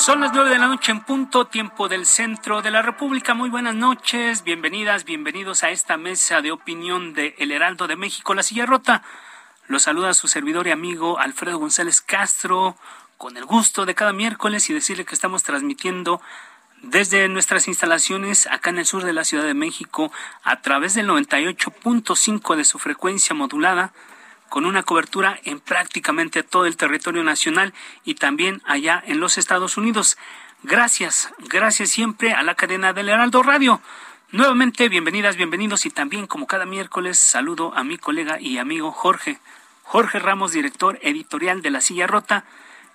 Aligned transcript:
Son 0.00 0.22
las 0.22 0.32
nueve 0.32 0.48
de 0.48 0.58
la 0.58 0.66
noche 0.66 0.92
en 0.92 1.02
punto, 1.02 1.46
tiempo 1.46 1.86
del 1.86 2.06
centro 2.06 2.62
de 2.62 2.70
la 2.70 2.80
República. 2.80 3.34
Muy 3.34 3.50
buenas 3.50 3.74
noches, 3.74 4.44
bienvenidas, 4.44 5.04
bienvenidos 5.04 5.62
a 5.62 5.68
esta 5.68 5.98
mesa 5.98 6.40
de 6.40 6.52
opinión 6.52 7.12
de 7.12 7.34
El 7.36 7.52
Heraldo 7.52 7.86
de 7.86 7.96
México, 7.96 8.32
La 8.32 8.42
Silla 8.42 8.64
Rota. 8.64 9.02
Los 9.68 9.82
saluda 9.82 10.14
su 10.14 10.26
servidor 10.26 10.66
y 10.66 10.70
amigo 10.70 11.18
Alfredo 11.18 11.58
González 11.58 12.00
Castro, 12.00 12.76
con 13.18 13.36
el 13.36 13.44
gusto 13.44 13.84
de 13.84 13.94
cada 13.94 14.14
miércoles 14.14 14.70
y 14.70 14.72
decirle 14.72 15.04
que 15.04 15.14
estamos 15.14 15.42
transmitiendo 15.42 16.22
desde 16.80 17.28
nuestras 17.28 17.68
instalaciones 17.68 18.46
acá 18.46 18.70
en 18.70 18.78
el 18.78 18.86
sur 18.86 19.04
de 19.04 19.12
la 19.12 19.24
Ciudad 19.24 19.44
de 19.44 19.52
México 19.52 20.10
a 20.44 20.62
través 20.62 20.94
del 20.94 21.08
98.5 21.08 22.56
de 22.56 22.64
su 22.64 22.78
frecuencia 22.78 23.34
modulada 23.34 23.92
con 24.50 24.66
una 24.66 24.82
cobertura 24.82 25.40
en 25.44 25.60
prácticamente 25.60 26.42
todo 26.42 26.66
el 26.66 26.76
territorio 26.76 27.24
nacional 27.24 27.72
y 28.04 28.16
también 28.16 28.60
allá 28.66 29.02
en 29.06 29.20
los 29.20 29.38
Estados 29.38 29.78
Unidos. 29.78 30.18
Gracias, 30.62 31.32
gracias 31.38 31.88
siempre 31.88 32.34
a 32.34 32.42
la 32.42 32.56
cadena 32.56 32.92
del 32.92 33.08
Heraldo 33.08 33.42
Radio. 33.42 33.80
Nuevamente, 34.32 34.88
bienvenidas, 34.88 35.36
bienvenidos 35.36 35.86
y 35.86 35.90
también 35.90 36.26
como 36.26 36.46
cada 36.46 36.66
miércoles 36.66 37.18
saludo 37.18 37.72
a 37.74 37.84
mi 37.84 37.96
colega 37.96 38.40
y 38.40 38.58
amigo 38.58 38.92
Jorge, 38.92 39.38
Jorge 39.84 40.18
Ramos, 40.18 40.52
director 40.52 40.98
editorial 41.00 41.62
de 41.62 41.70
La 41.70 41.80
Silla 41.80 42.06
Rota, 42.06 42.44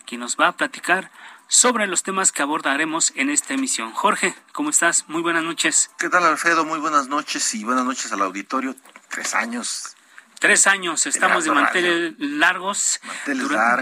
quien 0.05 0.21
nos 0.21 0.37
va 0.37 0.49
a 0.49 0.57
platicar 0.57 1.09
sobre 1.47 1.87
los 1.87 2.03
temas 2.03 2.31
que 2.31 2.41
abordaremos 2.41 3.13
en 3.15 3.29
esta 3.29 3.53
emisión. 3.53 3.91
Jorge, 3.91 4.35
¿cómo 4.51 4.71
estás? 4.71 5.05
Muy 5.07 5.21
buenas 5.21 5.43
noches. 5.43 5.89
¿Qué 5.97 6.09
tal, 6.09 6.25
Alfredo? 6.25 6.65
Muy 6.65 6.79
buenas 6.79 7.07
noches 7.07 7.55
y 7.55 7.63
buenas 7.63 7.85
noches 7.85 8.11
al 8.11 8.21
auditorio. 8.21 8.75
Tres 9.09 9.33
años 9.33 9.94
Tres 10.39 10.67
años, 10.67 11.05
estamos 11.05 11.45
de 11.45 11.51
manteles 11.51 12.13
largos. 12.19 12.99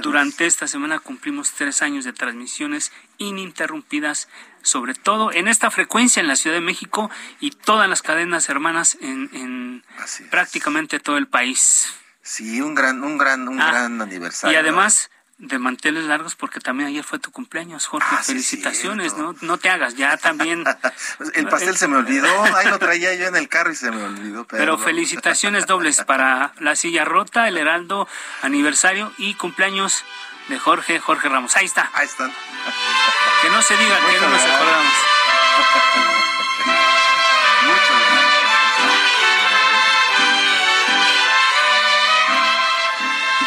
Durante 0.01 0.45
esta 0.45 0.67
semana 0.67 0.99
cumplimos 0.99 1.51
tres 1.51 1.81
años 1.81 2.05
de 2.05 2.13
transmisiones 2.13 2.91
ininterrumpidas, 3.17 4.29
sobre 4.61 4.93
todo 4.93 5.31
en 5.31 5.47
esta 5.47 5.71
frecuencia 5.71 6.21
en 6.21 6.27
la 6.27 6.35
Ciudad 6.35 6.55
de 6.55 6.61
México 6.61 7.09
y 7.39 7.51
todas 7.51 7.89
las 7.89 8.01
cadenas 8.01 8.49
hermanas 8.49 8.97
en, 9.01 9.83
prácticamente 10.29 10.99
todo 10.99 11.17
el 11.17 11.27
país. 11.27 11.93
Sí, 12.21 12.61
un 12.61 12.73
gran, 12.73 13.03
un 13.03 13.17
gran, 13.17 13.47
un 13.47 13.59
ah, 13.59 13.69
gran 13.69 14.01
aniversario. 14.01 14.55
Y 14.55 14.59
además, 14.59 15.09
de 15.47 15.59
manteles 15.59 16.05
largos 16.05 16.35
porque 16.35 16.59
también 16.59 16.89
ayer 16.89 17.03
fue 17.03 17.19
tu 17.19 17.31
cumpleaños, 17.31 17.85
Jorge. 17.85 18.07
Ah, 18.11 18.23
felicitaciones, 18.23 19.15
¿no? 19.17 19.35
No 19.41 19.57
te 19.57 19.69
hagas, 19.69 19.95
ya 19.95 20.17
también. 20.17 20.63
el 21.33 21.47
pastel 21.47 21.75
se 21.75 21.87
me 21.87 21.97
olvidó, 21.97 22.27
ahí 22.55 22.69
lo 22.69 22.79
traía 22.79 23.13
yo 23.15 23.27
en 23.27 23.35
el 23.35 23.49
carro 23.49 23.71
y 23.71 23.75
se 23.75 23.91
me 23.91 24.03
olvidó. 24.03 24.45
Pero, 24.47 24.77
felicitaciones 24.77 25.67
dobles 25.67 26.03
para 26.05 26.53
la 26.59 26.75
silla 26.75 27.03
rota, 27.05 27.47
el 27.47 27.57
Heraldo 27.57 28.07
aniversario 28.41 29.11
y 29.17 29.33
cumpleaños 29.35 30.03
de 30.47 30.59
Jorge, 30.59 30.99
Jorge 30.99 31.29
Ramos. 31.29 31.55
Ahí 31.57 31.65
está. 31.65 31.89
Ahí 31.93 32.05
están. 32.05 32.31
Que 33.41 33.49
no 33.49 33.61
se 33.61 33.75
diga 33.75 33.99
que 33.99 34.19
no 34.19 34.29
nos 34.29 34.41
acordamos. 34.41 34.93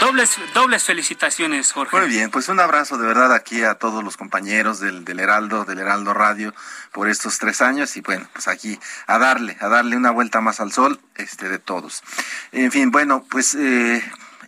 Dobles, 0.06 0.39
dobles 0.55 0.84
felicitaciones, 0.84 1.72
Jorge. 1.72 1.99
Muy 1.99 2.09
bien, 2.09 2.31
pues 2.31 2.49
un 2.49 2.61
abrazo 2.61 2.97
de 2.97 3.09
verdad 3.09 3.34
aquí 3.34 3.65
a 3.65 3.75
todos 3.75 4.05
los 4.05 4.17
compañeros 4.17 4.78
del, 4.78 5.05
del 5.05 5.19
Heraldo, 5.19 5.65
del 5.65 5.81
Heraldo 5.81 6.15
Radio, 6.15 6.55
por 6.93 7.09
estos 7.09 7.41
tres 7.41 7.61
años 7.61 7.97
y 7.97 8.03
bueno, 8.03 8.28
pues 8.33 8.47
aquí 8.47 8.78
a 9.09 9.19
darle, 9.19 9.56
a 9.59 9.67
darle 9.67 9.97
una 9.97 10.12
vuelta 10.12 10.41
más 10.41 10.61
al 10.61 10.71
sol, 10.71 11.00
este, 11.17 11.49
de 11.49 11.59
todos. 11.59 12.05
En 12.53 12.71
fin, 12.71 12.93
bueno, 12.93 13.27
pues 13.28 13.56
eh, 13.56 14.00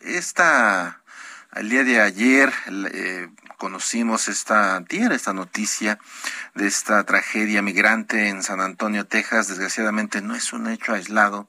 esta, 0.03 1.01
el 1.57 1.69
día 1.69 1.83
de 1.83 2.03
ayer, 2.03 2.55
eh, 2.93 3.29
conocimos 3.59 4.29
esta 4.29 4.83
esta 4.89 5.35
noticia 5.35 5.99
de 6.55 6.67
esta 6.67 7.05
tragedia 7.05 7.61
migrante 7.61 8.29
en 8.29 8.43
San 8.43 8.61
Antonio, 8.61 9.07
Texas. 9.07 9.49
Desgraciadamente 9.49 10.23
no 10.23 10.35
es 10.35 10.53
un 10.53 10.69
hecho 10.69 10.95
aislado, 10.95 11.49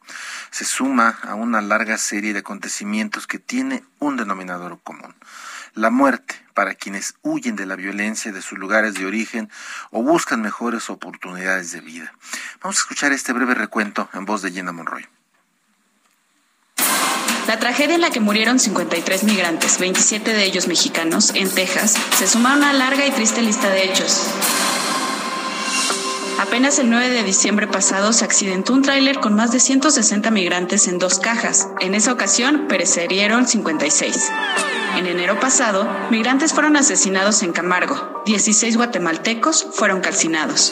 se 0.52 0.66
suma 0.66 1.20
a 1.24 1.36
una 1.36 1.62
larga 1.62 1.97
serie 1.97 2.34
de 2.34 2.40
acontecimientos 2.40 3.28
que 3.28 3.40
tiene 3.40 3.84
un 4.00 4.18
denominador 4.18 4.80
común. 4.84 5.16
La 5.75 5.92
muerte 5.92 6.36
para 6.53 6.74
quienes 6.74 7.14
huyen 7.22 7.56
de 7.56 7.68
la 7.68 7.75
violencia 7.75 8.31
de 8.31 8.41
sus 8.41 8.58
lugares 8.58 8.96
de 8.96 9.06
origen 9.06 9.50
o 9.91 10.02
buscan 10.02 10.41
mejores 10.41 10.90
oportunidades 10.90 11.72
de 11.72 11.81
vida. 11.81 12.14
Vamos 12.62 12.78
a 12.78 12.81
escuchar 12.81 13.14
este 13.14 13.31
breve 13.34 13.53
recuento 13.53 14.09
en 14.14 14.26
voz 14.26 14.41
de 14.41 14.52
Gina 14.52 14.72
Monroy. 14.72 15.08
La 17.50 17.58
tragedia 17.58 17.96
en 17.96 18.02
la 18.02 18.12
que 18.12 18.20
murieron 18.20 18.60
53 18.60 19.24
migrantes, 19.24 19.80
27 19.80 20.34
de 20.34 20.44
ellos 20.44 20.68
mexicanos, 20.68 21.32
en 21.34 21.50
Texas, 21.50 21.96
se 22.16 22.28
suma 22.28 22.54
a 22.54 22.58
una 22.58 22.74
larga 22.74 23.08
y 23.08 23.10
triste 23.10 23.42
lista 23.42 23.72
de 23.72 23.86
hechos. 23.86 24.28
Apenas 26.38 26.78
el 26.78 26.92
9 26.92 27.09
de 27.09 27.24
diciembre 27.24 27.66
pasado 27.66 28.14
se 28.14 28.24
accidentó 28.24 28.74
un 28.74 28.84
tráiler 28.84 29.20
con 29.20 29.34
más 29.34 29.52
de 29.52 29.59
160 29.59 30.30
migrantes 30.30 30.88
en 30.88 31.00
dos 31.00 31.18
cajas. 31.18 31.70
En 31.80 31.96
esa 31.96 32.14
ocasión 32.14 32.68
perecieron 32.68 33.48
56. 33.48 34.30
En 34.98 35.08
enero 35.08 35.40
pasado, 35.40 35.90
migrantes 36.12 36.54
fueron 36.54 36.78
asesinados 36.78 37.42
en 37.42 37.52
Camargo. 37.52 38.22
16 38.28 38.78
guatemaltecos 38.78 39.66
fueron 39.72 40.02
calcinados. 40.02 40.72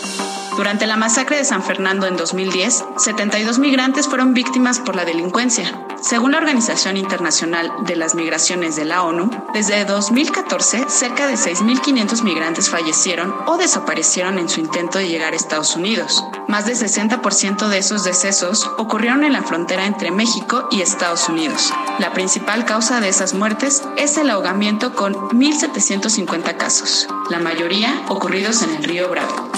Durante 0.56 0.86
la 0.86 0.96
masacre 0.96 1.38
de 1.38 1.44
San 1.44 1.64
Fernando 1.64 2.06
en 2.06 2.18
2010, 2.18 2.86
72 2.98 3.58
migrantes 3.58 4.08
fueron 4.08 4.36
víctimas 4.36 4.80
por 4.80 4.96
la 4.96 5.06
delincuencia. 5.06 5.87
Según 6.02 6.32
la 6.32 6.38
Organización 6.38 6.96
Internacional 6.96 7.72
de 7.82 7.96
las 7.96 8.16
Migraciones 8.16 8.76
de 8.76 8.86
la 8.86 9.04
ONU, 9.04 9.30
desde 9.54 9.84
2014 9.86 10.86
cerca 10.90 11.28
de 11.28 11.34
6.500 11.34 12.24
migrantes 12.24 12.70
fallecieron 12.70 13.34
o 13.48 13.58
desaparecieron 13.58 14.38
en 14.38 14.48
su 14.48 14.60
intento 14.60 15.00
de 15.00 15.08
llegar 15.08 15.34
a 15.34 15.36
Estados 15.36 15.76
Unidos. 15.76 16.24
Más 16.48 16.66
del 16.66 16.78
60% 16.78 17.68
de 17.68 17.78
esos 17.80 18.04
decesos 18.04 18.70
ocurrieron 18.78 19.24
en 19.24 19.34
la 19.34 19.44
frontera 19.44 19.86
entre 19.86 20.12
México 20.12 20.68
y 20.72 20.82
Estados 20.82 21.28
Unidos. 21.30 21.74
La 22.00 22.14
principal 22.14 22.66
causa 22.66 23.00
de 23.00 23.10
esas 23.10 23.34
muertes 23.34 23.84
es 23.98 24.18
el 24.18 24.30
ahogamiento 24.30 24.96
con 24.96 25.14
1.750 25.16 26.58
casos, 26.58 27.08
la 27.30 27.40
mayoría 27.40 28.04
ocurridos 28.08 28.62
en 28.62 28.76
el 28.76 28.84
río 28.84 29.10
Bravo 29.10 29.50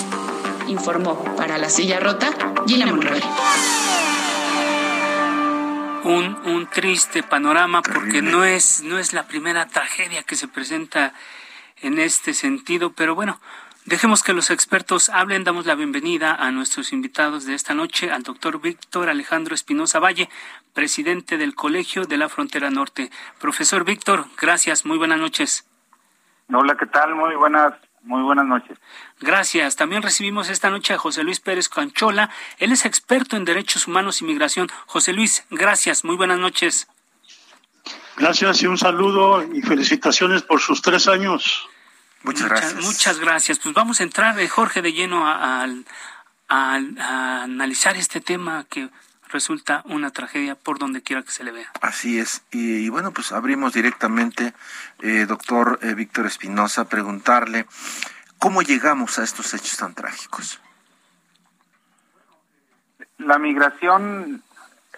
informó 0.70 1.24
para 1.36 1.58
la 1.58 1.70
silla 1.70 2.00
rota 2.00 2.30
Gina 2.68 2.86
Monroy. 2.86 3.22
Un, 6.04 6.38
un 6.46 6.68
triste 6.68 7.24
panorama 7.24 7.82
porque 7.82 8.22
no 8.22 8.44
es, 8.44 8.82
no 8.84 8.98
es 8.98 9.14
la 9.14 9.28
primera 9.28 9.68
tragedia 9.68 10.24
que 10.24 10.36
se 10.36 10.48
presenta 10.48 11.14
en 11.82 12.00
este 12.00 12.34
sentido, 12.34 12.92
pero 12.94 13.16
bueno, 13.16 13.40
Dejemos 13.90 14.22
que 14.22 14.34
los 14.34 14.52
expertos 14.52 15.10
hablen. 15.10 15.44
Damos 15.44 15.66
la 15.66 15.74
bienvenida 15.74 16.36
a 16.36 16.52
nuestros 16.52 16.94
invitados 16.94 17.46
de 17.48 17.56
esta 17.56 17.74
noche, 17.74 18.12
al 18.12 18.22
doctor 18.22 18.62
Víctor 18.62 19.10
Alejandro 19.10 19.56
Espinosa 19.56 20.00
Valle, 20.00 20.30
presidente 20.76 21.38
del 21.38 21.56
Colegio 21.56 22.06
de 22.06 22.18
la 22.18 22.30
Frontera 22.30 22.70
Norte. 22.70 23.10
Profesor 23.40 23.86
Víctor, 23.86 24.26
gracias. 24.40 24.86
Muy 24.86 25.00
buenas 25.00 25.18
noches. 25.18 25.68
Hola, 26.54 26.76
¿qué 26.78 26.86
tal? 26.86 27.16
Muy 27.16 27.34
buenas 27.34 27.74
muy 28.04 28.22
buenas 28.22 28.46
noches. 28.46 28.78
Gracias. 29.20 29.76
También 29.76 30.02
recibimos 30.02 30.50
esta 30.50 30.70
noche 30.70 30.94
a 30.94 30.98
José 30.98 31.24
Luis 31.24 31.40
Pérez 31.40 31.68
Canchola. 31.68 32.30
Él 32.58 32.72
es 32.72 32.86
experto 32.86 33.36
en 33.36 33.46
derechos 33.46 33.88
humanos 33.88 34.22
y 34.22 34.26
migración. 34.26 34.70
José 34.86 35.14
Luis, 35.14 35.44
gracias. 35.50 36.04
Muy 36.06 36.16
buenas 36.16 36.40
noches. 36.40 36.88
Gracias 38.18 38.62
y 38.64 38.68
un 38.68 38.78
saludo 38.78 39.44
y 39.54 39.62
felicitaciones 39.62 40.42
por 40.42 40.62
sus 40.62 40.82
tres 40.82 41.08
años. 41.08 41.68
Muchas, 42.24 42.50
gracias. 42.50 42.84
Muchas 42.84 43.20
gracias. 43.20 43.60
Pues 43.60 43.74
vamos 43.74 44.00
a 44.00 44.04
entrar, 44.04 44.40
eh, 44.40 44.48
Jorge, 44.48 44.82
de 44.82 44.94
lleno 44.94 45.28
a, 45.28 45.66
a 46.50 47.44
analizar 47.44 47.96
este 47.96 48.20
tema 48.20 48.66
que 48.70 48.90
resulta 49.30 49.84
una 49.86 50.12
tragedia 50.12 50.56
por 50.56 50.80
donde 50.80 51.02
quiera 51.02 51.24
que 51.24 51.32
se 51.32 51.44
le 51.44 51.52
vea. 51.52 51.72
Así 51.82 52.20
es. 52.20 52.42
Y, 52.52 52.90
bueno, 52.90 53.12
pues 53.12 53.32
abrimos 53.32 53.74
directamente, 53.74 54.54
eh, 55.02 55.26
doctor 55.28 55.80
eh, 55.82 55.94
Víctor 55.94 56.26
Espinosa, 56.26 56.90
preguntarle 56.90 57.68
cómo 58.40 58.62
llegamos 58.62 59.20
a 59.20 59.24
estos 59.24 59.54
hechos 59.54 59.78
tan 59.78 59.94
trágicos. 59.94 60.62
La 63.18 63.38
migración, 63.38 64.42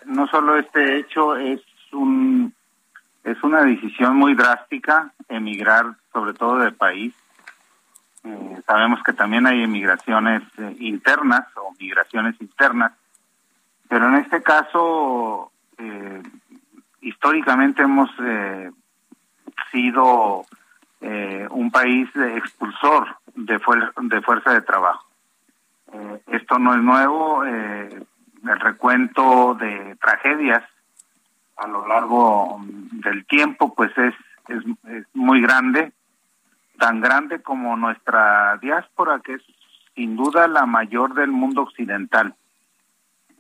no 0.06 0.28
solo 0.28 0.58
este 0.58 0.98
hecho, 0.98 1.36
es 1.36 1.62
un 1.92 2.54
es 3.24 3.44
una 3.44 3.64
decisión 3.64 4.16
muy 4.16 4.34
drástica 4.34 5.14
emigrar, 5.30 5.96
sobre 6.12 6.34
todo 6.34 6.58
de 6.58 6.72
país. 6.72 7.14
Eh, 8.24 8.62
sabemos 8.66 9.02
que 9.04 9.14
también 9.14 9.46
hay 9.46 9.64
emigraciones 9.64 10.44
internas 10.80 11.46
o 11.56 11.74
migraciones 11.80 12.36
internas 12.40 12.94
pero 13.92 14.08
en 14.08 14.16
este 14.16 14.42
caso, 14.42 15.52
eh, 15.78 16.24
históricamente 17.02 17.82
hemos 17.82 18.10
eh, 18.24 18.72
sido 19.70 20.46
eh, 21.01 21.48
un 21.50 21.71
país 21.71 22.09
expulsor 22.15 23.07
de, 23.36 23.59
de 24.01 24.21
fuerza 24.21 24.53
de 24.53 24.62
trabajo. 24.62 25.07
esto 26.27 26.59
no 26.59 26.74
es 26.74 26.81
nuevo, 26.81 27.44
el 27.44 28.59
recuento 28.59 29.56
de 29.56 29.95
tragedias 29.98 30.63
a 31.57 31.68
lo 31.68 31.88
largo 31.88 32.62
del 32.92 33.25
tiempo 33.25 33.74
pues 33.75 33.92
es, 33.98 34.15
es, 34.48 34.63
es 34.89 35.06
muy 35.13 35.42
grande, 35.42 35.92
tan 36.80 37.01
grande 37.01 37.42
como 37.42 37.75
nuestra 37.75 38.57
diáspora, 38.57 39.19
que 39.19 39.33
es 39.33 39.42
sin 39.95 40.15
duda 40.15 40.47
la 40.47 40.65
mayor 40.65 41.13
del 41.13 41.31
mundo 41.31 41.63
occidental 41.63 42.36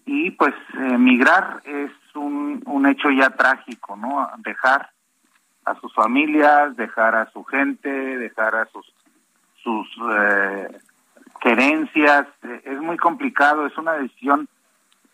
y 0.05 0.31
pues 0.31 0.53
emigrar 0.73 1.61
es 1.65 1.91
un, 2.15 2.61
un 2.65 2.85
hecho 2.85 3.09
ya 3.11 3.29
trágico, 3.31 3.95
¿no? 3.95 4.29
Dejar 4.39 4.89
a 5.65 5.75
sus 5.75 5.93
familias, 5.93 6.75
dejar 6.75 7.15
a 7.15 7.29
su 7.31 7.43
gente, 7.43 7.89
dejar 7.89 8.55
a 8.55 8.65
sus 8.67 8.93
sus 9.63 9.87
eh, 10.17 10.79
querencias, 11.39 12.27
es 12.63 12.79
muy 12.79 12.97
complicado, 12.97 13.67
es 13.67 13.77
una 13.77 13.93
decisión 13.93 14.47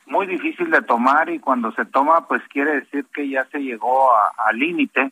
muy 0.06 0.26
difícil 0.26 0.72
de 0.72 0.82
tomar 0.82 1.30
y 1.30 1.40
cuando 1.40 1.72
se 1.74 1.84
toma 1.84 2.28
pues 2.28 2.42
quiere 2.48 2.76
decir 2.76 3.06
que 3.14 3.28
ya 3.28 3.46
se 3.52 3.60
llegó 3.60 4.10
al 4.38 4.58
límite, 4.58 5.12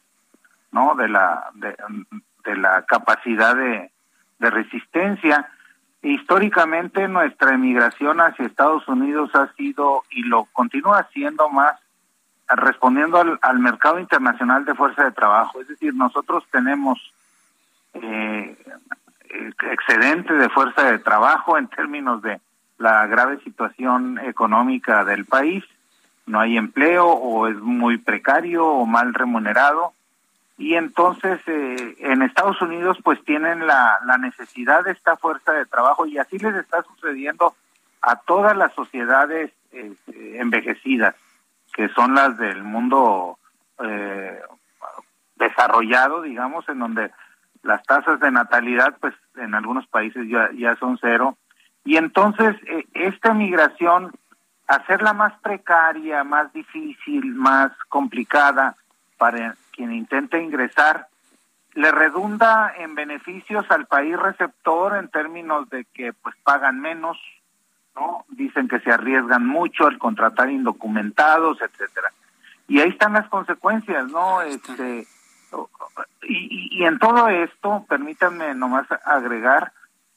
¿no? 0.71 0.95
De 0.95 1.09
la 1.09 1.49
de, 1.55 1.75
de 2.45 2.55
la 2.55 2.83
capacidad 2.83 3.55
de, 3.55 3.91
de 4.39 4.49
resistencia 4.49 5.49
históricamente 6.01 7.07
nuestra 7.07 7.55
emigración 7.55 8.21
hacia 8.21 8.45
Estados 8.45 8.87
Unidos 8.87 9.31
ha 9.33 9.51
sido 9.55 10.03
y 10.11 10.23
lo 10.23 10.45
continúa 10.53 11.09
siendo 11.11 11.49
más 11.49 11.79
respondiendo 12.47 13.37
al, 13.41 13.59
mercado 13.59 13.99
internacional 13.99 14.65
de 14.65 14.75
fuerza 14.75 15.03
de 15.03 15.11
trabajo. 15.11 15.61
Es 15.61 15.67
decir, 15.67 15.93
nosotros 15.93 16.43
tenemos 16.51 17.13
eh, 17.93 18.57
excedente 19.71 20.33
de 20.33 20.49
fuerza 20.49 20.91
de 20.91 20.99
trabajo 20.99 21.57
en 21.57 21.67
términos 21.67 22.21
de 22.21 22.39
la 22.77 23.07
grave 23.07 23.39
situación 23.43 24.19
económica 24.19 25.03
del 25.05 25.25
país. 25.25 25.63
No 26.25 26.39
hay 26.39 26.57
empleo 26.57 27.07
o 27.07 27.47
es 27.47 27.57
muy 27.57 27.97
precario 27.97 28.65
o 28.65 28.85
mal 28.85 29.13
remunerado 29.13 29.93
y 30.57 30.75
entonces 30.75 31.39
eh, 31.47 31.95
en 31.99 32.21
Estados 32.21 32.61
Unidos 32.61 32.97
pues 33.03 33.23
tienen 33.25 33.67
la, 33.67 33.99
la 34.05 34.17
necesidad 34.17 34.83
de 34.83 34.91
esta 34.91 35.17
fuerza 35.17 35.51
de 35.51 35.65
trabajo 35.65 36.05
y 36.05 36.17
así 36.17 36.37
les 36.37 36.55
está 36.55 36.81
sucediendo 36.83 37.55
a 38.01 38.15
todas 38.17 38.55
las 38.55 38.73
sociedades 38.73 39.51
este, 39.71 40.39
envejecidas 40.39 41.15
que 41.75 41.89
son 41.89 42.15
las 42.15 42.37
del 42.37 42.63
mundo 42.63 43.37
eh, 43.83 44.39
desarrollado 45.35 46.21
digamos 46.21 46.67
en 46.69 46.79
donde 46.79 47.11
las 47.61 47.83
tasas 47.83 48.19
de 48.19 48.31
natalidad 48.31 48.95
pues 48.99 49.13
en 49.35 49.53
algunos 49.53 49.85
países 49.87 50.27
ya, 50.27 50.49
ya 50.57 50.75
son 50.77 50.97
cero. 50.99 51.37
Y 51.83 51.97
entonces 51.97 52.55
eh, 52.67 52.85
esta 52.93 53.33
migración 53.33 54.11
hacerla 54.67 55.13
más 55.13 55.33
precaria 55.41 56.23
más 56.23 56.51
difícil 56.53 57.35
más 57.35 57.71
complicada 57.89 58.75
para 59.17 59.55
quien 59.71 59.93
intenta 59.93 60.37
ingresar, 60.39 61.07
le 61.73 61.91
redunda 61.91 62.73
en 62.77 62.95
beneficios 62.95 63.65
al 63.69 63.85
país 63.85 64.17
receptor 64.17 64.95
en 64.95 65.09
términos 65.09 65.69
de 65.69 65.85
que 65.93 66.13
pues 66.13 66.35
pagan 66.43 66.79
menos, 66.79 67.17
¿no? 67.95 68.25
Dicen 68.29 68.67
que 68.67 68.79
se 68.79 68.91
arriesgan 68.91 69.45
mucho 69.45 69.87
al 69.87 69.97
contratar 69.97 70.49
indocumentados, 70.49 71.61
etcétera. 71.61 72.11
Y 72.67 72.79
ahí 72.79 72.89
están 72.89 73.13
las 73.13 73.27
consecuencias, 73.29 74.07
¿no? 74.07 74.41
Este 74.41 75.07
y, 76.23 76.79
y 76.79 76.85
en 76.85 76.99
todo 76.99 77.29
esto, 77.29 77.85
permítanme 77.87 78.53
nomás 78.55 78.87
agregar, 79.05 79.71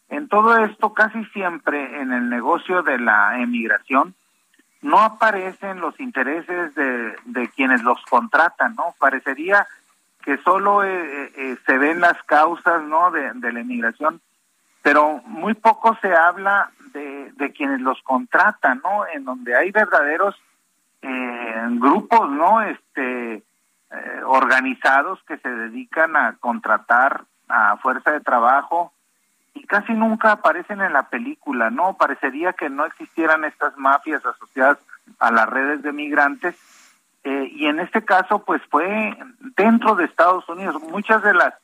en 0.08 0.28
todo 0.28 0.56
esto 0.64 0.94
casi 0.94 1.24
siempre 1.26 2.00
en 2.00 2.12
el 2.12 2.28
negocio 2.30 2.82
de 2.82 2.98
la 2.98 3.40
emigración 3.40 4.14
no 4.80 5.00
aparecen 5.00 5.80
los 5.80 5.98
intereses 6.00 6.74
de, 6.74 7.16
de 7.24 7.48
quienes 7.48 7.82
los 7.82 8.00
contratan, 8.08 8.74
¿no? 8.76 8.94
Parecería 8.98 9.66
que 10.22 10.38
solo 10.38 10.84
eh, 10.84 10.88
eh, 10.90 11.32
eh, 11.36 11.56
se 11.66 11.78
ven 11.78 12.00
las 12.00 12.22
causas, 12.24 12.82
¿no? 12.84 13.10
De, 13.10 13.32
de, 13.34 13.52
la 13.52 13.60
inmigración, 13.60 14.20
pero 14.82 15.20
muy 15.24 15.54
poco 15.54 15.96
se 16.00 16.14
habla 16.14 16.70
de, 16.92 17.52
quienes 17.52 17.80
los 17.80 18.00
contratan, 18.02 18.80
¿no? 18.82 19.06
En 19.12 19.24
donde 19.24 19.56
hay 19.56 19.70
verdaderos 19.70 20.34
eh, 21.02 21.66
grupos, 21.72 22.30
¿no? 22.30 22.62
Este, 22.62 23.42
organizados 24.26 25.22
que 25.24 25.38
se 25.38 25.48
dedican 25.48 26.14
a 26.14 26.36
contratar 26.38 27.22
a 27.48 27.78
fuerza 27.78 28.12
de 28.12 28.20
trabajo 28.20 28.92
y 29.54 29.64
casi 29.64 29.92
nunca 29.92 30.32
aparecen 30.32 30.80
en 30.80 30.92
la 30.92 31.04
película, 31.04 31.70
¿no? 31.70 31.96
Parecería 31.96 32.52
que 32.52 32.70
no 32.70 32.84
existieran 32.84 33.44
estas 33.44 33.76
mafias 33.76 34.24
asociadas 34.24 34.78
a 35.18 35.30
las 35.30 35.48
redes 35.48 35.82
de 35.82 35.92
migrantes 35.92 36.54
eh, 37.24 37.50
y 37.52 37.66
en 37.66 37.80
este 37.80 38.04
caso 38.04 38.44
pues 38.44 38.62
fue 38.70 39.16
dentro 39.56 39.96
de 39.96 40.04
Estados 40.04 40.48
Unidos. 40.48 40.80
Muchas 40.82 41.22
de 41.22 41.34
las 41.34 41.54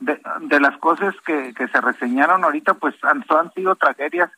de, 0.00 0.60
las 0.60 0.76
cosas 0.78 1.14
que, 1.24 1.52
se 1.54 1.80
reseñaron 1.80 2.44
ahorita 2.44 2.74
pues 2.74 2.94
han 3.04 3.52
sido 3.54 3.76
tragedias 3.76 4.30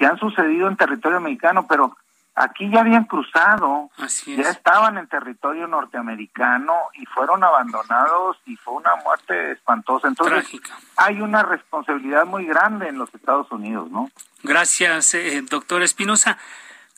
que 0.00 0.06
han 0.06 0.18
sucedido 0.18 0.66
en 0.66 0.78
territorio 0.78 1.20
mexicano, 1.20 1.66
pero 1.68 1.94
aquí 2.34 2.70
ya 2.70 2.80
habían 2.80 3.04
cruzado, 3.04 3.90
ya 4.26 4.48
estaban 4.48 4.96
en 4.96 5.06
territorio 5.06 5.66
norteamericano 5.66 6.72
y 6.94 7.04
fueron 7.04 7.44
abandonados 7.44 8.38
y 8.46 8.56
fue 8.56 8.76
una 8.76 8.96
muerte 9.04 9.52
espantosa. 9.52 10.08
Entonces 10.08 10.48
hay 10.96 11.20
una 11.20 11.42
responsabilidad 11.42 12.24
muy 12.24 12.46
grande 12.46 12.88
en 12.88 12.96
los 12.96 13.14
Estados 13.14 13.52
Unidos, 13.52 13.90
¿no? 13.90 14.10
Gracias, 14.42 15.12
eh, 15.12 15.42
doctor 15.42 15.82
Espinosa. 15.82 16.38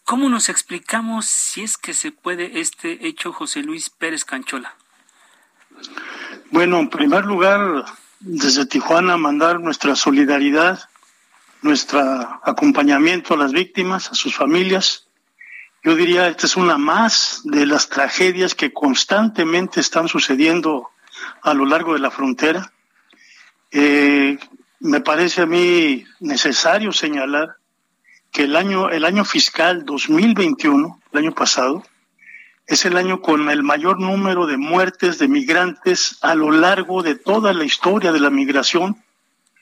¿Cómo 0.05 0.29
nos 0.29 0.49
explicamos 0.49 1.27
si 1.27 1.65
es 1.65 1.77
que 1.77 1.95
se 1.95 2.13
puede 2.13 2.61
este 2.61 3.09
hecho, 3.09 3.33
José 3.33 3.65
Luis 3.65 3.91
Pérez 3.91 4.25
Canchola? 4.25 4.77
Bueno, 6.53 6.79
en 6.79 6.89
primer 6.89 7.25
lugar, 7.25 7.85
desde 8.21 8.65
Tijuana 8.65 9.17
mandar 9.17 9.59
nuestra 9.59 9.97
solidaridad, 9.97 10.89
nuestro 11.63 12.01
acompañamiento 12.45 13.35
a 13.35 13.39
las 13.39 13.53
víctimas, 13.53 14.11
a 14.11 14.15
sus 14.15 14.35
familias, 14.35 15.09
yo 15.85 15.97
diría, 15.97 16.29
esta 16.29 16.47
es 16.47 16.57
una 16.57 16.79
más 16.79 17.41
de 17.45 17.67
las 17.67 17.89
tragedias 17.89 18.55
que 18.55 18.73
constantemente 18.73 19.81
están 19.81 20.07
sucediendo 20.07 20.91
a 21.43 21.55
lo 21.55 21.67
largo 21.67 21.95
de 21.95 21.99
la 21.99 22.13
frontera. 22.13 22.73
Eh, 23.73 24.39
me 24.79 25.01
parece 25.01 25.43
a 25.43 25.47
mí 25.47 26.05
necesario 26.21 26.93
señalar 26.93 27.57
que 28.31 28.45
el 28.45 28.55
año, 28.55 28.91
el 28.91 29.05
año 29.05 29.25
fiscal 29.25 29.85
2021, 29.85 31.01
el 31.13 31.19
año 31.19 31.33
pasado, 31.33 31.83
es 32.69 32.85
el 32.85 32.97
año 32.97 33.21
con 33.21 33.51
el 33.51 33.65
mayor 33.65 34.01
número 34.01 34.47
de 34.47 34.57
muertes 34.57 35.19
de 35.19 35.27
migrantes 35.27 36.19
a 36.23 36.37
lo 36.37 36.53
largo 36.53 37.03
de 37.03 37.17
toda 37.17 37.53
la 37.53 37.65
historia 37.65 38.13
de 38.13 38.21
la 38.21 38.31
migración 38.31 39.03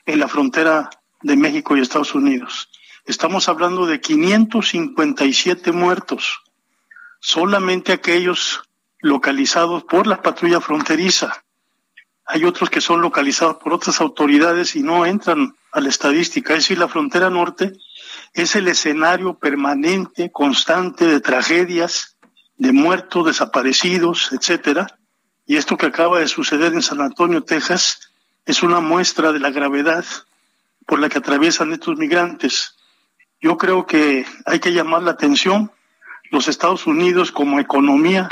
en 0.05 0.19
la 0.19 0.27
frontera 0.27 0.89
de 1.21 1.35
México 1.35 1.75
y 1.75 1.81
Estados 1.81 2.15
Unidos. 2.15 2.69
Estamos 3.05 3.49
hablando 3.49 3.85
de 3.85 3.99
557 3.99 5.71
muertos, 5.71 6.41
solamente 7.19 7.91
aquellos 7.91 8.61
localizados 8.99 9.83
por 9.83 10.07
la 10.07 10.21
patrulla 10.21 10.61
fronteriza. 10.61 11.43
Hay 12.25 12.45
otros 12.45 12.69
que 12.69 12.81
son 12.81 13.01
localizados 13.01 13.57
por 13.57 13.73
otras 13.73 13.99
autoridades 13.99 14.75
y 14.75 14.83
no 14.83 15.05
entran 15.05 15.55
a 15.71 15.81
la 15.81 15.89
estadística. 15.89 16.53
Es 16.53 16.59
decir, 16.59 16.77
la 16.77 16.87
frontera 16.87 17.29
norte 17.29 17.73
es 18.33 18.55
el 18.55 18.67
escenario 18.67 19.33
permanente, 19.37 20.31
constante 20.31 21.05
de 21.05 21.19
tragedias, 21.19 22.17
de 22.57 22.71
muertos, 22.71 23.25
desaparecidos, 23.25 24.31
etcétera. 24.31 24.99
Y 25.45 25.57
esto 25.57 25.75
que 25.77 25.87
acaba 25.87 26.19
de 26.19 26.27
suceder 26.27 26.73
en 26.73 26.83
San 26.83 27.01
Antonio, 27.01 27.43
Texas, 27.43 28.11
es 28.45 28.63
una 28.63 28.79
muestra 28.79 29.31
de 29.31 29.39
la 29.39 29.49
gravedad 29.49 30.05
por 30.85 30.99
la 30.99 31.09
que 31.09 31.19
atraviesan 31.19 31.73
estos 31.73 31.97
migrantes. 31.97 32.75
Yo 33.39 33.57
creo 33.57 33.85
que 33.85 34.25
hay 34.45 34.59
que 34.59 34.73
llamar 34.73 35.03
la 35.03 35.11
atención. 35.11 35.71
Los 36.31 36.47
Estados 36.47 36.87
Unidos 36.87 37.31
como 37.31 37.59
economía, 37.59 38.29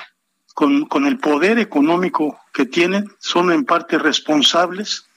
con, 0.54 0.86
con 0.86 1.06
el 1.06 1.20
poder 1.20 1.60
económico 1.60 2.40
que 2.54 2.66
tienen, 2.66 3.10
son 3.20 3.52
en 3.52 3.66
parte 3.66 3.98
responsables. 3.98 5.08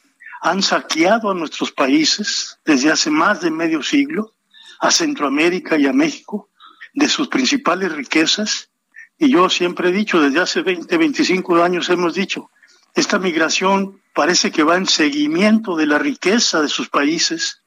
Han 0.41 0.63
saqueado 0.63 1.31
a 1.31 1.35
nuestros 1.35 1.73
países 1.73 2.59
desde 2.65 2.91
hace 2.91 3.11
más 3.11 3.41
de 3.41 3.51
medio 3.51 3.83
siglo, 3.83 4.35
a 4.81 4.91
Centroamérica 4.91 5.79
y 5.79 5.87
a 5.87 5.93
México, 5.93 6.49
de 6.95 7.09
sus 7.09 7.29
principales 7.29 7.93
riquezas. 7.93 8.71
Y 9.19 9.31
yo 9.31 9.49
siempre 9.49 9.91
he 9.91 9.93
dicho, 9.93 10.21
desde 10.21 10.41
hace 10.41 10.63
20, 10.63 10.97
25 10.97 11.63
años 11.63 11.89
hemos 11.89 12.15
dicho, 12.15 12.51
esta 12.95 13.19
migración 13.19 14.02
parece 14.13 14.51
que 14.51 14.63
va 14.63 14.77
en 14.77 14.87
seguimiento 14.87 15.77
de 15.77 15.87
la 15.87 15.99
riqueza 15.99 16.61
de 16.61 16.69
sus 16.69 16.89
países 16.89 17.63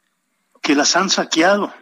que 0.62 0.76
las 0.76 0.96
han 0.96 1.10
saqueado 1.10 1.74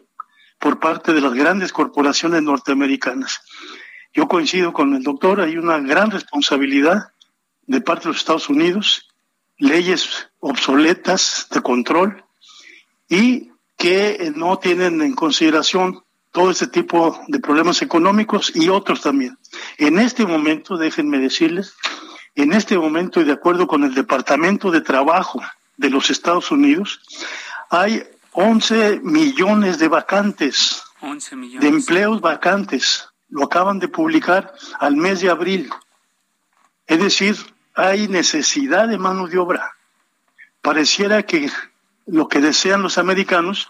por 0.59 0.79
parte 0.79 1.13
de 1.13 1.21
las 1.21 1.33
grandes 1.33 1.73
corporaciones 1.73 2.41
norteamericanas. 2.41 3.41
Yo 4.13 4.27
coincido 4.27 4.73
con 4.73 4.93
el 4.93 5.03
doctor, 5.03 5.41
hay 5.41 5.57
una 5.57 5.79
gran 5.79 6.11
responsabilidad 6.11 7.11
de 7.65 7.81
parte 7.81 8.03
de 8.03 8.09
los 8.09 8.17
Estados 8.17 8.49
Unidos, 8.49 9.09
leyes 9.57 10.29
obsoletas 10.39 11.47
de 11.51 11.61
control 11.61 12.23
y 13.09 13.51
que 13.77 14.31
no 14.35 14.59
tienen 14.59 15.01
en 15.01 15.15
consideración 15.15 16.03
todo 16.31 16.51
este 16.51 16.67
tipo 16.67 17.19
de 17.27 17.39
problemas 17.39 17.81
económicos 17.81 18.51
y 18.55 18.69
otros 18.69 19.01
también. 19.01 19.37
En 19.77 19.99
este 19.99 20.25
momento, 20.25 20.77
déjenme 20.77 21.19
decirles, 21.19 21.75
en 22.35 22.53
este 22.53 22.77
momento 22.77 23.21
y 23.21 23.25
de 23.25 23.33
acuerdo 23.33 23.67
con 23.67 23.83
el 23.83 23.93
Departamento 23.93 24.71
de 24.71 24.81
Trabajo 24.81 25.41
de 25.77 25.89
los 25.89 26.09
Estados 26.09 26.51
Unidos, 26.51 27.01
hay 27.69 28.03
11 28.31 29.01
millones 29.03 29.77
de 29.79 29.87
vacantes, 29.87 30.83
de 31.59 31.67
empleos 31.67 32.21
vacantes. 32.21 33.07
Lo 33.29 33.45
acaban 33.45 33.79
de 33.79 33.87
publicar 33.87 34.53
al 34.79 34.95
mes 34.95 35.21
de 35.21 35.29
abril. 35.29 35.69
Es 36.87 36.99
decir, 36.99 37.35
hay 37.75 38.07
necesidad 38.07 38.87
de 38.87 38.97
mano 38.97 39.27
de 39.27 39.37
obra. 39.37 39.71
Pareciera 40.61 41.23
que 41.23 41.51
lo 42.05 42.27
que 42.27 42.41
desean 42.41 42.81
los 42.81 42.97
americanos 42.97 43.69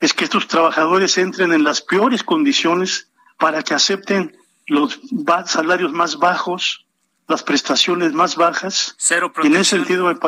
es 0.00 0.14
que 0.14 0.24
estos 0.24 0.48
trabajadores 0.48 1.18
entren 1.18 1.52
en 1.52 1.64
las 1.64 1.82
peores 1.82 2.24
condiciones 2.24 3.08
para 3.38 3.62
que 3.62 3.74
acepten 3.74 4.36
los 4.66 5.00
salarios 5.46 5.92
más 5.92 6.18
bajos, 6.18 6.86
las 7.30 7.44
prestaciones 7.44 8.12
más 8.12 8.34
bajas. 8.34 8.96
Cero 8.98 9.32
protección. 9.32 9.54
en 9.54 9.60
ese 9.60 9.76
sentido 9.76 10.20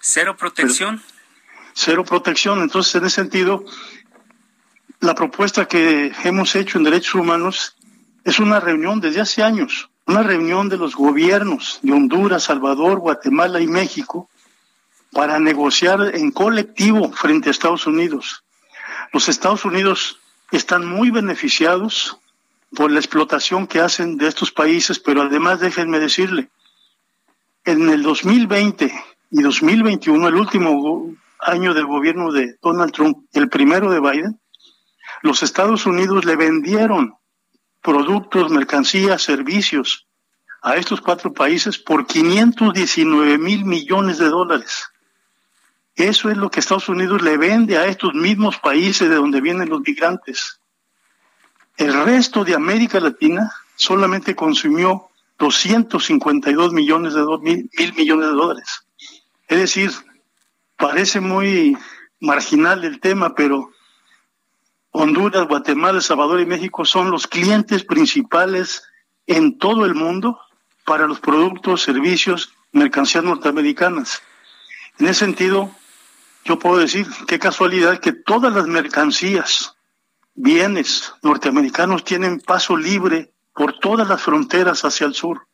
Cero 0.00 0.36
protección. 0.36 1.02
cero 1.74 2.04
protección. 2.04 2.62
Entonces, 2.62 2.94
en 2.94 3.04
ese 3.04 3.16
sentido, 3.16 3.64
la 5.00 5.16
propuesta 5.16 5.66
que 5.66 6.12
hemos 6.22 6.54
hecho 6.54 6.78
en 6.78 6.84
derechos 6.84 7.16
humanos 7.16 7.76
es 8.22 8.38
una 8.38 8.60
reunión 8.60 9.00
desde 9.00 9.22
hace 9.22 9.42
años, 9.42 9.90
una 10.06 10.22
reunión 10.22 10.68
de 10.68 10.76
los 10.76 10.94
gobiernos 10.94 11.80
de 11.82 11.92
Honduras, 11.92 12.44
Salvador, 12.44 13.00
Guatemala 13.00 13.60
y 13.60 13.66
México 13.66 14.30
para 15.10 15.40
negociar 15.40 16.14
en 16.14 16.30
colectivo 16.30 17.12
frente 17.12 17.48
a 17.48 17.52
Estados 17.52 17.88
Unidos. 17.88 18.44
Los 19.12 19.28
Estados 19.28 19.64
Unidos 19.64 20.20
están 20.52 20.86
muy 20.86 21.10
beneficiados 21.10 22.18
por 22.74 22.90
la 22.90 22.98
explotación 22.98 23.66
que 23.66 23.80
hacen 23.80 24.16
de 24.16 24.28
estos 24.28 24.52
países, 24.52 24.98
pero 24.98 25.22
además 25.22 25.60
déjenme 25.60 25.98
decirle, 26.00 26.50
en 27.64 27.88
el 27.88 28.02
2020 28.02 28.92
y 29.30 29.42
2021, 29.42 30.28
el 30.28 30.34
último 30.34 31.14
año 31.40 31.72
del 31.74 31.86
gobierno 31.86 32.32
de 32.32 32.56
Donald 32.60 32.92
Trump, 32.92 33.26
el 33.32 33.48
primero 33.48 33.90
de 33.90 34.00
Biden, 34.00 34.40
los 35.22 35.42
Estados 35.42 35.86
Unidos 35.86 36.24
le 36.24 36.36
vendieron 36.36 37.14
productos, 37.80 38.50
mercancías, 38.50 39.22
servicios 39.22 40.06
a 40.62 40.76
estos 40.76 41.00
cuatro 41.00 41.32
países 41.32 41.78
por 41.78 42.06
519 42.06 43.38
mil 43.38 43.64
millones 43.64 44.18
de 44.18 44.28
dólares. 44.28 44.84
Eso 45.94 46.30
es 46.30 46.36
lo 46.36 46.50
que 46.50 46.60
Estados 46.60 46.88
Unidos 46.88 47.22
le 47.22 47.36
vende 47.36 47.76
a 47.76 47.86
estos 47.86 48.14
mismos 48.14 48.58
países 48.58 49.08
de 49.08 49.14
donde 49.14 49.40
vienen 49.40 49.68
los 49.68 49.80
migrantes. 49.80 50.60
El 51.76 52.04
resto 52.04 52.44
de 52.44 52.54
América 52.54 53.00
Latina 53.00 53.52
solamente 53.76 54.36
consumió 54.36 55.08
252 55.38 56.72
millones 56.72 57.14
de 57.14 57.22
mil, 57.40 57.70
millones 57.96 58.28
de 58.28 58.34
dólares. 58.34 58.86
Es 59.48 59.58
decir, 59.58 59.90
parece 60.76 61.20
muy 61.20 61.76
marginal 62.20 62.84
el 62.84 63.00
tema, 63.00 63.34
pero 63.34 63.70
Honduras, 64.92 65.48
Guatemala, 65.48 66.00
Salvador 66.00 66.40
y 66.40 66.46
México 66.46 66.84
son 66.84 67.10
los 67.10 67.26
clientes 67.26 67.82
principales 67.84 68.84
en 69.26 69.58
todo 69.58 69.84
el 69.84 69.94
mundo 69.94 70.38
para 70.84 71.06
los 71.06 71.18
productos, 71.18 71.82
servicios, 71.82 72.52
mercancías 72.70 73.24
norteamericanas. 73.24 74.22
En 74.98 75.06
ese 75.06 75.24
sentido, 75.24 75.74
yo 76.44 76.58
puedo 76.58 76.76
decir 76.76 77.06
qué 77.26 77.40
casualidad 77.40 77.98
que 77.98 78.12
todas 78.12 78.52
las 78.54 78.66
mercancías 78.66 79.73
bienes 80.34 81.12
norteamericanos 81.22 82.04
tienen 82.04 82.40
paso 82.40 82.76
libre 82.76 83.32
por 83.54 83.78
todas 83.78 84.08
las 84.08 84.20
fronteras 84.20 84.84
hacia 84.84 85.06
el 85.06 85.14
sur. 85.14 85.46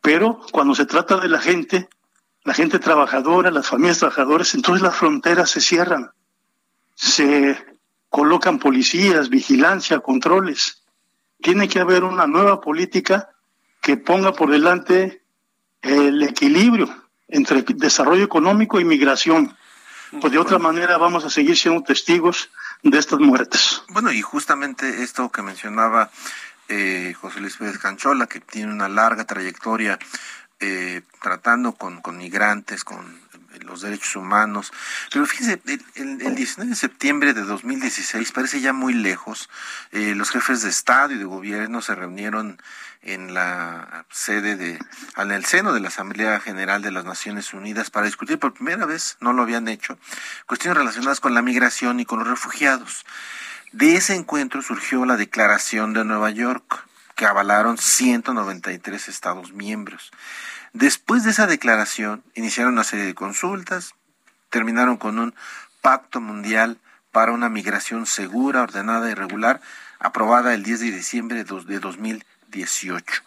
Pero 0.00 0.40
cuando 0.52 0.74
se 0.74 0.86
trata 0.86 1.16
de 1.18 1.28
la 1.28 1.38
gente, 1.38 1.88
la 2.44 2.54
gente 2.54 2.78
trabajadora, 2.78 3.50
las 3.50 3.68
familias 3.68 3.98
trabajadoras, 3.98 4.54
entonces 4.54 4.82
las 4.82 4.96
fronteras 4.96 5.50
se 5.50 5.60
cierran. 5.60 6.10
Se 6.94 7.56
colocan 8.08 8.58
policías, 8.58 9.28
vigilancia, 9.28 10.00
controles. 10.00 10.82
Tiene 11.40 11.68
que 11.68 11.80
haber 11.80 12.04
una 12.04 12.26
nueva 12.26 12.60
política 12.60 13.30
que 13.82 13.96
ponga 13.96 14.32
por 14.32 14.50
delante 14.50 15.22
el 15.82 16.22
equilibrio 16.22 16.88
entre 17.28 17.62
desarrollo 17.62 18.24
económico 18.24 18.80
y 18.80 18.84
migración. 18.84 19.56
Pues 20.20 20.32
de 20.32 20.38
otra 20.38 20.58
manera 20.58 20.96
vamos 20.98 21.24
a 21.24 21.30
seguir 21.30 21.56
siendo 21.56 21.82
testigos 21.82 22.50
de 22.82 22.98
estas 22.98 23.20
muertes. 23.20 23.82
Bueno, 23.88 24.12
y 24.12 24.22
justamente 24.22 25.02
esto 25.02 25.30
que 25.30 25.42
mencionaba 25.42 26.10
eh, 26.68 27.14
José 27.20 27.40
Luis 27.40 27.56
Pérez 27.56 27.78
Canchola, 27.78 28.26
que 28.26 28.40
tiene 28.40 28.72
una 28.72 28.88
larga 28.88 29.24
trayectoria 29.24 29.98
eh, 30.60 31.02
tratando 31.22 31.72
con, 31.72 32.00
con 32.00 32.16
migrantes, 32.16 32.84
con 32.84 33.20
los 33.64 33.80
derechos 33.80 34.16
humanos. 34.16 34.72
Pero 35.12 35.26
fíjense, 35.26 35.60
el, 35.94 36.22
el, 36.22 36.34
19 36.34 36.70
de 36.70 36.76
septiembre 36.76 37.34
de 37.34 37.42
2016 37.42 38.32
parece 38.32 38.60
ya 38.60 38.72
muy 38.72 38.94
lejos. 38.94 39.48
Eh, 39.92 40.14
los 40.14 40.30
jefes 40.30 40.62
de 40.62 40.70
Estado 40.70 41.12
y 41.14 41.18
de 41.18 41.24
gobierno 41.24 41.82
se 41.82 41.94
reunieron 41.94 42.58
en 43.02 43.34
la 43.34 44.04
sede 44.10 44.56
de, 44.56 44.78
en 45.16 45.30
el 45.30 45.44
seno 45.44 45.72
de 45.72 45.80
la 45.80 45.88
Asamblea 45.88 46.40
General 46.40 46.82
de 46.82 46.90
las 46.90 47.04
Naciones 47.04 47.54
Unidas 47.54 47.90
para 47.90 48.06
discutir 48.06 48.38
por 48.38 48.52
primera 48.52 48.84
vez, 48.84 49.16
no 49.20 49.32
lo 49.32 49.42
habían 49.42 49.68
hecho, 49.68 49.98
cuestiones 50.46 50.76
relacionadas 50.76 51.20
con 51.20 51.32
la 51.32 51.42
migración 51.42 52.00
y 52.00 52.04
con 52.04 52.18
los 52.18 52.28
refugiados. 52.28 53.04
De 53.72 53.96
ese 53.96 54.14
encuentro 54.14 54.62
surgió 54.62 55.04
la 55.04 55.16
Declaración 55.16 55.92
de 55.92 56.04
Nueva 56.04 56.30
York, 56.30 56.84
que 57.14 57.26
avalaron 57.26 57.78
193 57.78 59.08
Estados 59.08 59.52
miembros. 59.52 60.10
Después 60.76 61.24
de 61.24 61.30
esa 61.30 61.46
declaración, 61.46 62.22
iniciaron 62.34 62.74
una 62.74 62.84
serie 62.84 63.06
de 63.06 63.14
consultas, 63.14 63.94
terminaron 64.50 64.98
con 64.98 65.18
un 65.18 65.34
pacto 65.80 66.20
mundial 66.20 66.76
para 67.12 67.32
una 67.32 67.48
migración 67.48 68.04
segura, 68.04 68.60
ordenada 68.60 69.10
y 69.10 69.14
regular, 69.14 69.62
aprobada 70.00 70.52
el 70.52 70.62
10 70.62 70.80
de 70.80 70.90
diciembre 70.90 71.44
de 71.44 71.78
2018. 71.80 73.22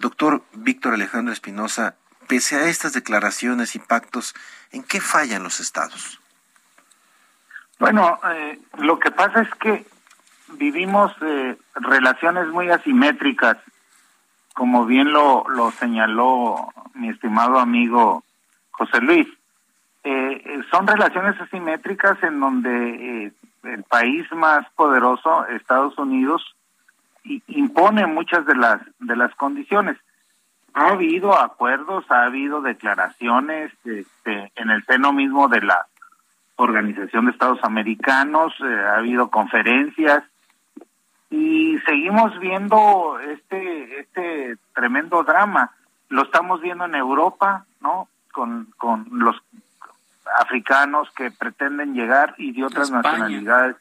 Doctor 0.00 0.42
Víctor 0.52 0.92
Alejandro 0.92 1.32
Espinosa, 1.32 1.94
pese 2.28 2.56
a 2.56 2.66
estas 2.66 2.92
declaraciones 2.92 3.74
y 3.74 3.78
pactos, 3.78 4.34
¿en 4.70 4.84
qué 4.84 5.00
fallan 5.00 5.42
los 5.42 5.60
estados? 5.60 6.20
Bueno, 7.78 8.20
eh, 8.34 8.60
lo 8.76 8.98
que 8.98 9.10
pasa 9.10 9.40
es 9.40 9.48
que 9.54 9.86
vivimos 10.58 11.10
eh, 11.22 11.56
relaciones 11.74 12.48
muy 12.48 12.68
asimétricas 12.68 13.56
como 14.54 14.86
bien 14.86 15.12
lo, 15.12 15.44
señaló 15.78 16.68
mi 16.94 17.08
estimado 17.08 17.58
amigo 17.58 18.24
José 18.70 19.00
Luis, 19.00 19.26
eh, 20.04 20.42
eh, 20.44 20.60
son 20.70 20.86
relaciones 20.86 21.40
asimétricas 21.40 22.22
en 22.22 22.40
donde 22.40 23.26
eh, 23.26 23.32
el 23.64 23.84
país 23.84 24.26
más 24.32 24.66
poderoso, 24.74 25.46
Estados 25.46 25.96
Unidos, 25.98 26.42
impone 27.46 28.06
muchas 28.06 28.44
de 28.46 28.56
las 28.56 28.80
de 28.98 29.14
las 29.14 29.32
condiciones. 29.36 29.96
Ha 30.74 30.88
habido 30.88 31.38
acuerdos, 31.38 32.04
ha 32.10 32.24
habido 32.24 32.62
declaraciones 32.62 33.72
este, 33.84 34.50
en 34.56 34.70
el 34.70 34.84
seno 34.84 35.12
mismo 35.12 35.48
de 35.48 35.60
la 35.60 35.86
Organización 36.56 37.26
de 37.26 37.32
Estados 37.32 37.60
Americanos, 37.62 38.54
ha 38.60 38.96
habido 38.96 39.30
conferencias, 39.30 40.24
y 41.32 41.78
seguimos 41.86 42.38
viendo 42.38 43.18
este 43.18 44.00
este 44.00 44.56
tremendo 44.74 45.24
drama 45.24 45.72
lo 46.08 46.22
estamos 46.22 46.60
viendo 46.60 46.84
en 46.84 46.94
Europa 46.94 47.64
no 47.80 48.08
con, 48.32 48.72
con 48.76 49.06
los 49.10 49.36
africanos 50.40 51.08
que 51.14 51.30
pretenden 51.30 51.94
llegar 51.94 52.34
y 52.38 52.52
de 52.52 52.64
otras 52.64 52.90
nacionalidades 52.90 53.76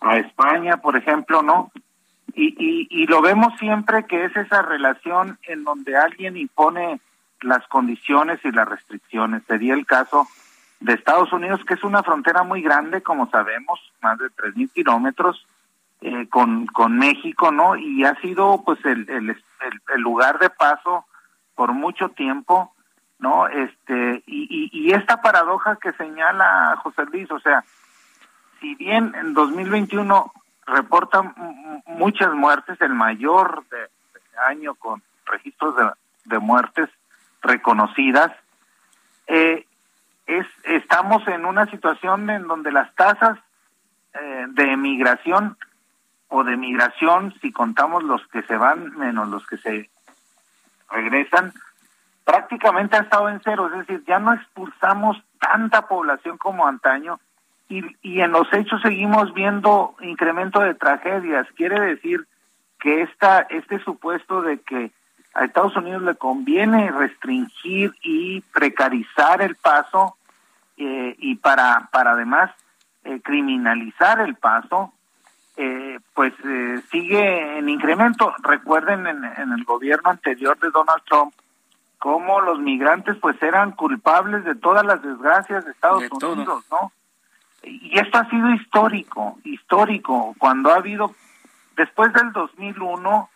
a 0.00 0.16
España, 0.16 0.78
por 0.78 0.96
ejemplo, 0.96 1.42
¿no? 1.42 1.70
Y, 2.34 2.54
y, 2.58 2.88
y 2.90 3.06
lo 3.06 3.20
vemos 3.20 3.52
siempre 3.58 4.06
que 4.06 4.24
es 4.24 4.36
esa 4.36 4.62
relación 4.62 5.38
en 5.42 5.64
donde 5.64 5.96
alguien 5.96 6.36
impone 6.36 7.00
las 7.42 7.66
condiciones 7.66 8.40
y 8.44 8.52
las 8.52 8.68
restricciones. 8.68 9.42
Sería 9.46 9.74
el 9.74 9.84
caso 9.84 10.28
de 10.78 10.94
Estados 10.94 11.32
Unidos, 11.32 11.60
que 11.66 11.74
es 11.74 11.84
una 11.84 12.02
frontera 12.02 12.42
muy 12.44 12.62
grande, 12.62 13.02
como 13.02 13.28
sabemos, 13.30 13.80
más 14.00 14.18
de 14.18 14.26
3.000 14.26 14.72
kilómetros, 14.72 15.44
eh, 16.02 16.28
con, 16.30 16.66
con 16.66 16.98
México, 16.98 17.52
¿no? 17.52 17.76
Y 17.76 18.04
ha 18.04 18.14
sido 18.20 18.62
pues 18.64 18.82
el, 18.84 19.08
el, 19.10 19.36
el, 19.94 20.00
lugar 20.00 20.38
de 20.38 20.48
paso 20.48 21.04
por 21.54 21.72
mucho 21.72 22.08
tiempo, 22.08 22.74
¿no? 23.18 23.48
Este, 23.48 24.22
y, 24.26 24.70
y, 24.72 24.92
esta 24.92 25.20
paradoja 25.20 25.76
que 25.76 25.92
señala 25.92 26.78
José 26.82 27.04
Luis, 27.04 27.30
o 27.30 27.38
sea, 27.40 27.64
si 28.60 28.74
bien 28.76 29.14
en 29.14 29.34
2021 29.34 30.32
reportan 30.66 31.34
muchas 31.86 32.32
muertes, 32.32 32.80
el 32.80 32.94
mayor 32.94 33.64
de, 33.70 33.88
año 34.46 34.74
con 34.76 35.02
registros 35.26 35.76
de, 35.76 35.90
de 36.24 36.38
muertes 36.38 36.88
reconocidas, 37.42 38.32
eh, 39.26 39.66
es, 40.26 40.46
estamos 40.64 41.26
en 41.28 41.44
una 41.44 41.66
situación 41.66 42.30
en 42.30 42.46
donde 42.46 42.72
las 42.72 42.94
tasas 42.94 43.38
eh, 44.14 44.46
de 44.48 44.72
emigración 44.72 45.56
o 46.30 46.44
de 46.44 46.56
migración, 46.56 47.34
si 47.42 47.52
contamos 47.52 48.02
los 48.02 48.26
que 48.28 48.42
se 48.42 48.56
van 48.56 48.96
menos 48.96 49.28
los 49.28 49.46
que 49.46 49.58
se 49.58 49.90
regresan, 50.90 51.52
prácticamente 52.24 52.96
ha 52.96 53.00
estado 53.00 53.28
en 53.28 53.40
cero, 53.44 53.68
es 53.72 53.86
decir, 53.86 54.04
ya 54.06 54.18
no 54.18 54.32
expulsamos 54.32 55.22
tanta 55.38 55.88
población 55.88 56.38
como 56.38 56.66
antaño 56.66 57.20
y, 57.68 57.84
y 58.02 58.20
en 58.20 58.32
los 58.32 58.52
hechos 58.52 58.80
seguimos 58.82 59.34
viendo 59.34 59.94
incremento 60.00 60.60
de 60.60 60.74
tragedias. 60.74 61.46
Quiere 61.56 61.80
decir 61.80 62.26
que 62.78 63.02
esta, 63.02 63.40
este 63.50 63.78
supuesto 63.80 64.42
de 64.42 64.60
que 64.60 64.92
a 65.34 65.44
Estados 65.44 65.76
Unidos 65.76 66.02
le 66.02 66.14
conviene 66.16 66.90
restringir 66.90 67.92
y 68.02 68.40
precarizar 68.52 69.42
el 69.42 69.54
paso 69.54 70.16
eh, 70.76 71.14
y 71.18 71.36
para, 71.36 71.88
para 71.92 72.12
además 72.12 72.50
eh, 73.04 73.20
criminalizar 73.22 74.20
el 74.20 74.34
paso, 74.34 74.92
eh, 75.62 75.98
pues 76.14 76.32
eh, 76.42 76.80
sigue 76.90 77.58
en 77.58 77.68
incremento. 77.68 78.34
Recuerden 78.42 79.06
en, 79.06 79.52
el 79.52 79.64
gobierno 79.64 80.08
anterior 80.08 80.58
de 80.58 80.70
Donald 80.70 81.02
Trump 81.06 81.34
cómo 81.98 82.40
los 82.40 82.58
migrantes 82.58 83.18
pues 83.20 83.40
eran 83.42 83.72
culpables 83.72 84.42
de 84.44 84.54
todas 84.54 84.86
las 84.86 85.02
desgracias 85.02 85.66
de 85.66 85.72
Estados 85.72 86.04
Unidos, 86.10 86.64
¿no? 86.70 86.92
Y 87.62 87.98
esto 87.98 88.16
ha 88.16 88.30
sido 88.30 88.48
histórico, 88.54 89.38
histórico, 89.44 90.34
cuando 90.38 90.72
ha 90.72 90.76
habido, 90.76 91.14
después 91.76 92.10
del 92.14 92.32
2001, 92.32 93.28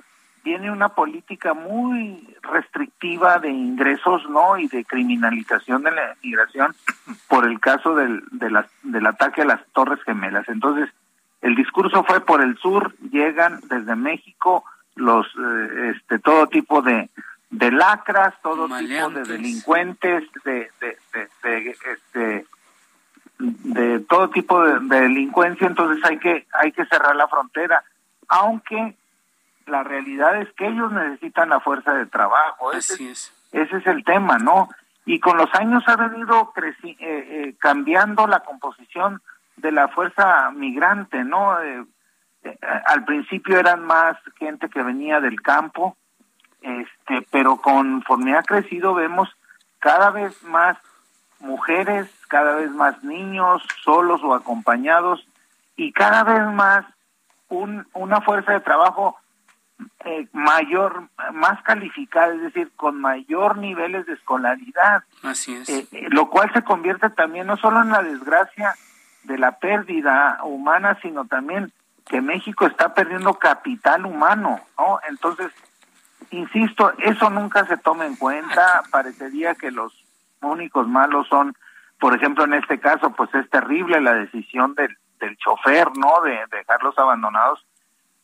tiene 0.43 0.71
una 0.71 0.88
política 0.88 1.52
muy 1.52 2.26
restrictiva 2.40 3.38
de 3.38 3.50
ingresos, 3.50 4.23
¿no? 4.31 4.57
Y 4.57 4.66
de 4.69 4.87
criminalización 4.87 5.83
de 5.83 5.90
la 5.90 6.16
migración 6.23 6.75
por 7.28 7.47
el 7.47 7.61
caso 7.61 7.95
del, 7.95 8.23
de 8.31 8.64
del 8.83 9.07
ataque 9.07 9.43
a 9.43 9.47
las 9.47 9.61
Torres 9.75 10.02
Gemelas. 10.04 10.49
Entonces, 10.49 10.88
el 11.45 11.55
discurso 11.57 12.03
fue 12.05 12.21
por 12.21 12.41
el 12.41 12.57
sur, 12.57 12.95
llegan 13.13 13.61
desde 13.69 13.95
México 13.95 14.65
los 14.97 15.27
eh, 15.27 15.93
este 15.95 16.19
todo 16.19 16.47
tipo 16.47 16.81
de 16.81 17.11
de 17.51 17.71
lacras, 17.71 18.35
todo 18.43 18.67
tipo 18.67 19.11
de 19.11 19.23
delincuentes, 19.25 20.25
de, 20.43 20.71
de, 20.81 20.99
de, 21.43 21.77
este 21.93 22.47
de 23.39 24.01
todo 24.01 24.31
tipo 24.31 24.65
de, 24.65 24.81
delincuencia, 24.81 25.67
entonces 25.67 26.03
hay 26.07 26.19
que 26.19 26.47
hay 26.55 26.73
que 26.73 26.87
cerrar 26.87 27.15
la 27.15 27.29
frontera, 27.29 27.85
aunque 28.29 28.97
la 29.67 29.83
realidad 29.83 30.41
es 30.41 30.50
que 30.54 30.67
ellos 30.67 30.93
necesitan 30.93 31.50
la 31.50 31.61
fuerza 31.61 31.93
de 31.93 32.07
trabajo, 32.07 32.73
ese 32.73 33.11
es. 33.11 33.35
ese 33.52 33.76
es 33.76 33.87
el 33.87 34.02
tema, 34.02 34.39
¿no? 34.39 34.71
Y 35.04 35.21
con 35.21 35.37
los 35.37 35.54
años 35.54 35.85
ha 35.89 35.97
venido 35.97 36.52
creci 36.52 36.93
eh, 36.93 36.97
eh, 37.00 37.54
cambiando 37.59 38.26
la 38.26 38.41
composición 38.41 39.21
de 39.56 39.73
la 39.73 39.88
fuerza 39.88 40.50
migrante, 40.50 41.25
¿no? 41.25 41.60
Eh, 41.60 41.84
eh, 42.45 42.58
al 42.86 43.04
principio 43.04 43.58
eran 43.58 43.84
más 43.84 44.17
gente 44.38 44.69
que 44.69 44.82
venía 44.82 45.21
del 45.21 45.40
campo, 45.40 45.97
este, 46.60 47.26
pero 47.30 47.56
conforme 47.58 48.36
ha 48.36 48.43
crecido 48.43 48.95
vemos 48.95 49.28
cada 49.78 50.10
vez 50.10 50.43
más 50.45 50.76
mujeres, 51.40 52.10
cada 52.28 52.56
vez 52.56 52.71
más 52.71 53.02
niños 53.04 53.62
solos 53.82 54.23
o 54.25 54.34
acompañados 54.34 55.26
y 55.76 55.93
cada 55.93 56.25
vez 56.25 56.43
más 56.54 56.86
un, 57.49 57.86
una 57.93 58.21
fuerza 58.23 58.52
de 58.52 58.60
trabajo 58.60 59.19
eh, 60.04 60.28
mayor, 60.32 61.08
más 61.32 61.62
calificada, 61.62 62.34
es 62.34 62.43
decir, 62.43 62.71
con 62.76 63.00
mayor 63.00 63.58
niveles 63.58 64.06
de 64.06 64.14
escolaridad. 64.14 65.02
Así 65.23 65.54
es. 65.54 65.88
lo 66.10 66.30
cual 66.30 66.50
se 66.52 66.62
convierte 66.62 67.10
también 67.10 67.47
no 67.47 67.56
solo 67.56 67.82
en 67.82 67.90
la 67.90 68.02
desgracia 68.02 68.75
de 69.25 69.39
la 69.39 69.58
pérdida 69.58 70.41
humana, 70.45 70.99
sino 71.02 71.26
también 71.26 71.73
que 72.06 72.21
México 72.21 72.67
está 72.67 72.95
perdiendo 72.95 73.34
capital 73.34 74.04
humano, 74.06 74.60
¿no? 74.78 75.00
Entonces, 75.08 75.50
insisto, 76.30 76.93
eso 76.99 77.30
nunca 77.30 77.67
se 77.67 77.76
toma 77.76 78.06
en 78.06 78.17
cuenta, 78.17 78.82
parecería 78.91 79.54
que 79.54 79.71
los 79.71 79.93
únicos 80.43 80.87
malos 80.87 81.26
son, 81.28 81.56
por 81.99 82.15
ejemplo, 82.15 82.45
en 82.45 82.54
este 82.54 82.78
caso, 82.78 83.10
pues 83.10 83.34
es 83.34 83.49
terrible 83.49 84.00
la 84.00 84.15
decisión 84.15 84.75
del, 84.75 84.97
del 85.21 85.37
chofer, 85.39 85.97
¿no? 85.97 86.21
De, 86.23 86.39
dejarlos 86.50 86.99
abandonados, 86.99 87.65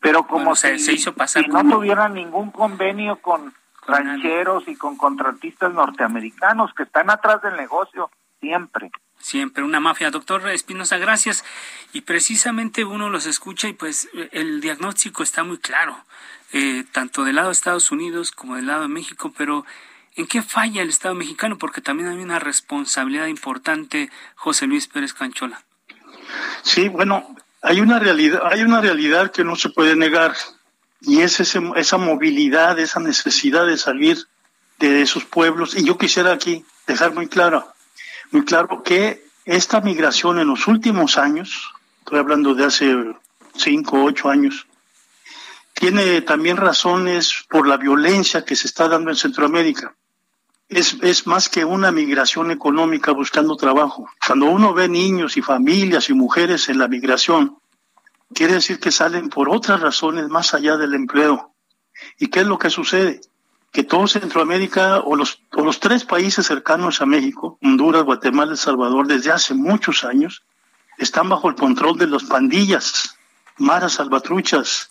pero 0.01 0.25
como 0.25 0.55
se, 0.55 0.75
hizo 0.75 1.15
pasar 1.15 1.45
si 1.45 1.49
no 1.49 1.63
tuvieran 1.63 2.15
ningún 2.15 2.51
convenio 2.51 3.17
con, 3.17 3.53
rancheros 3.87 4.69
y 4.69 4.77
con 4.77 4.97
contratistas 4.97 5.73
norteamericanos 5.73 6.73
que 6.75 6.85
están 6.85 7.11
atrás 7.11 7.43
del 7.43 7.57
negocio 7.57 8.11
siempre 8.41 8.91
siempre 9.21 9.63
una 9.63 9.81
mafia. 9.81 10.11
Doctor 10.11 10.49
Espinosa, 10.49 10.99
gracias. 10.99 11.45
Y 11.93 12.03
precisamente 12.03 12.85
uno 12.85 13.09
los 13.11 13.27
escucha 13.27 13.69
y 13.69 13.73
pues 13.73 14.09
el 14.33 14.61
diagnóstico 14.61 15.23
está 15.23 15.45
muy 15.45 15.59
claro, 15.59 16.05
eh, 16.53 16.85
tanto 16.93 17.25
del 17.25 17.37
lado 17.37 17.49
de 17.49 17.53
Estados 17.53 17.91
Unidos 17.91 18.33
como 18.33 18.57
del 18.57 18.67
lado 18.67 18.83
de 18.83 18.89
México, 18.89 19.33
pero 19.37 19.65
¿en 20.17 20.27
qué 20.27 20.43
falla 20.43 20.83
el 20.83 20.89
Estado 20.89 21.15
mexicano? 21.15 21.59
Porque 21.59 21.81
también 21.81 22.09
hay 22.09 22.19
una 22.19 22.39
responsabilidad 22.39 23.27
importante, 23.27 24.11
José 24.35 24.67
Luis 24.67 24.87
Pérez 24.87 25.15
Canchola. 25.15 25.63
Sí, 26.63 26.89
bueno, 26.89 27.37
hay 27.63 27.81
una 27.81 27.99
realidad, 27.99 28.43
hay 28.45 28.63
una 28.63 28.81
realidad 28.81 29.33
que 29.33 29.45
no 29.45 29.57
se 29.57 29.71
puede 29.71 29.97
negar 29.97 30.35
y 31.01 31.21
es 31.21 31.41
ese, 31.41 31.61
esa 31.77 31.99
movilidad, 31.99 32.79
esa 32.79 33.01
necesidad 33.01 33.67
de 33.67 33.77
salir 33.77 34.27
de 34.79 35.03
esos 35.03 35.25
pueblos. 35.25 35.77
Y 35.77 35.85
yo 35.85 35.99
quisiera 35.99 36.33
aquí 36.33 36.65
dejar 36.87 37.15
muy 37.15 37.29
claro, 37.29 37.73
muy 38.31 38.45
claro 38.45 38.83
que 38.83 39.25
esta 39.45 39.81
migración 39.81 40.39
en 40.39 40.49
los 40.49 40.67
últimos 40.67 41.19
años, 41.19 41.73
estoy 41.99 42.19
hablando 42.19 42.55
de 42.55 42.65
hace 42.65 43.15
cinco, 43.55 44.05
ocho 44.05 44.29
años, 44.29 44.67
tiene 45.75 46.21
también 46.23 46.57
razones 46.57 47.45
por 47.49 47.67
la 47.67 47.77
violencia 47.77 48.45
que 48.45 48.57
se 48.57 48.67
está 48.67 48.89
dando 48.89 49.11
en 49.11 49.17
Centroamérica. 49.17 49.95
Es, 50.69 50.97
es 51.03 51.27
más 51.27 51.49
que 51.49 51.65
una 51.65 51.91
migración 51.91 52.51
económica 52.51 53.13
buscando 53.13 53.57
trabajo. 53.57 54.09
Cuando 54.25 54.47
uno 54.47 54.73
ve 54.73 54.89
niños 54.89 55.37
y 55.37 55.43
familias 55.43 56.11
y 56.11 56.15
mujeres 56.15 56.69
en 56.69 56.79
la 56.79 56.87
migración, 56.87 57.59
quiere 58.33 58.55
decir 58.55 58.79
que 58.79 58.93
salen 58.93 59.31
por 59.31 59.49
otras 59.49 59.81
razones 59.81 60.29
más 60.29 60.55
allá 60.55 60.77
del 60.77 60.95
empleo. 60.95 61.55
¿Y 62.19 62.29
qué 62.29 62.41
es 62.41 62.47
lo 62.47 62.59
que 62.59 62.71
sucede? 62.71 63.21
Que 63.73 63.85
todo 63.85 64.09
Centroamérica 64.09 65.01
o 65.01 65.15
los, 65.15 65.43
o 65.53 65.63
los 65.63 65.79
tres 65.79 66.05
países 66.05 66.47
cercanos 66.47 67.01
a 67.01 67.07
México, 67.07 67.59
Honduras, 67.63 68.03
Guatemala, 68.03 68.53
El 68.53 68.59
Salvador, 68.59 69.07
desde 69.07 69.31
hace 69.31 69.55
muchos 69.55 70.05
años, 70.05 70.43
están 70.99 71.29
bajo 71.29 71.49
el 71.49 71.55
control 71.55 71.97
de 71.99 72.09
las 72.09 72.25
pandillas, 72.25 73.17
maras 73.59 73.95
salvatruchas, 73.95 74.91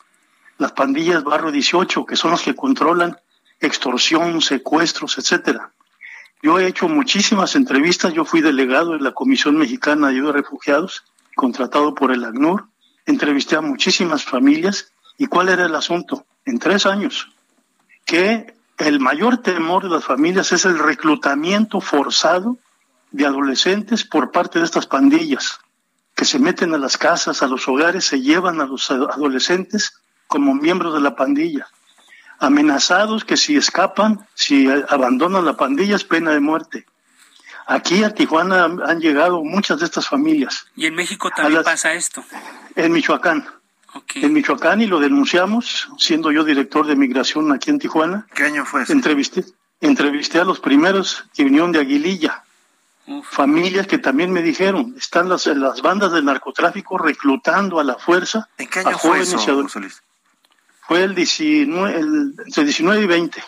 las 0.58 0.72
pandillas 0.72 1.24
Barro 1.24 1.52
18, 1.52 2.06
que 2.06 2.16
son 2.16 2.32
los 2.32 2.42
que 2.42 2.56
controlan 2.56 3.18
extorsión, 3.60 4.42
secuestros, 4.42 5.18
etcétera. 5.18 5.72
Yo 6.42 6.58
he 6.58 6.68
hecho 6.68 6.88
muchísimas 6.88 7.56
entrevistas, 7.56 8.14
yo 8.14 8.24
fui 8.24 8.42
delegado 8.42 8.96
en 8.96 9.04
la 9.04 9.12
Comisión 9.12 9.58
Mexicana 9.58 10.08
de 10.08 10.14
Ayuda 10.14 10.30
a 10.30 10.34
Refugiados, 10.34 11.04
contratado 11.36 11.94
por 11.94 12.12
el 12.12 12.24
ACNUR, 12.24 12.66
entrevisté 13.06 13.58
a 13.58 13.62
muchísimas 13.62 14.24
familias, 14.24 14.94
¿y 15.18 15.28
cuál 15.28 15.50
era 15.50 15.66
el 15.66 15.76
asunto? 15.76 16.26
En 16.46 16.60
tres 16.60 16.86
años, 16.86 17.30
que 18.06 18.54
el 18.80 19.00
mayor 19.00 19.38
temor 19.38 19.84
de 19.84 19.90
las 19.90 20.06
familias 20.06 20.52
es 20.52 20.66
el 20.66 20.80
reclutamiento 20.80 21.82
forzado 21.82 22.58
de 23.12 23.26
adolescentes 23.26 24.06
por 24.06 24.32
parte 24.32 24.60
de 24.60 24.66
estas 24.66 24.88
pandillas 24.88 25.60
que 26.16 26.26
se 26.26 26.40
meten 26.40 26.74
a 26.74 26.78
las 26.78 26.98
casas, 26.98 27.42
a 27.42 27.48
los 27.48 27.68
hogares, 27.68 28.06
se 28.06 28.22
llevan 28.22 28.60
a 28.60 28.66
los 28.66 28.90
adolescentes 28.92 30.02
como 30.28 30.54
miembros 30.54 30.94
de 30.94 31.02
la 31.02 31.16
pandilla, 31.16 31.68
amenazados 32.40 33.24
que 33.26 33.38
si 33.38 33.56
escapan, 33.56 34.28
si 34.34 34.68
abandonan 34.90 35.46
la 35.46 35.56
pandilla 35.56 35.96
es 35.96 36.04
pena 36.04 36.32
de 36.32 36.40
muerte. 36.40 36.86
Aquí 37.68 38.04
a 38.04 38.14
Tijuana 38.14 38.66
han 38.66 39.00
llegado 39.00 39.44
muchas 39.44 39.80
de 39.80 39.86
estas 39.86 40.08
familias. 40.08 40.68
¿Y 40.76 40.88
en 40.88 40.96
México 40.96 41.30
también 41.36 41.64
pasa 41.64 41.94
esto? 41.94 42.24
En 42.76 42.92
Michoacán. 42.92 43.59
En 44.16 44.34
Michoacán 44.34 44.82
y 44.82 44.88
lo 44.88 45.00
denunciamos, 45.00 45.90
siendo 45.98 46.32
yo 46.32 46.44
director 46.44 46.86
de 46.86 46.96
migración 46.96 47.52
aquí 47.52 47.70
en 47.70 47.80
Tijuana. 47.80 48.28
¿Qué 48.34 48.44
año 48.44 48.66
fue 48.66 48.84
eso? 48.84 48.94
Entrevisté, 48.94 49.46
entrevisté 49.82 50.40
a 50.40 50.44
los 50.44 50.60
primeros 50.60 51.26
que 51.34 51.44
vinieron 51.44 51.72
de 51.72 51.80
Aguililla. 51.80 52.44
Familias 53.24 53.88
que 53.88 53.98
también 53.98 54.32
me 54.32 54.44
dijeron, 54.44 54.94
están 54.96 55.30
las, 55.30 55.48
las 55.48 55.82
bandas 55.82 56.12
del 56.12 56.26
narcotráfico 56.26 56.98
reclutando 57.00 57.80
a 57.80 57.84
la 57.84 57.96
fuerza. 57.96 58.48
¿En 58.58 58.68
qué 58.68 58.80
año 58.82 59.00
fue 59.00 59.22
eso, 59.22 59.40
Fue 60.82 61.04
el, 61.04 61.16
19, 61.16 62.00
el, 62.00 62.36
entre 62.46 62.64
19 62.64 63.02
y 63.02 63.08
20. 63.08 63.44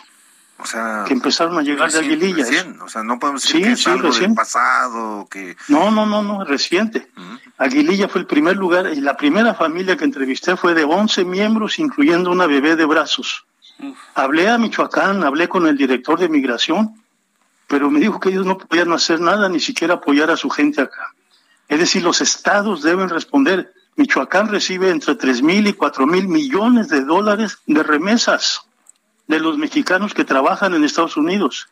O 0.62 0.66
sea, 0.66 1.02
que 1.08 1.12
empezaron 1.12 1.58
a 1.58 1.62
llegar 1.62 1.90
de 1.90 1.98
Aguililla. 1.98 2.44
o 2.84 2.88
sea, 2.88 3.02
no 3.02 3.18
podemos 3.18 3.42
decir 3.42 3.64
que 3.64 3.72
es 3.72 3.86
algo 3.88 4.12
del 4.12 4.32
pasado, 4.32 5.26
que... 5.28 5.56
No, 5.66 5.90
no, 5.90 6.06
no, 6.06 6.22
no, 6.22 6.44
reciente. 6.44 7.10
Aguililla 7.58 8.08
fue 8.08 8.20
el 8.20 8.28
primer 8.28 8.56
lugar 8.56 8.92
y 8.94 9.00
la 9.00 9.16
primera 9.16 9.54
familia 9.54 9.96
que 9.96 10.04
entrevisté 10.04 10.56
fue 10.56 10.74
de 10.74 10.84
11 10.84 11.24
miembros, 11.24 11.80
incluyendo 11.80 12.30
una 12.30 12.46
bebé 12.46 12.76
de 12.76 12.84
brazos. 12.84 13.44
Hablé 14.14 14.48
a 14.48 14.56
Michoacán, 14.56 15.24
hablé 15.24 15.48
con 15.48 15.66
el 15.66 15.76
director 15.76 16.20
de 16.20 16.28
migración, 16.28 16.94
pero 17.66 17.90
me 17.90 17.98
dijo 17.98 18.20
que 18.20 18.28
ellos 18.28 18.46
no 18.46 18.56
podían 18.56 18.92
hacer 18.92 19.20
nada, 19.20 19.48
ni 19.48 19.58
siquiera 19.58 19.94
apoyar 19.94 20.30
a 20.30 20.36
su 20.36 20.48
gente 20.48 20.80
acá. 20.80 21.12
Es 21.66 21.80
decir, 21.80 22.04
los 22.04 22.20
estados 22.20 22.82
deben 22.82 23.08
responder. 23.08 23.72
Michoacán 23.96 24.46
recibe 24.46 24.90
entre 24.90 25.16
3 25.16 25.42
mil 25.42 25.66
y 25.66 25.72
4 25.72 26.06
mil 26.06 26.28
millones 26.28 26.88
de 26.88 27.00
dólares 27.00 27.58
de 27.66 27.82
remesas 27.82 28.62
de 29.32 29.40
los 29.40 29.56
mexicanos 29.56 30.14
que 30.14 30.24
trabajan 30.24 30.74
en 30.74 30.84
Estados 30.84 31.16
Unidos. 31.16 31.68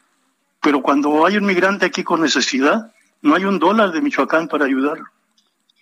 Pero 0.61 0.83
cuando 0.83 1.27
hay 1.27 1.37
un 1.37 1.44
migrante 1.44 1.87
aquí 1.87 2.03
con 2.03 2.23
necesidad, 2.23 2.92
no 3.23 3.35
hay 3.35 3.44
un 3.44 3.59
dólar 3.59 3.92
de 3.92 4.01
Michoacán 4.01 4.49
para 4.49 4.64
ayudarlo. 4.64 5.05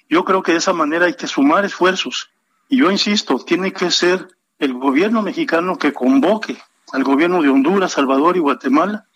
Yo 0.08 0.24
creo 0.24 0.42
que 0.42 0.52
de 0.52 0.58
esa 0.58 0.72
manera 0.72 1.06
hay 1.06 1.14
que 1.14 1.26
sumar 1.26 1.64
esfuerzos. 1.64 2.30
Y 2.68 2.78
yo 2.78 2.90
insisto, 2.90 3.38
tiene 3.38 3.72
que 3.72 3.90
ser 3.90 4.28
el 4.58 4.74
gobierno 4.74 5.22
mexicano 5.22 5.78
que 5.78 5.92
convoque 5.92 6.56
al 6.92 7.04
gobierno 7.04 7.42
de 7.42 7.48
Honduras, 7.48 7.92
Salvador 7.92 8.36
y 8.36 8.40
Guatemala 8.40 9.06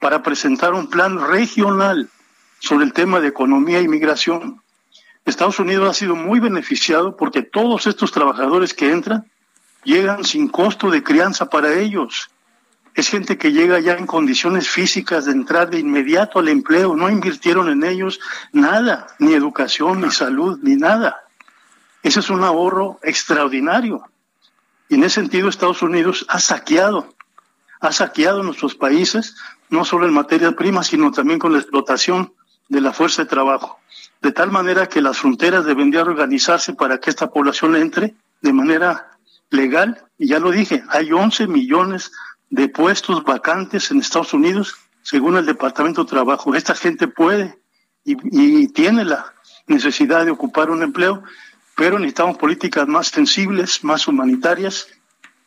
para 0.00 0.22
presentar 0.22 0.74
un 0.74 0.88
plan 0.88 1.18
regional 1.18 2.08
sobre 2.58 2.84
el 2.84 2.92
tema 2.92 3.20
de 3.20 3.28
economía 3.28 3.80
y 3.80 3.88
migración. 3.88 4.60
Estados 5.24 5.60
Unidos 5.60 5.88
ha 5.88 5.94
sido 5.94 6.16
muy 6.16 6.40
beneficiado 6.40 7.16
porque 7.16 7.42
todos 7.42 7.86
estos 7.86 8.10
trabajadores 8.10 8.74
que 8.74 8.90
entran 8.90 9.30
llegan 9.84 10.24
sin 10.24 10.48
costo 10.48 10.90
de 10.90 11.02
crianza 11.02 11.48
para 11.48 11.74
ellos. 11.74 12.30
Es 12.94 13.08
gente 13.08 13.38
que 13.38 13.52
llega 13.52 13.78
ya 13.78 13.94
en 13.94 14.06
condiciones 14.06 14.68
físicas 14.68 15.26
de 15.26 15.32
entrar 15.32 15.70
de 15.70 15.78
inmediato 15.78 16.40
al 16.40 16.48
empleo, 16.48 16.96
no 16.96 17.08
invirtieron 17.08 17.68
en 17.68 17.84
ellos 17.84 18.18
nada, 18.52 19.06
ni 19.18 19.34
educación, 19.34 20.00
ni 20.00 20.10
salud, 20.10 20.58
ni 20.62 20.74
nada. 20.74 21.24
Ese 22.02 22.20
es 22.20 22.30
un 22.30 22.42
ahorro 22.42 22.98
extraordinario. 23.02 24.02
Y 24.88 24.96
en 24.96 25.04
ese 25.04 25.16
sentido 25.16 25.48
Estados 25.48 25.82
Unidos 25.82 26.26
ha 26.28 26.40
saqueado, 26.40 27.14
ha 27.80 27.92
saqueado 27.92 28.42
nuestros 28.42 28.74
países, 28.74 29.36
no 29.70 29.84
solo 29.84 30.06
en 30.06 30.14
materias 30.14 30.54
primas, 30.54 30.88
sino 30.88 31.12
también 31.12 31.38
con 31.38 31.52
la 31.52 31.58
explotación 31.58 32.32
de 32.68 32.80
la 32.80 32.92
fuerza 32.92 33.22
de 33.22 33.28
trabajo. 33.28 33.78
De 34.20 34.32
tal 34.32 34.50
manera 34.50 34.88
que 34.88 35.00
las 35.00 35.18
fronteras 35.18 35.64
deben 35.64 35.90
de 35.90 36.00
organizarse 36.00 36.72
para 36.72 36.98
que 36.98 37.10
esta 37.10 37.30
población 37.30 37.76
entre 37.76 38.14
de 38.40 38.52
manera 38.52 39.17
legal, 39.50 40.04
y 40.18 40.28
ya 40.28 40.38
lo 40.38 40.50
dije, 40.50 40.82
hay 40.88 41.12
11 41.12 41.46
millones 41.46 42.12
de 42.50 42.68
puestos 42.68 43.24
vacantes 43.24 43.90
en 43.90 44.00
Estados 44.00 44.34
Unidos, 44.34 44.76
según 45.02 45.36
el 45.36 45.46
Departamento 45.46 46.04
de 46.04 46.10
Trabajo. 46.10 46.54
Esta 46.54 46.74
gente 46.74 47.08
puede 47.08 47.58
y, 48.04 48.68
tiene 48.68 49.04
la 49.04 49.34
necesidad 49.66 50.24
de 50.24 50.30
ocupar 50.30 50.70
un 50.70 50.82
empleo, 50.82 51.22
pero 51.76 51.98
necesitamos 51.98 52.38
políticas 52.38 52.88
más 52.88 53.08
sensibles, 53.08 53.84
más 53.84 54.08
humanitarias, 54.08 54.88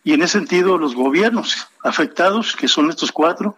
y 0.04 0.14
en 0.14 0.22
ese 0.22 0.40
sentido 0.40 0.78
los 0.78 0.96
gobiernos 0.96 1.68
afectados, 1.84 2.56
que 2.56 2.68
son 2.68 2.90
estos 2.90 3.12
cuatro, 3.12 3.58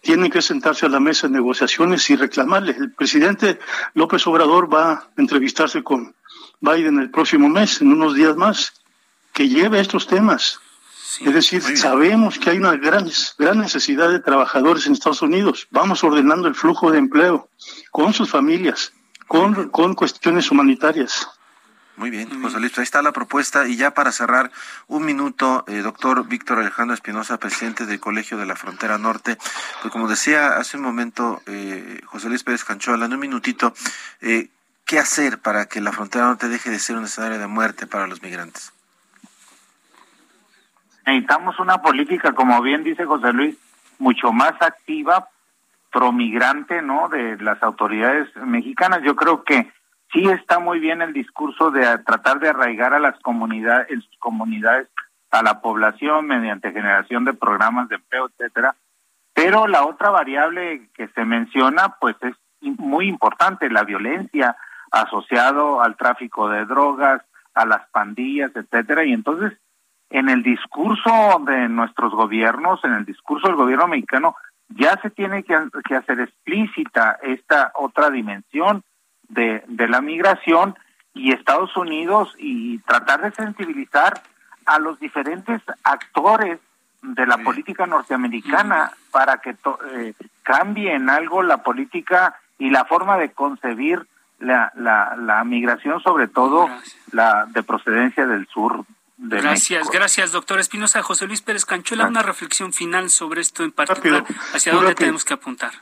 tienen 0.00 0.30
que 0.30 0.42
sentarse 0.42 0.86
a 0.86 0.88
la 0.88 1.00
mesa 1.00 1.26
de 1.26 1.34
negociaciones 1.34 2.08
y 2.10 2.16
reclamarle. 2.16 2.72
El 2.72 2.92
presidente 2.92 3.58
López 3.94 4.26
Obrador 4.26 4.72
va 4.72 4.92
a 4.92 5.08
entrevistarse 5.16 5.82
con 5.82 6.14
Biden 6.60 6.98
el 6.98 7.10
próximo 7.10 7.48
mes, 7.48 7.80
en 7.80 7.92
unos 7.92 8.14
días 8.14 8.36
más, 8.36 8.83
que 9.34 9.48
lleve 9.48 9.80
estos 9.80 10.06
temas. 10.06 10.60
es 11.20 11.34
decir, 11.34 11.60
sabemos 11.76 12.38
que 12.38 12.50
hay 12.50 12.56
una 12.56 12.76
gran, 12.76 13.10
gran 13.36 13.58
necesidad 13.58 14.10
de 14.10 14.20
trabajadores 14.20 14.86
en 14.86 14.94
Estados 14.94 15.20
Unidos. 15.20 15.66
Vamos 15.70 16.02
ordenando 16.02 16.48
el 16.48 16.54
flujo 16.54 16.90
de 16.90 16.98
empleo 16.98 17.48
con 17.90 18.14
sus 18.14 18.30
familias, 18.30 18.92
con, 19.26 19.68
con 19.68 19.94
cuestiones 19.94 20.50
humanitarias. 20.50 21.28
Muy 21.96 22.10
bien, 22.10 22.42
José 22.42 22.58
Luis, 22.58 22.76
ahí 22.78 22.82
está 22.82 23.02
la 23.02 23.12
propuesta. 23.12 23.68
Y 23.68 23.76
ya 23.76 23.94
para 23.94 24.10
cerrar, 24.10 24.50
un 24.88 25.04
minuto, 25.04 25.64
eh, 25.68 25.78
doctor 25.78 26.26
Víctor 26.26 26.58
Alejandro 26.58 26.94
Espinosa, 26.94 27.38
presidente 27.38 27.86
del 27.86 28.00
Colegio 28.00 28.36
de 28.36 28.46
la 28.46 28.56
Frontera 28.56 28.98
Norte. 28.98 29.38
Pues 29.80 29.92
como 29.92 30.08
decía 30.08 30.56
hace 30.56 30.76
un 30.76 30.82
momento 30.82 31.42
eh, 31.46 32.00
José 32.06 32.28
Luis 32.28 32.42
Pérez 32.42 32.64
Canchola, 32.64 33.06
en 33.06 33.12
un 33.12 33.20
minutito, 33.20 33.74
eh, 34.20 34.48
¿qué 34.84 34.98
hacer 34.98 35.38
para 35.38 35.66
que 35.66 35.80
la 35.80 35.92
frontera 35.92 36.26
norte 36.26 36.48
deje 36.48 36.70
de 36.70 36.80
ser 36.80 36.96
un 36.96 37.04
escenario 37.04 37.38
de 37.38 37.46
muerte 37.46 37.86
para 37.86 38.08
los 38.08 38.22
migrantes? 38.22 38.73
Necesitamos 41.06 41.58
una 41.58 41.78
política, 41.78 42.32
como 42.32 42.60
bien 42.62 42.84
dice 42.84 43.04
José 43.04 43.32
Luis, 43.32 43.56
mucho 43.98 44.32
más 44.32 44.54
activa, 44.60 45.28
promigrante, 45.92 46.82
¿no? 46.82 47.08
De 47.08 47.36
las 47.38 47.62
autoridades 47.62 48.28
mexicanas. 48.36 49.02
Yo 49.02 49.14
creo 49.14 49.44
que 49.44 49.72
sí 50.12 50.28
está 50.28 50.58
muy 50.58 50.80
bien 50.80 51.02
el 51.02 51.12
discurso 51.12 51.70
de 51.70 51.98
tratar 51.98 52.40
de 52.40 52.48
arraigar 52.48 52.94
a 52.94 52.98
las 52.98 53.18
comunidades, 53.20 53.90
en 53.90 54.02
sus 54.02 54.16
comunidades, 54.18 54.88
a 55.30 55.42
la 55.42 55.60
población 55.60 56.26
mediante 56.26 56.72
generación 56.72 57.24
de 57.24 57.34
programas 57.34 57.88
de 57.88 57.96
empleo, 57.96 58.28
etcétera. 58.28 58.74
Pero 59.34 59.66
la 59.66 59.84
otra 59.84 60.10
variable 60.10 60.88
que 60.94 61.08
se 61.08 61.24
menciona, 61.24 61.96
pues 62.00 62.16
es 62.22 62.34
muy 62.60 63.08
importante, 63.08 63.68
la 63.68 63.82
violencia 63.82 64.56
asociado 64.90 65.82
al 65.82 65.96
tráfico 65.96 66.48
de 66.48 66.64
drogas, 66.64 67.22
a 67.52 67.66
las 67.66 67.88
pandillas, 67.90 68.52
etcétera. 68.54 69.04
Y 69.04 69.12
entonces 69.12 69.52
en 70.10 70.28
el 70.28 70.42
discurso 70.42 71.42
de 71.46 71.68
nuestros 71.68 72.12
gobiernos, 72.12 72.84
en 72.84 72.92
el 72.92 73.04
discurso 73.04 73.48
del 73.48 73.56
gobierno 73.56 73.88
mexicano, 73.88 74.36
ya 74.68 74.98
se 75.02 75.10
tiene 75.10 75.42
que, 75.42 75.54
hacer 75.94 76.20
explícita 76.20 77.18
esta 77.22 77.72
otra 77.74 78.10
dimensión 78.10 78.82
de, 79.28 79.62
de 79.68 79.88
la 79.88 80.00
migración 80.00 80.76
y 81.14 81.32
Estados 81.32 81.76
Unidos 81.76 82.34
y 82.38 82.78
tratar 82.80 83.22
de 83.22 83.32
sensibilizar 83.32 84.20
a 84.66 84.78
los 84.78 84.98
diferentes 84.98 85.62
actores 85.84 86.58
de 87.02 87.26
la 87.26 87.38
política 87.38 87.86
norteamericana 87.86 88.92
para 89.10 89.38
que 89.38 89.50
eh, 89.50 90.14
cambie 90.42 90.94
en 90.94 91.10
algo 91.10 91.42
la 91.42 91.58
política 91.58 92.34
y 92.58 92.70
la 92.70 92.84
forma 92.86 93.18
de 93.18 93.30
concebir 93.30 94.06
la, 94.38 94.72
la, 94.74 95.16
la 95.16 95.44
migración, 95.44 96.00
sobre 96.00 96.28
todo 96.28 96.68
la 97.12 97.46
de 97.46 97.62
procedencia 97.62 98.26
del 98.26 98.46
sur 98.48 98.84
gracias, 99.16 99.88
gracias, 99.90 100.32
doctor 100.32 100.60
Espinosa. 100.60 101.02
José 101.02 101.26
Luis 101.26 101.42
Pérez 101.42 101.64
Canchuela, 101.64 102.06
una 102.06 102.22
reflexión 102.22 102.72
final 102.72 103.10
sobre 103.10 103.40
esto 103.40 103.62
en 103.64 103.72
particular. 103.72 104.24
¿Hacia 104.52 104.72
dónde 104.72 104.94
tenemos 104.94 105.24
que 105.24 105.34
apuntar? 105.34 105.72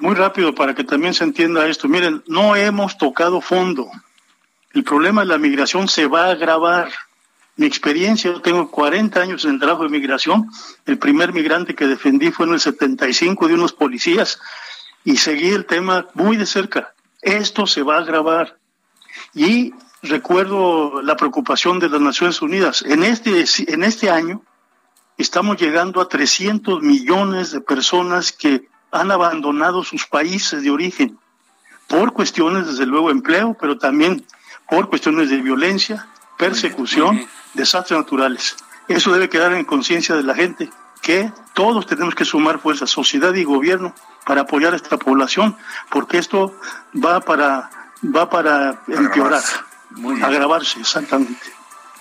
Muy 0.00 0.14
rápido 0.14 0.54
para 0.54 0.74
que 0.74 0.84
también 0.84 1.14
se 1.14 1.24
entienda 1.24 1.66
esto. 1.66 1.88
Miren, 1.88 2.22
no 2.26 2.56
hemos 2.56 2.98
tocado 2.98 3.40
fondo. 3.40 3.88
El 4.72 4.82
problema 4.82 5.20
de 5.20 5.28
la 5.28 5.38
migración 5.38 5.88
se 5.88 6.06
va 6.06 6.26
a 6.26 6.30
agravar. 6.32 6.90
Mi 7.56 7.66
experiencia, 7.66 8.32
yo 8.32 8.42
tengo 8.42 8.68
40 8.68 9.20
años 9.20 9.44
en 9.44 9.60
trabajo 9.60 9.84
de 9.84 9.88
migración. 9.88 10.50
El 10.86 10.98
primer 10.98 11.32
migrante 11.32 11.76
que 11.76 11.86
defendí 11.86 12.32
fue 12.32 12.46
en 12.46 12.54
el 12.54 12.60
75 12.60 13.46
de 13.46 13.54
unos 13.54 13.72
policías 13.72 14.40
y 15.04 15.16
seguí 15.18 15.50
el 15.50 15.64
tema 15.64 16.08
muy 16.14 16.36
de 16.36 16.46
cerca. 16.46 16.94
Esto 17.22 17.68
se 17.68 17.82
va 17.82 17.96
a 17.96 18.00
agravar. 18.00 18.58
Y 19.32 19.72
recuerdo 20.04 21.02
la 21.02 21.16
preocupación 21.16 21.78
de 21.78 21.88
las 21.88 22.00
Naciones 22.00 22.42
Unidas. 22.42 22.82
En 22.82 23.02
este, 23.02 23.44
en 23.68 23.84
este 23.84 24.10
año 24.10 24.42
estamos 25.16 25.56
llegando 25.56 26.00
a 26.00 26.08
300 26.08 26.82
millones 26.82 27.52
de 27.52 27.60
personas 27.60 28.32
que 28.32 28.68
han 28.90 29.10
abandonado 29.10 29.82
sus 29.82 30.06
países 30.06 30.62
de 30.62 30.70
origen 30.70 31.18
por 31.88 32.12
cuestiones, 32.12 32.66
desde 32.66 32.86
luego, 32.86 33.10
empleo, 33.10 33.56
pero 33.60 33.76
también 33.78 34.24
por 34.68 34.88
cuestiones 34.88 35.30
de 35.30 35.42
violencia, 35.42 36.06
persecución, 36.38 37.26
desastres 37.54 37.98
naturales. 37.98 38.56
Eso 38.88 39.12
debe 39.12 39.28
quedar 39.28 39.52
en 39.52 39.64
conciencia 39.64 40.14
de 40.14 40.22
la 40.22 40.34
gente, 40.34 40.70
que 41.02 41.32
todos 41.52 41.86
tenemos 41.86 42.14
que 42.14 42.24
sumar 42.24 42.58
fuerzas, 42.58 42.90
sociedad 42.90 43.34
y 43.34 43.44
gobierno, 43.44 43.94
para 44.24 44.42
apoyar 44.42 44.72
a 44.72 44.76
esta 44.76 44.96
población, 44.96 45.56
porque 45.90 46.18
esto 46.18 46.58
va 46.94 47.20
para, 47.20 47.70
va 48.02 48.30
para 48.30 48.82
empeorar. 48.88 49.42
Muy 49.94 50.14
bien. 50.14 50.24
agravarse, 50.24 50.80
exactamente. 50.80 51.52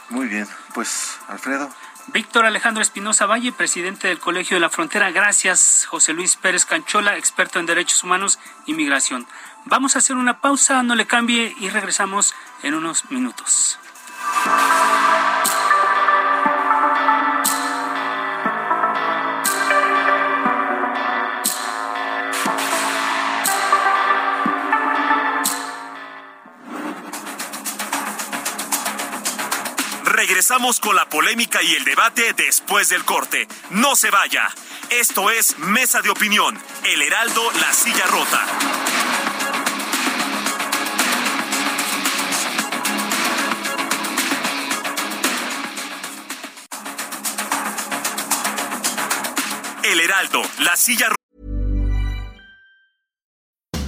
Muy 0.10 0.28
bien, 0.28 0.48
pues 0.74 1.18
Alfredo. 1.28 1.70
Víctor 2.08 2.46
Alejandro 2.46 2.84
Espinosa 2.84 3.26
Valle, 3.26 3.54
presidente 3.54 4.10
del 4.10 4.20
Colegio 4.20 4.58
de 4.58 4.62
la 4.62 4.70
Frontera. 4.70 5.12
Gracias, 5.12 5.86
José 5.90 6.14
Luis 6.14 6.36
Pérez 6.36 6.66
Canchola, 6.66 7.18
experto 7.18 7.60
en 7.60 7.66
derechos 7.66 8.04
humanos 8.04 8.40
y 8.66 8.74
migración. 8.74 9.26
Vamos 9.66 9.96
a 9.96 10.00
hacer 10.00 10.18
una 10.18 10.42
pausa, 10.42 10.84
no 10.84 10.96
le 10.96 11.08
cambie 11.08 11.56
y 11.60 11.70
regresamos 11.70 12.36
en 12.62 12.74
unos 12.74 13.10
minutos. 13.10 13.80
Regresamos 30.26 30.80
con 30.80 30.96
la 30.96 31.10
polémica 31.10 31.62
y 31.62 31.74
el 31.74 31.84
debate 31.84 32.32
después 32.32 32.88
del 32.88 33.04
corte. 33.04 33.46
No 33.72 33.94
se 33.94 34.10
vaya. 34.10 34.48
Esto 34.90 35.30
es 35.30 35.60
Mesa 35.60 36.02
de 36.02 36.10
Opinión, 36.10 36.58
El 36.86 37.02
Heraldo, 37.02 37.42
La 37.60 37.74
Silla 37.74 38.06
Rota. 38.08 38.46
El 49.84 50.00
Heraldo, 50.00 50.42
La 50.60 50.78
Silla 50.78 51.10
Rota. 51.10 51.23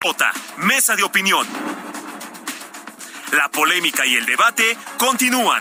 Rota, 0.00 0.30
Mesa 0.58 0.94
de 0.94 1.02
Opinión. 1.02 1.44
La 3.32 3.48
polémica 3.48 4.06
y 4.06 4.14
el 4.14 4.26
debate 4.26 4.78
continúan. 4.96 5.60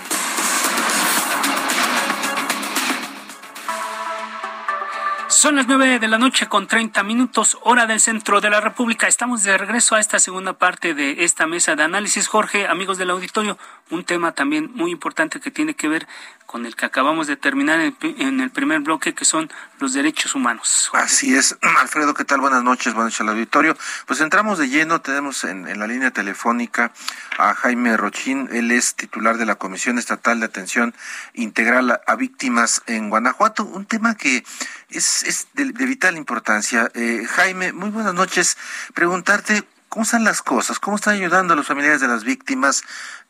Son 5.27 5.55
las 5.55 5.67
nueve 5.67 5.97
de 5.97 6.07
la 6.07 6.19
noche 6.19 6.47
con 6.47 6.67
30 6.67 7.01
minutos, 7.01 7.57
hora 7.63 7.87
del 7.87 7.99
centro 7.99 8.39
de 8.39 8.51
la 8.51 8.61
República. 8.61 9.07
Estamos 9.07 9.41
de 9.41 9.57
regreso 9.57 9.95
a 9.95 9.99
esta 9.99 10.19
segunda 10.19 10.53
parte 10.53 10.93
de 10.93 11.23
esta 11.23 11.47
mesa 11.47 11.75
de 11.75 11.81
análisis. 11.81 12.27
Jorge, 12.27 12.67
amigos 12.67 12.99
del 12.99 13.09
auditorio, 13.09 13.57
un 13.89 14.03
tema 14.03 14.33
también 14.33 14.71
muy 14.73 14.91
importante 14.91 15.39
que 15.39 15.51
tiene 15.51 15.75
que 15.75 15.87
ver 15.87 16.07
con 16.47 16.65
el 16.65 16.75
que 16.75 16.85
acabamos 16.85 17.27
de 17.27 17.35
terminar 17.35 17.79
en, 17.81 18.39
el 18.39 18.49
primer 18.49 18.79
bloque, 18.79 19.13
que 19.13 19.25
son 19.25 19.51
los 19.79 19.93
derechos 19.93 20.33
humanos. 20.33 20.89
Así 20.93 21.35
es. 21.35 21.57
Alfredo, 21.79 22.13
¿qué 22.13 22.23
tal? 22.23 22.39
Buenas 22.39 22.63
noches, 22.63 22.93
buenas 22.93 23.11
noches 23.11 23.21
al 23.21 23.29
auditorio. 23.29 23.77
Pues 24.05 24.21
entramos 24.21 24.57
de 24.57 24.69
lleno, 24.69 25.01
tenemos 25.01 25.43
en, 25.43 25.77
la 25.77 25.87
línea 25.87 26.11
telefónica 26.11 26.93
a 27.37 27.53
Jaime 27.53 27.97
Rochín, 27.97 28.49
él 28.51 28.71
es 28.71 28.95
titular 28.95 29.37
de 29.37 29.45
la 29.45 29.55
Comisión 29.55 29.97
Estatal 29.97 30.39
de 30.39 30.45
Atención 30.45 30.95
Integral 31.33 32.01
a, 32.07 32.15
Víctimas 32.15 32.81
en 32.87 33.09
Guanajuato, 33.09 33.65
un 33.65 33.85
tema 33.85 34.15
que 34.15 34.43
es, 34.89 35.23
es 35.23 35.47
de, 35.53 35.65
vital 35.65 36.15
importancia. 36.15 36.89
Eh, 36.93 37.27
Jaime, 37.29 37.73
muy 37.73 37.89
buenas 37.89 38.13
noches. 38.13 38.57
Preguntarte, 38.93 39.63
¿cómo 39.89 40.03
están 40.03 40.23
las 40.23 40.41
cosas? 40.41 40.79
¿Cómo 40.79 40.95
están 40.95 41.15
ayudando 41.15 41.53
a 41.53 41.55
los 41.55 41.67
familiares 41.67 42.01
de 42.01 42.07
las 42.07 42.23
víctimas 42.23 42.83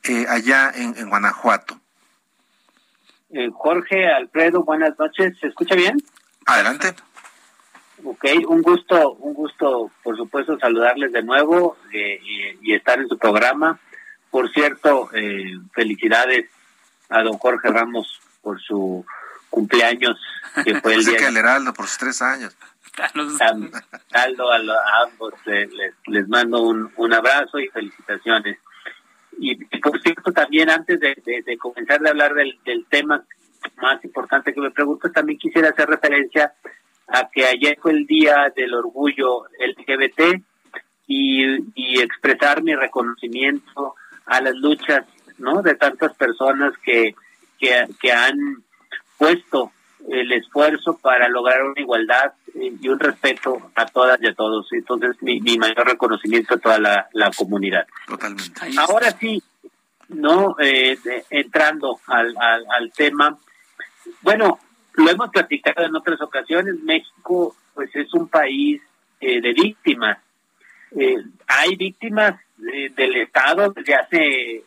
eh, 0.04 0.26
allá 0.30 0.72
en, 0.74 0.98
en 0.98 1.10
Guanajuato? 1.10 1.80
Eh, 3.30 3.50
Jorge, 3.54 4.08
Alfredo, 4.08 4.64
buenas 4.64 4.98
noches. 4.98 5.38
¿Se 5.40 5.48
escucha 5.48 5.76
bien? 5.76 5.98
Adelante. 6.46 6.96
Ok, 8.04 8.26
un 8.48 8.62
gusto, 8.62 9.14
un 9.14 9.34
gusto, 9.34 9.92
por 10.04 10.16
supuesto, 10.16 10.58
saludarles 10.60 11.12
de 11.12 11.24
nuevo 11.24 11.78
eh, 11.92 12.20
y, 12.62 12.74
estar 12.74 13.00
en 13.00 13.08
su 13.08 13.18
programa. 13.18 13.80
Por 14.30 14.52
cierto, 14.52 15.10
eh, 15.14 15.58
felicidades 15.74 16.50
a 17.10 17.24
don 17.24 17.38
Jorge 17.38 17.70
Ramos 17.70 18.20
por 18.42 18.62
su 18.62 19.06
cumpleaños, 19.50 20.20
que 20.64 20.80
fue 20.80 20.94
el 20.94 21.06
día. 21.06 21.18
que 21.18 21.26
el 21.26 21.38
Heraldo 21.38 21.74
por 21.74 21.88
sus 21.88 21.98
tres 21.98 22.22
años. 22.22 22.56
Aldo, 24.12 24.52
a, 24.52 25.04
ambos 25.04 25.34
les, 25.46 25.70
les 26.08 26.28
mando 26.28 26.62
un, 26.62 26.92
un 26.96 27.14
abrazo 27.14 27.60
y 27.60 27.68
felicitaciones. 27.68 28.58
Y, 29.40 29.56
por 29.80 30.02
cierto, 30.02 30.32
también 30.32 30.70
antes 30.70 31.00
de, 31.00 31.58
comenzar 31.60 32.06
a 32.06 32.10
hablar 32.10 32.34
del, 32.34 32.86
tema 32.90 33.24
más 33.78 34.04
importante 34.04 34.54
que 34.54 34.62
me 34.62 34.72
pregunto, 34.72 35.12
también 35.12 35.38
quisiera 35.38 35.70
hacer 35.70 35.88
referencia 35.88 36.54
a 37.08 37.30
que 37.30 37.46
ayer 37.46 37.78
fue 37.80 37.92
el 37.92 38.06
Día 38.08 38.52
del 38.56 38.74
Orgullo 38.74 39.44
LGBT 39.60 40.42
y, 41.08 41.46
y 41.76 42.02
expresar 42.02 42.64
mi 42.64 42.76
reconocimiento 42.76 43.96
a 44.26 44.42
las 44.42 44.56
luchas 44.56 45.06
no 45.38 45.62
de 45.62 45.76
tantas 45.76 46.14
personas 46.16 46.74
que, 46.84 47.16
que, 47.60 47.88
que 48.02 48.12
han 48.12 48.64
puesto 49.18 49.72
el 50.08 50.32
esfuerzo 50.32 50.98
para 50.98 51.28
lograr 51.28 51.64
una 51.64 51.80
igualdad 51.80 52.34
eh, 52.56 52.74
y 52.80 52.88
un 52.88 53.00
respeto 53.00 53.72
a 53.76 53.86
todas 53.86 54.22
y 54.22 54.28
a 54.28 54.34
todos. 54.34 54.68
Entonces, 54.72 55.22
mi, 55.22 55.40
mi 55.42 55.58
mayor 55.58 55.86
reconocimiento 55.86 56.56
a 56.56 56.58
toda 56.58 56.80
la, 56.80 57.08
la 57.14 57.32
comunidad. 57.32 57.86
Totalmente. 58.08 58.62
Ahora 58.78 59.12
sí, 59.12 59.42
no 60.10 60.56
eh, 60.60 60.98
entrando 61.30 62.00
al, 62.08 62.34
al, 62.38 62.92
tema, 62.94 63.38
bueno, 64.22 64.60
lo 64.94 65.10
hemos 65.10 65.30
platicado 65.30 65.86
en 65.86 65.96
otras 65.96 66.22
ocasiones, 66.22 66.76
México 66.84 67.56
pues 67.74 67.94
es 67.96 68.14
un 68.14 68.28
país 68.30 68.82
eh, 69.20 69.42
de 69.42 69.54
víctimas. 69.54 70.18
hay 71.48 71.76
víctimas 71.76 72.40
del 72.58 73.18
Estado 73.18 73.72
desde 73.72 73.94
hace 73.94 74.64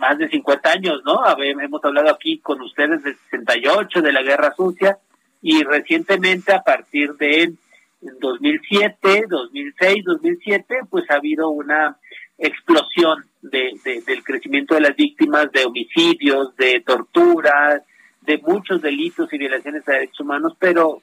más 0.00 0.18
de 0.18 0.28
50 0.28 0.70
años, 0.70 1.02
¿no? 1.04 1.20
Hemos 1.38 1.84
hablado 1.84 2.10
aquí 2.10 2.38
con 2.38 2.60
ustedes 2.62 3.02
del 3.04 3.16
68, 3.30 4.02
de 4.02 4.12
la 4.12 4.22
Guerra 4.22 4.52
Sucia, 4.56 4.98
y 5.42 5.62
recientemente 5.62 6.52
a 6.52 6.62
partir 6.62 7.14
de 7.14 7.52
2007, 8.00 9.26
2006, 9.28 10.04
2007, 10.04 10.80
pues 10.88 11.08
ha 11.10 11.16
habido 11.16 11.50
una 11.50 11.98
explosión 12.38 13.24
de, 13.42 13.72
del 13.84 14.24
crecimiento 14.24 14.74
de 14.74 14.80
las 14.80 14.96
víctimas 14.96 15.52
de 15.52 15.66
homicidios, 15.66 16.56
de 16.56 16.80
torturas, 16.80 17.82
de 18.22 18.38
muchos 18.38 18.80
delitos 18.80 19.32
y 19.32 19.38
violaciones 19.38 19.84
de 19.84 19.92
derechos 19.92 20.20
humanos, 20.20 20.54
pero 20.58 21.02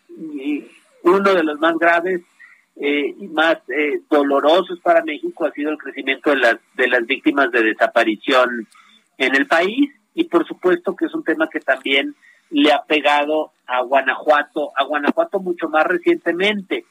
uno 1.04 1.34
de 1.34 1.44
los 1.44 1.60
más 1.60 1.78
graves 1.78 2.22
eh, 2.80 3.16
y 3.20 3.28
más 3.28 3.58
eh, 3.70 4.02
dolorosos 4.10 4.80
para 4.80 5.04
México 5.04 5.46
ha 5.46 5.52
sido 5.52 5.72
el 5.72 5.78
crecimiento 5.78 6.30
de 6.30 6.38
las 6.38 6.58
de 6.76 6.88
las 6.88 7.06
víctimas 7.08 7.52
de 7.52 7.64
desaparición 7.64 8.68
en 9.18 9.36
el 9.36 9.48
país 9.48 9.92
y 10.14 10.26
por 10.26 10.48
supuesto 10.48 10.96
que 10.96 11.06
es 11.06 11.14
un 11.14 11.24
tema 11.24 11.50
que 11.50 11.60
también 11.60 12.16
le 12.50 12.72
ha 12.72 12.84
pegado 12.84 13.52
a 13.66 13.82
Guanajuato, 13.82 14.72
a 14.76 14.84
Guanajuato 14.84 15.40
mucho 15.40 15.70
más 15.70 15.86
recientemente. 15.86 16.86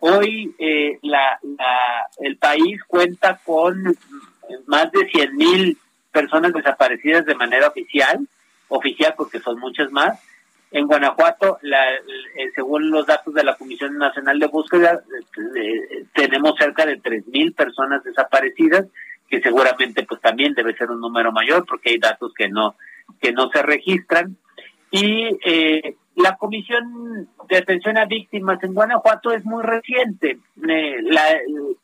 Hoy 0.00 0.54
eh, 0.58 0.98
el 2.20 2.36
país 2.38 2.82
cuenta 2.86 3.38
con 3.44 3.96
más 4.66 4.90
de 4.92 5.08
100 5.08 5.36
mil 5.36 5.78
personas 6.10 6.52
desaparecidas 6.52 7.24
de 7.26 7.34
manera 7.34 7.68
oficial, 7.68 8.26
oficial 8.68 9.14
porque 9.16 9.40
son 9.40 9.58
muchas 9.60 9.90
más. 9.92 10.18
En 10.72 10.86
Guanajuato, 10.86 11.58
la, 11.62 11.94
eh, 11.94 12.50
según 12.54 12.90
los 12.90 13.06
datos 13.06 13.34
de 13.34 13.42
la 13.42 13.56
Comisión 13.56 13.98
Nacional 13.98 14.38
de 14.38 14.46
Búsqueda, 14.46 15.00
eh, 15.56 16.04
tenemos 16.14 16.54
cerca 16.58 16.86
de 16.86 16.96
3 16.98 17.26
mil 17.28 17.52
personas 17.52 18.04
desaparecidas 18.04 18.86
que 19.30 19.40
seguramente 19.40 20.04
pues 20.04 20.20
también 20.20 20.54
debe 20.54 20.76
ser 20.76 20.90
un 20.90 21.00
número 21.00 21.32
mayor 21.32 21.64
porque 21.64 21.90
hay 21.90 21.98
datos 21.98 22.32
que 22.34 22.48
no 22.48 22.74
que 23.20 23.32
no 23.32 23.48
se 23.50 23.62
registran. 23.62 24.36
Y 24.90 25.38
eh, 25.44 25.96
la 26.16 26.36
comisión 26.36 27.28
de 27.48 27.56
atención 27.56 27.96
a 27.96 28.04
víctimas 28.04 28.62
en 28.62 28.74
Guanajuato 28.74 29.32
es 29.32 29.44
muy 29.44 29.62
reciente. 29.62 30.38
Eh, 30.68 30.96
la, 31.02 31.22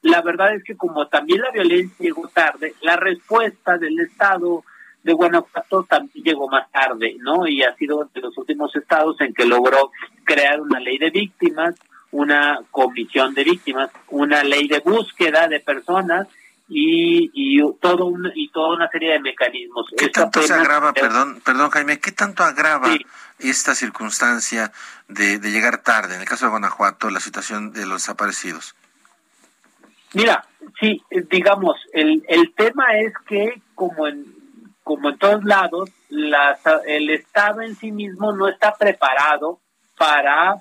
la 0.03 0.23
verdad 0.23 0.55
es 0.55 0.65
que 0.65 0.77
como 0.77 1.07
también 1.07 1.41
la 1.41 1.51
violencia 1.51 1.97
llegó 1.99 2.29
tarde 2.29 2.75
la 2.83 2.97
respuesta 2.97 3.79
del 3.79 3.99
estado 4.01 4.65
de 5.03 5.13
Guanajuato 5.13 5.85
también 5.85 6.25
llegó 6.25 6.49
más 6.49 6.71
tarde 6.71 7.17
no 7.21 7.47
y 7.47 7.63
ha 7.63 7.75
sido 7.77 8.09
de 8.13 8.21
los 8.21 8.37
últimos 8.37 8.75
estados 8.75 9.21
en 9.21 9.33
que 9.33 9.45
logró 9.45 9.93
crear 10.25 10.61
una 10.61 10.81
ley 10.81 10.99
de 10.99 11.11
víctimas 11.11 11.77
una 12.11 12.61
comisión 12.71 13.33
de 13.35 13.45
víctimas 13.45 13.91
una 14.09 14.43
ley 14.43 14.67
de 14.67 14.81
búsqueda 14.81 15.49
de 15.49 15.61
personas 15.61 16.27
y, 16.69 17.31
y 17.33 17.73
todo 17.81 18.07
un, 18.07 18.31
y 18.35 18.51
toda 18.51 18.77
una 18.77 18.89
serie 18.89 19.13
de 19.13 19.21
mecanismos. 19.21 19.87
¿Qué 19.97 20.09
tanto 20.09 20.43
se 20.43 20.55
agrava, 20.55 20.93
perdón, 20.93 21.41
perdón 21.45 21.71
Jaime, 21.71 22.01
qué 22.01 22.13
tanto 22.13 22.43
agrava 22.43 22.89
esta 23.39 23.75
circunstancia 23.75 24.73
de, 25.09 25.39
de 25.39 25.51
llegar 25.51 25.83
tarde, 25.83 26.15
en 26.15 26.21
el 26.21 26.29
caso 26.29 26.47
de 26.47 26.51
Guanajuato, 26.51 27.11
la 27.11 27.21
situación 27.21 27.73
de 27.73 27.87
los 27.87 28.03
desaparecidos? 28.03 28.75
Mira, 30.15 30.47
sí, 30.81 31.03
digamos, 31.31 31.77
el, 31.93 32.25
el 32.29 32.55
tema 32.55 32.97
es 32.97 33.13
que 33.29 33.61
como 33.75 34.07
en, 34.07 34.25
como 34.83 35.11
en 35.11 35.19
todos 35.19 35.45
lados, 35.45 35.91
el 36.87 37.11
Estado 37.11 37.61
en 37.61 37.77
sí 37.77 37.93
mismo 37.93 38.33
no 38.33 38.49
está 38.49 38.75
preparado 38.75 39.61
para 39.99 40.57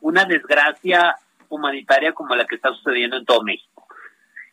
una 0.00 0.24
desgracia 0.24 1.16
humanitaria 1.48 2.12
como 2.12 2.34
la 2.34 2.46
que 2.46 2.56
está 2.56 2.70
sucediendo 2.70 3.16
en 3.16 3.24
todo 3.24 3.42
México. 3.42 3.73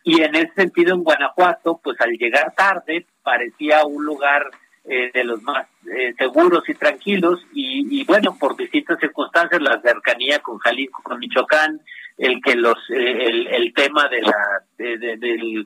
Y 0.03 0.21
en 0.21 0.35
ese 0.35 0.53
sentido, 0.53 0.95
en 0.95 1.03
Guanajuato, 1.03 1.79
pues 1.83 1.99
al 2.01 2.11
llegar 2.11 2.53
tarde, 2.55 3.05
parecía 3.23 3.85
un 3.85 4.03
lugar 4.03 4.49
eh, 4.85 5.11
de 5.13 5.23
los 5.23 5.41
más 5.43 5.67
eh, 5.95 6.13
seguros 6.17 6.67
y 6.67 6.73
tranquilos, 6.73 7.45
y, 7.53 8.03
bueno, 8.05 8.35
por 8.39 8.55
distintas 8.57 8.99
circunstancias, 8.99 9.61
la 9.61 9.79
cercanía 9.81 10.39
con 10.39 10.57
Jalisco, 10.57 11.03
con 11.03 11.19
Michoacán, 11.19 11.81
el 12.17 12.41
que 12.41 12.55
los 12.55 12.77
eh, 12.89 13.25
el, 13.25 13.47
el, 13.47 13.73
tema 13.73 14.07
de 14.07 14.21
la 14.21 14.63
del 14.77 15.65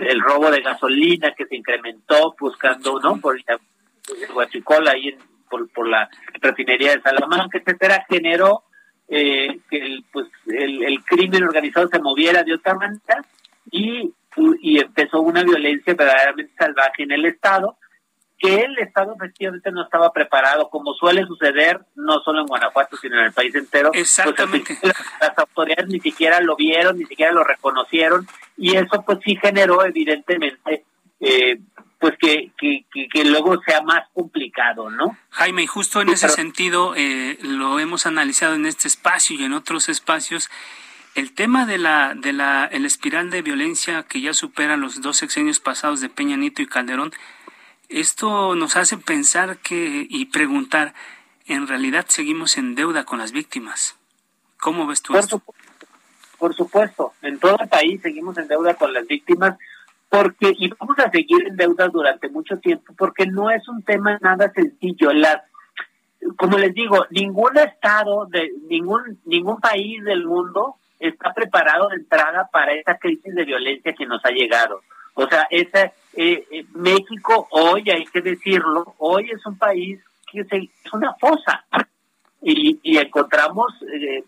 el 0.00 0.20
robo 0.20 0.50
de 0.50 0.62
gasolina 0.62 1.32
que 1.36 1.44
se 1.44 1.56
incrementó 1.56 2.34
buscando 2.38 2.98
no 3.00 3.20
por 3.20 3.36
Huachicola 4.34 4.92
ahí 4.92 5.14
por, 5.50 5.68
por 5.70 5.86
la 5.88 6.08
refinería 6.40 6.92
de 6.92 7.02
Salamanca 7.02 7.58
etcétera 7.58 8.06
generó 8.08 8.62
eh, 9.08 9.58
que 9.68 9.76
el, 9.76 10.04
pues 10.10 10.28
el, 10.46 10.82
el, 10.82 11.04
crimen 11.04 11.44
organizado 11.44 11.88
se 11.88 11.98
moviera 11.98 12.42
de 12.42 12.54
otra 12.54 12.74
manera 12.74 13.22
y, 13.72 14.14
y 14.60 14.78
empezó 14.78 15.20
una 15.20 15.42
violencia 15.42 15.94
verdaderamente 15.94 16.52
salvaje 16.56 17.02
en 17.02 17.10
el 17.10 17.24
Estado 17.24 17.76
que 18.42 18.56
el 18.56 18.76
Estado 18.80 19.14
efectivamente 19.14 19.70
no 19.70 19.84
estaba 19.84 20.12
preparado, 20.12 20.68
como 20.68 20.94
suele 20.94 21.24
suceder 21.24 21.80
no 21.94 22.20
solo 22.24 22.40
en 22.40 22.48
Guanajuato, 22.48 22.96
sino 22.96 23.16
en 23.20 23.26
el 23.26 23.32
país 23.32 23.54
entero. 23.54 23.92
Pues, 23.92 24.02
Exactamente. 24.02 24.76
las, 24.82 25.38
autoridades 25.38 25.86
ni 25.86 26.00
siquiera 26.00 26.40
lo 26.40 26.56
vieron, 26.56 26.98
ni 26.98 27.04
siquiera 27.04 27.30
lo 27.30 27.44
reconocieron, 27.44 28.26
y 28.56 28.76
eso 28.76 29.00
pues 29.06 29.20
sí 29.24 29.36
generó 29.40 29.84
evidentemente 29.84 30.84
eh, 31.20 31.60
pues 32.00 32.14
que, 32.18 32.50
que, 32.58 32.84
que, 33.08 33.24
luego 33.24 33.62
sea 33.62 33.80
más 33.82 34.08
complicado, 34.12 34.90
¿no? 34.90 35.16
Jaime, 35.30 35.62
y 35.62 35.66
justo 35.68 36.00
en 36.00 36.08
ese 36.08 36.28
sentido 36.28 36.94
eh, 36.96 37.38
lo 37.42 37.78
hemos 37.78 38.06
analizado 38.06 38.56
en 38.56 38.66
este 38.66 38.88
espacio 38.88 39.36
y 39.36 39.44
en 39.44 39.52
otros 39.52 39.88
espacios. 39.88 40.50
El 41.14 41.34
tema 41.34 41.66
de 41.66 41.76
la 41.76 42.14
de 42.14 42.32
la 42.32 42.64
el 42.64 42.86
espiral 42.86 43.30
de 43.30 43.42
violencia 43.42 44.02
que 44.04 44.22
ya 44.22 44.32
supera 44.32 44.78
los 44.78 45.02
dos 45.02 45.18
sexenios 45.18 45.60
pasados 45.60 46.00
de 46.00 46.08
Peña 46.08 46.36
Nieto 46.36 46.62
y 46.62 46.66
Calderón, 46.66 47.12
esto 47.90 48.54
nos 48.54 48.76
hace 48.76 48.96
pensar 48.96 49.58
que 49.58 50.06
y 50.08 50.26
preguntar, 50.26 50.94
¿en 51.46 51.66
realidad 51.68 52.06
seguimos 52.08 52.56
en 52.56 52.74
deuda 52.74 53.04
con 53.04 53.18
las 53.18 53.32
víctimas? 53.32 53.96
¿Cómo 54.58 54.86
ves 54.86 55.02
tú 55.02 55.14
esto? 55.16 55.42
por 56.38 56.56
supuesto, 56.56 57.12
en 57.22 57.38
todo 57.38 57.56
el 57.60 57.68
país 57.68 58.00
seguimos 58.02 58.36
en 58.38 58.48
deuda 58.48 58.74
con 58.74 58.92
las 58.92 59.06
víctimas 59.06 59.56
porque 60.08 60.52
y 60.58 60.68
vamos 60.70 60.98
a 60.98 61.10
seguir 61.10 61.46
en 61.46 61.56
deuda 61.56 61.88
durante 61.88 62.28
mucho 62.30 62.58
tiempo 62.58 62.94
porque 62.96 63.26
no 63.26 63.50
es 63.50 63.68
un 63.68 63.82
tema 63.82 64.18
nada 64.22 64.50
sencillo 64.52 65.12
las 65.12 65.42
como 66.36 66.58
les 66.58 66.74
digo 66.74 67.06
ningún 67.10 67.56
estado 67.58 68.26
de 68.26 68.50
ningún 68.68 69.20
ningún 69.24 69.60
país 69.60 70.02
del 70.04 70.24
mundo 70.26 70.78
está 71.08 71.32
preparado 71.34 71.88
de 71.88 71.96
entrada 71.96 72.48
para 72.52 72.72
esta 72.72 72.98
crisis 72.98 73.34
de 73.34 73.44
violencia 73.44 73.92
que 73.92 74.06
nos 74.06 74.24
ha 74.24 74.30
llegado. 74.30 74.80
O 75.14 75.26
sea 75.28 75.46
esa 75.50 75.92
eh, 76.14 76.46
eh, 76.50 76.64
México 76.74 77.48
hoy 77.50 77.90
hay 77.90 78.04
que 78.06 78.20
decirlo 78.20 78.94
hoy 78.98 79.30
es 79.30 79.44
un 79.46 79.58
país 79.58 80.00
que 80.30 80.40
es 80.40 80.92
una 80.92 81.14
fosa. 81.14 81.64
Y, 82.44 82.80
y 82.82 82.98
encontramos 82.98 83.72
eh, 83.94 84.24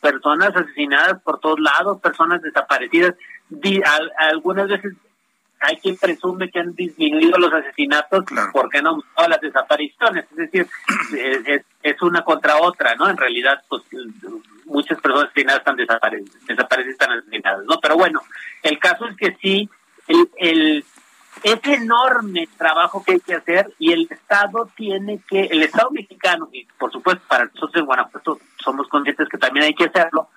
personas 0.00 0.54
asesinadas 0.54 1.20
por 1.22 1.40
todos 1.40 1.58
lados 1.58 2.00
personas 2.00 2.40
desaparecidas. 2.42 3.14
Algunas 4.18 4.68
veces 4.68 4.94
hay 5.60 5.76
quien 5.78 5.96
presume 5.96 6.50
que 6.50 6.60
han 6.60 6.74
disminuido 6.74 7.38
los 7.38 7.52
asesinatos 7.52 8.24
porque 8.52 8.78
han 8.78 8.86
aumentado 8.86 9.28
las 9.28 9.40
desapariciones. 9.40 10.24
Es 10.30 10.36
decir, 10.36 10.66
es, 11.82 12.02
una 12.02 12.22
contra 12.22 12.58
otra, 12.58 12.94
¿no? 12.94 13.08
En 13.08 13.16
realidad, 13.16 13.62
pues 13.68 13.82
muchas 14.66 15.00
personas 15.00 15.30
asesinadas 15.30 15.60
están 15.60 15.76
desaparecidas, 15.76 16.46
desaparecidas 16.46 16.92
están 16.92 17.18
asesinadas, 17.18 17.64
¿no? 17.64 17.78
Pero 17.80 17.96
bueno, 17.96 18.20
el 18.62 18.78
caso 18.78 19.06
es 19.06 19.16
que 19.16 19.36
sí, 19.40 19.68
el, 20.06 20.30
el 20.36 20.84
es 21.42 21.60
enorme 21.64 22.48
trabajo 22.56 23.02
que 23.04 23.12
hay 23.12 23.20
que 23.20 23.34
hacer 23.34 23.72
y 23.78 23.92
el 23.92 24.08
Estado 24.10 24.68
tiene 24.76 25.20
que, 25.28 25.42
el 25.42 25.62
Estado 25.62 25.90
mexicano, 25.90 26.48
y 26.52 26.64
por 26.78 26.90
supuesto 26.90 27.22
para 27.28 27.44
nosotros 27.44 27.76
en 27.76 27.86
Guanajuato 27.86 28.40
somos 28.62 28.88
conscientes 28.88 29.28
que 29.28 29.38
también 29.38 29.66
hay 29.66 29.74
que 29.74 29.84
hacerlo, 29.84 30.28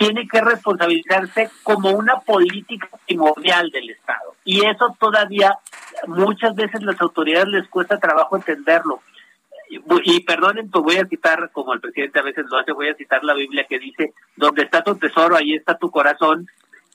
tiene 0.00 0.26
que 0.26 0.40
responsabilizarse 0.40 1.50
como 1.62 1.90
una 1.90 2.20
política 2.20 2.88
primordial 3.06 3.70
del 3.70 3.90
Estado. 3.90 4.34
Y 4.46 4.64
eso 4.64 4.96
todavía 4.98 5.58
muchas 6.06 6.54
veces 6.54 6.82
las 6.82 6.98
autoridades 7.02 7.48
les 7.48 7.68
cuesta 7.68 7.98
trabajo 7.98 8.34
entenderlo. 8.34 9.02
Y 9.68 10.20
perdonen, 10.20 10.70
pues 10.70 10.82
voy 10.82 10.96
a 10.96 11.06
citar, 11.06 11.50
como 11.52 11.74
el 11.74 11.82
presidente 11.82 12.18
a 12.18 12.22
veces 12.22 12.46
lo 12.48 12.58
hace, 12.58 12.72
voy 12.72 12.88
a 12.88 12.94
citar 12.94 13.22
la 13.22 13.34
Biblia 13.34 13.66
que 13.68 13.78
dice, 13.78 14.14
donde 14.36 14.62
está 14.62 14.82
tu 14.82 14.96
tesoro, 14.96 15.36
ahí 15.36 15.54
está 15.54 15.76
tu 15.76 15.90
corazón. 15.90 16.48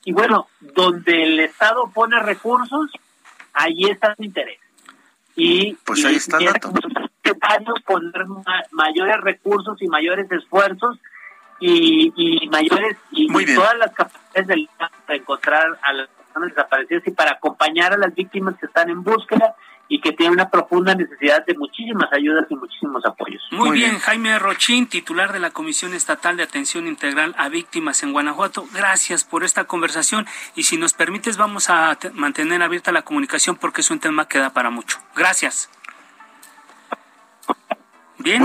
Y 0.04 0.12
bueno, 0.12 0.48
donde 0.58 1.22
el 1.22 1.38
Estado 1.38 1.88
pone 1.94 2.18
recursos, 2.18 2.90
ahí 3.52 3.84
está 3.84 4.16
su 4.16 4.24
interés. 4.24 4.58
Y, 5.36 5.74
pues 5.84 6.04
ahí 6.04 6.16
está 6.16 6.38
el 6.38 6.46
dato. 6.46 6.72
poner 7.86 8.26
mayores 8.72 9.20
recursos 9.20 9.80
y 9.80 9.86
mayores 9.86 10.28
esfuerzos 10.32 10.98
y, 11.60 12.12
y 12.16 12.48
mayores 12.48 12.96
y, 13.10 13.26
todas 13.54 13.76
las 13.78 13.92
capacidades 13.92 14.46
del 14.46 14.68
para 14.78 15.18
encontrar 15.18 15.78
a 15.82 15.92
las 15.92 16.08
personas 16.08 16.50
desaparecidas 16.50 17.06
y 17.06 17.10
para 17.10 17.32
acompañar 17.32 17.92
a 17.92 17.96
las 17.96 18.14
víctimas 18.14 18.56
que 18.58 18.66
están 18.66 18.90
en 18.90 19.02
búsqueda 19.02 19.54
y 19.88 20.00
que 20.00 20.12
tienen 20.12 20.32
una 20.32 20.50
profunda 20.50 20.94
necesidad 20.94 21.44
de 21.46 21.54
muchísimas 21.54 22.12
ayudas 22.12 22.46
y 22.50 22.56
muchísimos 22.56 23.04
apoyos. 23.04 23.42
Muy, 23.52 23.70
bien, 23.70 23.98
Jaime 23.98 24.36
Rochín, 24.38 24.88
titular 24.88 25.32
de 25.32 25.38
la 25.38 25.50
Comisión 25.50 25.94
Estatal 25.94 26.36
de 26.36 26.42
Atención 26.42 26.86
Integral 26.86 27.34
a 27.38 27.48
Víctimas 27.48 28.02
en 28.02 28.12
Guanajuato. 28.12 28.66
Gracias 28.72 29.24
por 29.24 29.44
esta 29.44 29.64
conversación 29.64 30.26
y 30.56 30.64
si 30.64 30.76
nos 30.76 30.92
permites 30.92 31.36
vamos 31.36 31.70
a 31.70 31.96
mantener 32.14 32.62
abierta 32.62 32.90
la 32.90 33.02
comunicación 33.02 33.56
porque 33.56 33.80
es 33.80 33.90
un 33.90 34.00
tema 34.00 34.26
que 34.26 34.38
da 34.38 34.50
para 34.50 34.70
mucho. 34.70 34.98
Gracias. 35.14 35.70
Bien, 38.18 38.42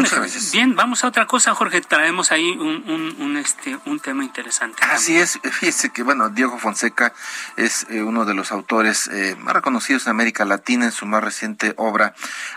bien, 0.51 0.75
vamos 0.75 1.03
a 1.03 1.07
otra 1.07 1.27
cosa, 1.27 1.55
Jorge. 1.55 1.79
Traemos 1.81 2.31
ahí 2.31 2.51
un, 2.51 3.15
un, 3.17 3.38
este, 3.38 3.79
un 3.86 3.99
tema 3.99 4.23
interesante. 4.23 4.84
Así 4.84 5.17
es, 5.17 5.39
fíjese 5.41 5.91
que, 5.91 6.03
bueno, 6.03 6.29
Diego 6.29 6.60
Fonseca 6.60 7.13
es 7.55 7.88
eh, 7.89 8.03
uno 8.03 8.25
de 8.25 8.34
los 8.34 8.51
autores 8.51 9.07
eh, 9.07 9.36
más 9.39 9.53
reconocidos 9.53 10.05
en 10.05 10.12
América 10.12 10.43
Latina. 10.43 10.86
En 10.86 10.91
su 10.91 11.05
más 11.05 11.23
reciente 11.23 11.73
obra, 11.77 12.13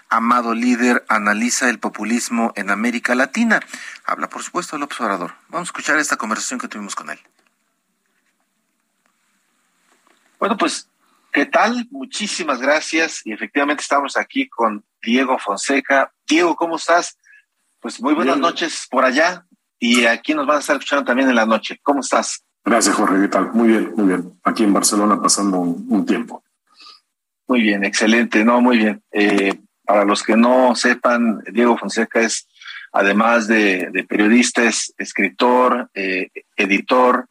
Amado 0.09 0.55
Líder, 0.55 1.05
analiza 1.09 1.71
el 1.71 1.79
populismo 1.79 2.53
en 2.57 2.71
América 2.71 3.15
Latina. 3.15 3.61
Habla, 4.05 4.29
por 4.29 4.43
supuesto, 4.43 4.77
del 4.77 4.83
observador. 4.83 5.35
Vamos 5.49 5.69
a 5.69 5.71
escuchar 5.71 5.99
esta 5.99 6.17
conversación 6.17 6.59
que 6.59 6.69
tuvimos 6.69 6.97
con 6.97 7.11
él. 7.11 7.21
Bueno, 10.41 10.57
pues, 10.57 10.89
¿qué 11.35 11.47
tal? 11.47 11.87
Muchísimas 11.91 12.61
gracias. 12.61 13.21
Y 13.25 13.33
efectivamente 13.33 13.83
estamos 13.83 14.17
aquí 14.17 14.49
con 14.49 14.85
Diego 15.03 15.37
Fonseca. 15.39 16.13
Diego, 16.27 16.55
¿cómo 16.55 16.77
estás? 16.77 17.19
Pues 17.81 18.01
muy 18.01 18.15
buenas 18.15 18.39
noches 18.39 18.87
por 18.89 19.05
allá 19.05 19.45
y 19.81 20.05
aquí 20.05 20.33
nos 20.33 20.47
van 20.47 20.59
a 20.59 20.61
estar 20.61 20.77
escuchando 20.77 21.05
también 21.05 21.29
en 21.29 21.35
la 21.35 21.45
noche. 21.45 21.81
¿Cómo 21.83 22.01
estás? 22.01 22.45
Gracias, 22.65 22.95
Jorge. 22.95 23.21
¿Qué 23.21 23.29
tal? 23.29 23.53
Muy 23.53 23.69
bien, 23.69 23.93
muy 23.97 24.07
bien. 24.07 24.41
Aquí 24.45 24.63
en 24.63 24.73
Barcelona 24.73 25.21
pasando 25.21 25.59
un, 25.59 26.07
tiempo. 26.07 26.45
Muy 27.49 27.63
bien, 27.63 27.85
excelente. 27.85 28.45
No, 28.45 28.61
muy 28.61 28.79
bien. 28.79 29.03
Eh, 29.11 29.61
para 29.85 30.05
los 30.05 30.23
que 30.23 30.37
no 30.37 30.77
sepan, 30.77 31.43
Diego 31.53 31.77
Fonseca 31.77 32.21
es, 32.21 32.47
además 32.93 33.49
de, 33.49 34.07
periodista, 34.09 34.63
es 34.63 34.95
escritor, 34.97 35.91
eh, 35.95 36.31
editor 36.57 37.27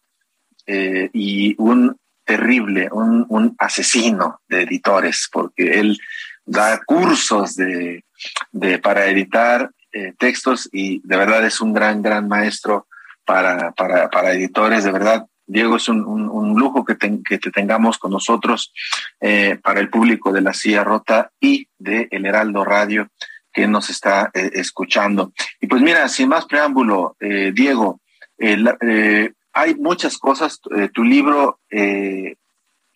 eh, 0.68 1.10
y 1.14 1.56
un 1.58 1.98
terrible, 2.26 2.90
un, 2.92 3.26
un 3.30 3.56
asesino 3.58 4.42
de 4.48 4.64
editores, 4.64 5.30
porque 5.32 5.80
él 5.80 6.00
da 6.46 6.82
cursos 6.86 7.56
de, 7.56 8.04
de 8.52 8.80
para 8.80 9.08
editar 9.08 9.70
eh, 9.92 10.14
textos 10.18 10.70
y 10.72 11.02
de 11.08 11.18
verdad 11.18 11.46
es 11.46 11.62
un 11.62 11.74
gran, 11.74 12.02
gran 12.02 12.28
maestro 12.28 12.88
para, 13.26 13.72
para, 13.72 14.10
para 14.10 14.34
editores. 14.34 14.84
De 14.84 14.92
verdad, 14.92 15.28
Diego, 15.46 15.76
es 15.76 15.88
un, 15.88 16.04
un, 16.04 16.60
lujo 16.60 16.84
que, 16.84 16.98
que 16.98 17.38
te 17.38 17.52
tengamos 17.52 17.98
con 17.98 18.12
nosotros 18.12 18.74
eh, 19.22 19.60
para 19.62 19.80
el 19.80 19.90
público 19.90 20.32
de 20.32 20.42
la 20.42 20.54
Silla 20.54 20.84
Rota 20.84 21.32
y 21.40 21.68
de 21.78 22.08
El 22.12 22.26
Heraldo 22.26 22.64
Radio 22.64 23.10
que 23.52 23.68
nos 23.68 23.90
está 23.90 24.32
eh, 24.34 24.50
escuchando. 24.54 25.32
Y 25.62 25.68
pues 25.68 25.82
mira, 25.82 26.08
sin 26.10 26.30
más 26.30 26.46
preámbulo, 26.46 27.16
Diego, 27.20 28.02
hay 29.54 29.76
muchas 29.76 30.18
cosas. 30.18 30.60
tu 30.94 31.04
libro 31.04 31.60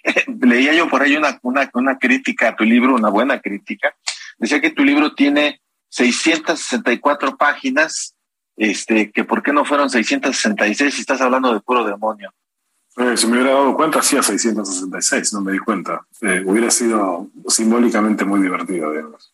leía 0.41 0.73
yo 0.73 0.89
por 0.89 1.01
ahí 1.01 1.15
una, 1.15 1.39
una, 1.43 1.69
una 1.73 1.97
crítica 1.97 2.49
a 2.49 2.55
tu 2.55 2.63
libro, 2.63 2.95
una 2.95 3.09
buena 3.09 3.39
crítica. 3.39 3.95
Decía 4.37 4.61
que 4.61 4.71
tu 4.71 4.83
libro 4.83 5.13
tiene 5.13 5.61
664 5.89 7.37
páginas, 7.37 8.15
este, 8.55 9.11
que 9.11 9.23
por 9.23 9.43
qué 9.43 9.53
no 9.53 9.65
fueron 9.65 9.89
666 9.89 10.93
si 10.93 11.01
estás 11.01 11.21
hablando 11.21 11.53
de 11.53 11.59
puro 11.59 11.83
demonio. 11.85 12.33
Eh, 12.97 13.15
si 13.15 13.27
me 13.27 13.33
hubiera 13.33 13.51
dado 13.51 13.75
cuenta, 13.75 13.99
hacía 13.99 14.23
666, 14.23 15.33
no 15.33 15.41
me 15.41 15.51
di 15.51 15.59
cuenta. 15.59 16.01
Eh, 16.21 16.41
hubiera 16.45 16.71
sido 16.71 17.29
simbólicamente 17.47 18.25
muy 18.25 18.41
divertido, 18.41 18.91
digamos. 18.91 19.33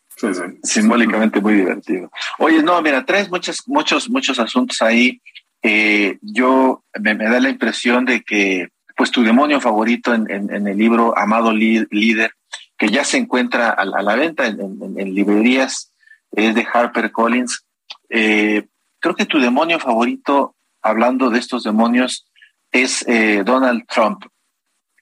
Simbólicamente 0.62 1.40
muy 1.40 1.54
divertido. 1.54 2.10
Oye, 2.38 2.62
no, 2.62 2.80
mira, 2.82 3.04
traes 3.04 3.30
muchos, 3.30 3.66
muchos, 3.66 4.08
muchos 4.08 4.38
asuntos 4.38 4.80
ahí. 4.82 5.20
Eh, 5.64 6.18
yo 6.20 6.84
me, 7.00 7.16
da 7.16 7.40
la 7.40 7.48
impresión 7.48 8.04
de 8.04 8.22
que, 8.22 8.68
pues, 8.96 9.10
tu 9.10 9.24
demonio 9.24 9.60
favorito 9.60 10.14
en, 10.14 10.30
en, 10.30 10.68
el 10.68 10.78
libro 10.78 11.18
Amado 11.18 11.52
Líder, 11.52 12.32
que 12.78 12.90
ya 12.90 13.02
se 13.02 13.16
encuentra 13.16 13.70
a, 13.70 13.84
la 13.84 14.14
venta 14.14 14.46
en, 14.46 15.14
librerías, 15.14 15.92
es 16.32 16.54
de 16.54 16.66
Harper 16.72 17.10
Collins. 17.10 17.64
creo 18.08 19.14
que 19.16 19.26
tu 19.26 19.40
demonio 19.40 19.80
favorito, 19.80 20.54
hablando 20.82 21.30
de 21.30 21.38
estos 21.38 21.64
demonios, 21.64 22.26
es 22.74 23.06
eh, 23.06 23.42
Donald 23.44 23.86
Trump. 23.86 24.24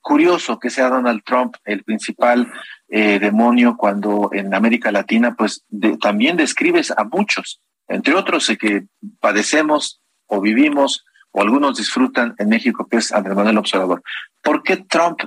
Curioso 0.02 0.58
que 0.58 0.68
sea 0.68 0.90
Donald 0.90 1.22
Trump 1.24 1.56
el 1.64 1.82
principal 1.82 2.52
eh, 2.88 3.18
demonio 3.18 3.76
cuando 3.78 4.28
en 4.32 4.52
América 4.52 4.92
Latina 4.92 5.34
pues 5.34 5.64
también 6.00 6.36
describes 6.36 6.90
a 6.90 7.04
muchos, 7.04 7.62
entre 7.88 8.14
otros 8.14 8.50
eh, 8.50 8.58
que 8.58 8.84
padecemos 9.20 10.01
o 10.32 10.40
vivimos 10.40 11.04
o 11.30 11.42
algunos 11.42 11.78
disfrutan 11.78 12.34
en 12.38 12.48
México, 12.48 12.86
que 12.90 12.98
es 12.98 13.12
Andrés 13.12 13.36
Manuel 13.36 13.58
Observador. 13.58 14.02
¿Por 14.42 14.62
qué 14.62 14.78
Trump 14.78 15.20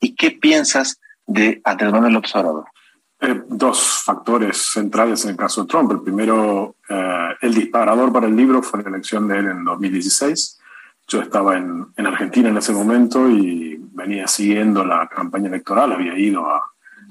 y 0.00 0.14
qué 0.14 0.30
piensas 0.30 1.00
de 1.26 1.60
Andrés 1.64 1.92
Manuel 1.92 2.16
Observador? 2.16 2.64
dos 3.48 4.02
factores 4.02 4.70
centrales 4.72 5.22
en 5.24 5.32
el 5.32 5.36
caso 5.36 5.60
de 5.60 5.68
Trump. 5.68 5.92
El 5.92 6.00
primero, 6.00 6.76
el 7.42 7.52
disparador 7.52 8.10
para 8.10 8.26
el 8.26 8.34
libro 8.34 8.62
fue 8.62 8.82
la 8.82 8.88
elección 8.88 9.28
de 9.28 9.38
él 9.38 9.46
en 9.48 9.62
2016 9.62 10.60
yo 11.10 11.20
estaba 11.20 11.58
en, 11.58 11.88
en, 11.96 12.06
Argentina 12.06 12.48
en 12.48 12.56
ese 12.56 12.72
momento 12.72 13.28
y 13.28 13.76
venía 13.92 14.28
siguiendo 14.28 14.84
la 14.84 15.08
campaña 15.08 15.48
electoral, 15.48 15.92
había 15.92 16.16
ido 16.16 16.48
a, 16.48 16.62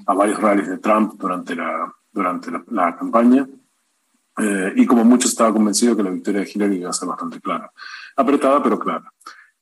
a 0.06 0.14
varios 0.14 0.40
rallies 0.40 0.68
de 0.68 0.78
Trump 0.78 1.14
durante 1.18 1.54
la, 1.54 1.92
durante 2.10 2.50
la, 2.70 2.96
campaña 2.96 3.46
eh, 4.40 4.72
y 4.76 4.86
como 4.86 5.04
muchos 5.04 5.30
estaba 5.30 5.52
convencido 5.52 5.96
que 5.96 6.02
la 6.02 6.10
victoria 6.10 6.40
de 6.40 6.50
Hillary 6.52 6.76
iba 6.76 6.90
a 6.90 6.94
ser 6.94 7.08
bastante 7.08 7.40
clara. 7.40 7.70
Apretada, 8.16 8.62
pero 8.62 8.78
clara. 8.78 9.12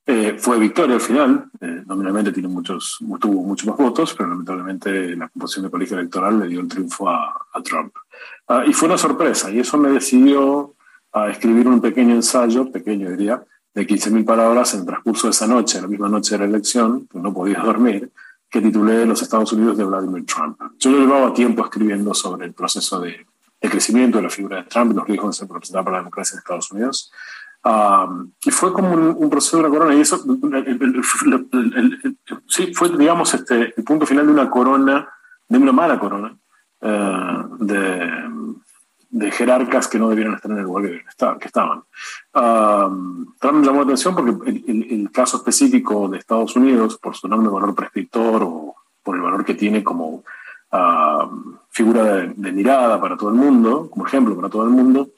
Eh, 0.07 0.37
fue 0.39 0.59
victoria 0.59 0.95
al 0.95 1.03
final, 1.03 1.51
eh, 1.61 1.83
nominalmente 1.85 2.33
tiene 2.33 2.49
muchos, 2.49 2.99
tuvo 3.21 3.43
muchos 3.43 3.67
más 3.67 3.77
votos, 3.77 4.15
pero 4.15 4.31
lamentablemente 4.31 5.15
la 5.15 5.29
composición 5.29 5.67
de 5.67 5.71
colegio 5.71 5.99
electoral 5.99 6.39
le 6.39 6.49
dio 6.49 6.61
el 6.61 6.69
triunfo 6.69 7.11
a, 7.11 7.47
a 7.53 7.63
Trump. 7.63 7.93
Ah, 8.47 8.65
y 8.67 8.73
fue 8.73 8.89
una 8.89 8.97
sorpresa, 8.97 9.51
y 9.51 9.59
eso 9.59 9.77
me 9.77 9.91
decidió 9.91 10.75
a 11.13 11.29
escribir 11.29 11.69
un 11.69 11.83
pequeño 11.83 12.15
ensayo, 12.15 12.73
pequeño 12.73 13.11
diría, 13.11 13.45
de 13.75 13.87
15.000 13.87 14.25
palabras 14.25 14.73
en 14.73 14.81
el 14.81 14.87
transcurso 14.87 15.27
de 15.27 15.33
esa 15.33 15.47
noche, 15.47 15.81
la 15.81 15.89
misma 15.89 16.09
noche 16.09 16.37
de 16.37 16.39
la 16.39 16.45
elección, 16.47 17.07
pues 17.07 17.23
no 17.23 17.35
podía 17.35 17.59
dormir, 17.59 18.11
que 18.49 18.63
titulé 18.63 19.05
Los 19.05 19.21
Estados 19.21 19.53
Unidos 19.53 19.77
de 19.77 19.85
Vladimir 19.85 20.25
Trump. 20.25 20.59
Yo 20.79 20.91
llevaba 20.91 21.35
tiempo 21.35 21.65
escribiendo 21.65 22.15
sobre 22.15 22.47
el 22.47 22.55
proceso 22.55 22.99
de, 23.01 23.27
crecimiento 23.61 24.19
de 24.19 24.25
la 24.25 24.31
figura 24.31 24.59
de 24.59 24.65
Trump, 24.65 24.95
los 24.95 25.07
riesgos 25.07 25.37
de 25.37 25.39
ser 25.41 25.49
representado 25.49 25.85
por 25.85 25.93
la 25.93 25.99
democracia 25.99 26.35
en 26.35 26.39
Estados 26.39 26.71
Unidos. 26.71 27.13
y 28.45 28.51
fue 28.51 28.73
como 28.73 28.93
un, 28.93 29.31
proceso 29.31 29.57
de 29.57 29.65
una 29.65 29.71
corona, 29.71 29.95
y 29.95 30.01
eso 30.01 30.25
sí, 32.47 32.73
fue, 32.75 32.97
digamos, 32.97 33.35
este, 33.35 33.75
el 33.77 33.85
punto 33.85 34.07
final 34.07 34.27
de 34.27 34.33
una 34.33 34.49
corona, 34.49 35.09
de 35.49 35.59
una 35.59 35.73
mala 35.73 35.99
corona, 35.99 36.37
eh, 36.81 37.45
de, 37.59 38.29
de 39.11 39.31
jerarcas 39.31 39.89
que 39.89 39.99
no 39.99 40.09
debieron 40.09 40.35
estar 40.35 40.51
en 40.51 40.59
el 40.59 40.65
lugar 40.65 40.85
que, 40.85 41.05
que 41.41 41.47
estaban. 41.47 41.83
Trump 42.33 43.55
me 43.55 43.67
llamó 43.67 43.79
la 43.79 43.85
atención 43.85 44.15
porque 44.15 44.51
el, 44.51 45.11
caso 45.13 45.39
específico 45.39 46.09
de 46.09 46.19
Estados 46.19 46.55
Unidos, 46.57 46.99
por 46.99 47.17
su 47.17 47.27
enorme 47.27 47.49
valor 47.49 47.75
prescriptor 47.75 48.43
o 48.45 48.77
por 49.03 49.17
el 49.17 49.23
valor 49.23 49.45
que 49.45 49.55
tiene 49.55 49.83
como 49.83 50.25
figura 51.71 52.05
de, 52.05 52.53
mirada 52.53 53.01
para 53.01 53.17
todo 53.17 53.31
el 53.31 53.37
mundo, 53.37 53.89
como 53.91 54.07
ejemplo 54.07 54.37
para 54.37 54.49
todo 54.49 54.65
el 54.65 54.71
mundo, 54.71 55.11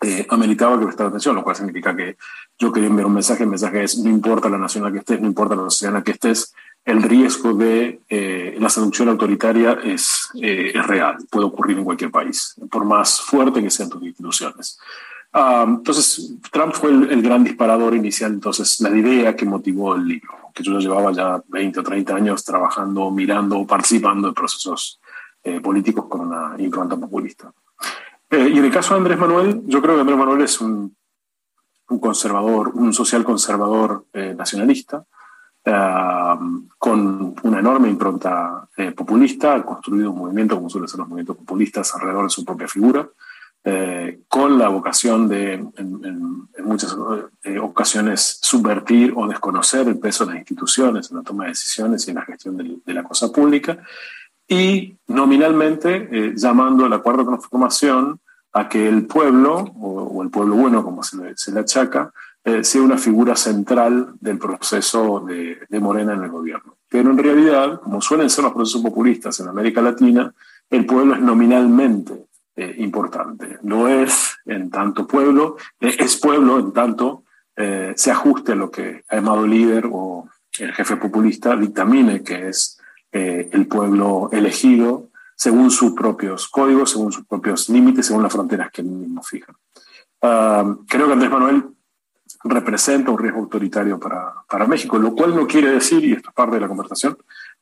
eh, 0.00 0.26
ameritaba 0.28 0.78
que 0.78 0.86
prestara 0.86 1.08
atención, 1.08 1.34
lo 1.34 1.42
cual 1.42 1.56
significa 1.56 1.94
que 1.96 2.16
yo 2.58 2.72
quería 2.72 2.88
enviar 2.88 3.06
un 3.06 3.14
mensaje, 3.14 3.44
el 3.44 3.50
mensaje 3.50 3.84
es 3.84 3.98
no 3.98 4.10
importa 4.10 4.48
la 4.48 4.58
nación 4.58 4.84
en 4.84 4.90
la 4.90 4.92
que 4.92 4.98
estés, 4.98 5.20
no 5.20 5.26
importa 5.26 5.54
la 5.54 5.62
sociedad 5.62 5.94
en 5.94 6.00
la 6.00 6.04
que 6.04 6.12
estés, 6.12 6.54
el 6.84 7.02
riesgo 7.02 7.54
de 7.54 8.00
eh, 8.10 8.56
la 8.58 8.68
seducción 8.68 9.08
autoritaria 9.08 9.78
es, 9.82 10.28
eh, 10.42 10.72
es, 10.74 10.86
real, 10.86 11.16
puede 11.30 11.46
ocurrir 11.46 11.78
en 11.78 11.84
cualquier 11.84 12.10
país, 12.10 12.54
por 12.70 12.84
más 12.84 13.20
fuerte 13.20 13.62
que 13.62 13.70
sean 13.70 13.88
tus 13.88 14.02
instituciones. 14.02 14.78
Ah, 15.36 15.64
entonces, 15.66 16.36
Trump 16.52 16.74
fue 16.74 16.90
el, 16.90 17.20
gran 17.20 17.42
disparador 17.42 17.94
inicial, 17.94 18.32
entonces, 18.32 18.80
la 18.80 18.90
idea 18.96 19.34
que 19.34 19.44
motivó 19.44 19.96
el 19.96 20.06
libro, 20.06 20.32
que 20.54 20.62
yo 20.62 20.78
llevaba 20.78 21.10
ya 21.10 21.42
20 21.48 21.80
o 21.80 21.82
30 21.82 22.14
años 22.14 22.44
trabajando, 22.44 23.10
mirando, 23.10 23.66
participando 23.66 24.28
en 24.28 24.34
procesos 24.34 25.00
eh, 25.42 25.60
políticos 25.60 26.06
con 26.08 26.20
una 26.20 26.54
impronta 26.58 26.96
populista. 26.96 27.52
y 28.30 28.58
en 28.58 28.64
el 28.64 28.70
caso 28.70 28.94
de 28.94 29.00
Andrés 29.00 29.18
Manuel, 29.18 29.62
yo 29.66 29.82
creo 29.82 29.96
que 29.96 30.02
Andrés 30.02 30.18
Manuel 30.18 30.42
es 30.42 30.60
un, 30.60 30.96
un 31.88 31.98
conservador, 31.98 32.70
un 32.74 32.92
social 32.92 33.24
conservador 33.24 34.06
nacionalista, 34.14 35.04
eh, 35.66 36.36
con 36.78 37.34
una 37.42 37.58
enorme 37.58 37.88
impronta 37.88 38.68
eh, 38.76 38.92
populista, 38.92 39.54
ha 39.54 39.64
construido 39.64 40.10
un 40.12 40.18
movimiento, 40.18 40.56
como 40.56 40.68
suelen 40.68 40.88
ser 40.88 40.98
los 40.98 41.08
movimientos 41.08 41.38
populistas, 41.38 41.94
alrededor 41.94 42.24
de 42.24 42.30
su 42.30 42.44
propia 42.44 42.68
figura, 42.68 43.08
eh, 43.64 44.20
con 44.28 44.58
la 44.58 44.68
vocación 44.68 45.28
de, 45.28 45.54
en, 45.54 46.48
muchas 46.64 46.96
ocasiones, 47.60 48.38
subvertir 48.40 49.12
o 49.16 49.26
desconocer 49.26 49.86
el 49.88 49.98
peso 49.98 50.24
de 50.24 50.32
las 50.32 50.40
instituciones 50.40 51.10
en 51.10 51.18
la 51.18 51.22
toma 51.22 51.44
de 51.44 51.50
decisiones 51.50 52.06
y 52.06 52.10
en 52.10 52.16
la 52.16 52.22
gestión 52.22 52.56
de, 52.56 52.94
la 52.94 53.02
cosa 53.02 53.30
pública, 53.30 53.78
y 54.48 54.96
nominalmente 55.08 56.32
llamando 56.36 56.86
a 56.86 56.88
la 56.88 56.98
cuarta 57.00 57.24
transformación 57.24 58.18
a 58.54 58.68
que 58.68 58.88
el 58.88 59.06
pueblo, 59.06 59.56
o, 59.78 60.22
el 60.22 60.30
pueblo 60.30 60.54
bueno, 60.56 60.82
como 60.82 61.02
se 61.02 61.18
se 61.36 61.52
le 61.52 61.60
achaca, 61.60 62.12
eh, 62.46 62.62
sea 62.62 62.82
una 62.82 62.98
figura 62.98 63.36
central 63.36 64.16
del 64.20 64.38
proceso 64.38 65.24
de, 65.26 65.80
Morena 65.80 66.12
en 66.12 66.24
el 66.24 66.28
gobierno. 66.28 66.76
Pero 66.90 67.10
en 67.10 67.16
realidad, 67.16 67.80
como 67.80 68.02
suelen 68.02 68.28
ser 68.28 68.44
los 68.44 68.52
procesos 68.52 68.82
populistas 68.82 69.40
en 69.40 69.48
América 69.48 69.80
Latina, 69.80 70.30
el 70.68 70.84
pueblo 70.84 71.14
es 71.14 71.22
nominalmente 71.22 72.26
eh, 72.56 72.74
importante. 72.78 73.58
No 73.62 73.88
es 73.88 74.38
en 74.46 74.70
tanto 74.70 75.06
pueblo, 75.06 75.56
eh, 75.80 75.96
es 75.98 76.16
pueblo 76.16 76.58
en 76.58 76.72
tanto 76.72 77.22
se 77.56 78.10
ajuste 78.10 78.50
a 78.50 78.56
lo 78.56 78.68
que 78.68 79.04
ha 79.08 79.14
llamado 79.14 79.46
líder 79.46 79.88
o 79.88 80.28
el 80.58 80.72
jefe 80.72 80.96
populista 80.96 81.54
dictamine 81.54 82.24
que 82.24 82.48
es 82.48 82.80
el 83.12 83.68
pueblo 83.68 84.28
elegido 84.32 85.10
según 85.36 85.70
sus 85.70 85.92
propios 85.92 86.48
códigos, 86.48 86.90
según 86.90 87.12
sus 87.12 87.26
propios 87.26 87.68
límites, 87.68 88.06
según 88.06 88.22
las 88.22 88.32
fronteras 88.32 88.70
que 88.70 88.82
él 88.82 88.88
mismo 88.88 89.22
fija. 89.22 89.52
Ah, 90.22 90.76
creo 90.88 91.06
que 91.06 91.12
Andrés 91.12 91.30
Manuel 91.30 91.64
representa 92.44 93.10
un 93.10 93.18
riesgo 93.18 93.40
autoritario 93.40 93.98
para, 93.98 94.32
para, 94.48 94.66
México, 94.66 94.98
lo 94.98 95.14
cual 95.14 95.34
no 95.34 95.46
quiere 95.46 95.70
decir, 95.70 96.04
y 96.04 96.12
esto 96.12 96.28
es 96.30 96.34
parte 96.34 96.56
de 96.56 96.60
la 96.60 96.68
conversación 96.68 97.16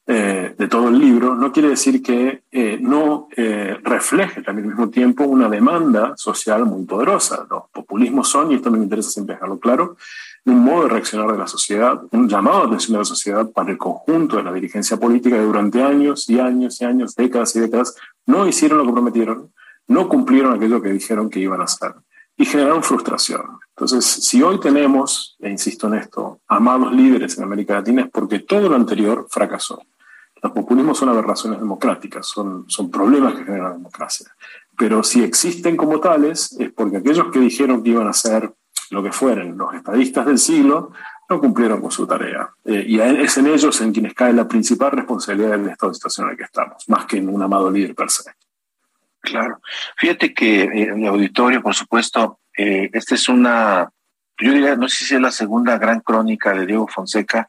eh, 0.04 0.54
de 0.58 0.66
todo 0.66 0.88
el 0.88 0.98
libro, 0.98 1.36
no 1.36 1.52
quiere 1.52 1.68
decir 1.68 2.02
que 2.02 2.42
eh, 2.50 2.76
no 2.80 3.28
eh, 3.36 3.78
refleje 3.84 4.42
también 4.42 4.66
al 4.66 4.74
mismo 4.74 4.90
tiempo 4.90 5.22
una 5.24 5.48
demanda 5.48 6.14
social 6.16 6.64
muy 6.64 6.84
poderosa. 6.84 7.46
Los 7.48 7.64
populismos 7.72 8.28
son, 8.28 8.50
y 8.50 8.56
esto 8.56 8.70
me 8.70 8.78
interesa 8.78 9.10
siempre 9.10 9.36
dejarlo 9.36 9.60
claro, 9.60 9.96
un 10.44 10.58
modo 10.58 10.84
de 10.84 10.88
reaccionar 10.88 11.30
de 11.30 11.38
la 11.38 11.46
sociedad, 11.46 12.00
un 12.10 12.28
llamado 12.28 12.62
de 12.62 12.66
atención 12.66 12.94
de 12.94 12.98
la 12.98 13.04
sociedad 13.04 13.50
para 13.50 13.70
el 13.70 13.78
conjunto 13.78 14.38
de 14.38 14.42
la 14.42 14.52
dirigencia 14.52 14.96
política 14.96 15.36
que 15.36 15.42
durante 15.42 15.80
años 15.80 16.28
y 16.28 16.40
años 16.40 16.80
y 16.80 16.84
años, 16.84 17.14
décadas 17.14 17.54
y 17.54 17.60
décadas, 17.60 17.94
no 18.26 18.48
hicieron 18.48 18.78
lo 18.78 18.86
que 18.86 18.92
prometieron, 18.92 19.52
no 19.86 20.08
cumplieron 20.08 20.52
aquello 20.52 20.82
que 20.82 20.90
dijeron 20.90 21.30
que 21.30 21.38
iban 21.38 21.60
a 21.60 21.64
hacer 21.64 21.94
y 22.36 22.44
generaron 22.44 22.82
frustración. 22.82 23.42
Entonces, 23.76 24.04
si 24.04 24.42
hoy 24.42 24.58
tenemos, 24.58 25.36
e 25.40 25.48
insisto 25.48 25.86
en 25.86 25.94
esto, 25.94 26.40
amados 26.48 26.92
líderes 26.92 27.38
en 27.38 27.44
América 27.44 27.74
Latina 27.74 28.02
es 28.02 28.10
porque 28.10 28.40
todo 28.40 28.68
lo 28.68 28.74
anterior 28.74 29.26
fracasó. 29.30 29.82
Los 30.42 30.52
populismos 30.52 30.98
son 30.98 31.08
aberraciones 31.08 31.60
democráticas, 31.60 32.26
son, 32.26 32.64
son 32.68 32.90
problemas 32.90 33.34
que 33.34 33.44
generan 33.44 33.68
la 33.68 33.72
democracia. 33.74 34.34
Pero 34.76 35.02
si 35.02 35.22
existen 35.22 35.76
como 35.76 36.00
tales, 36.00 36.56
es 36.58 36.72
porque 36.72 36.96
aquellos 36.96 37.30
que 37.30 37.38
dijeron 37.38 37.82
que 37.82 37.90
iban 37.90 38.08
a 38.08 38.12
ser 38.12 38.52
lo 38.90 39.02
que 39.02 39.12
fueran 39.12 39.56
los 39.56 39.72
estadistas 39.74 40.26
del 40.26 40.38
siglo, 40.38 40.92
no 41.28 41.40
cumplieron 41.40 41.80
con 41.80 41.90
su 41.90 42.06
tarea. 42.06 42.50
Eh, 42.64 42.84
y 42.86 43.00
es 43.00 43.38
en 43.38 43.46
ellos 43.46 43.80
en 43.80 43.92
quienes 43.92 44.14
cae 44.14 44.32
la 44.32 44.46
principal 44.46 44.90
responsabilidad 44.90 45.52
del 45.52 45.68
estado 45.68 45.90
de 45.90 45.94
situación 45.94 46.26
en 46.26 46.32
el 46.32 46.36
que 46.36 46.44
estamos, 46.44 46.88
más 46.88 47.06
que 47.06 47.16
en 47.18 47.28
un 47.28 47.42
amado 47.42 47.70
líder 47.70 47.94
per 47.94 48.10
se. 48.10 48.30
Claro. 49.20 49.60
Fíjate 49.96 50.34
que 50.34 50.62
eh, 50.62 50.82
en 50.90 51.02
el 51.02 51.08
auditorio, 51.08 51.62
por 51.62 51.74
supuesto, 51.74 52.40
eh, 52.56 52.90
esta 52.92 53.14
es 53.14 53.28
una, 53.28 53.88
yo 54.38 54.52
diría, 54.52 54.76
no 54.76 54.88
sé 54.88 55.04
si 55.04 55.14
es 55.14 55.20
la 55.20 55.30
segunda 55.30 55.78
gran 55.78 56.00
crónica 56.00 56.52
de 56.52 56.66
Diego 56.66 56.88
Fonseca. 56.88 57.48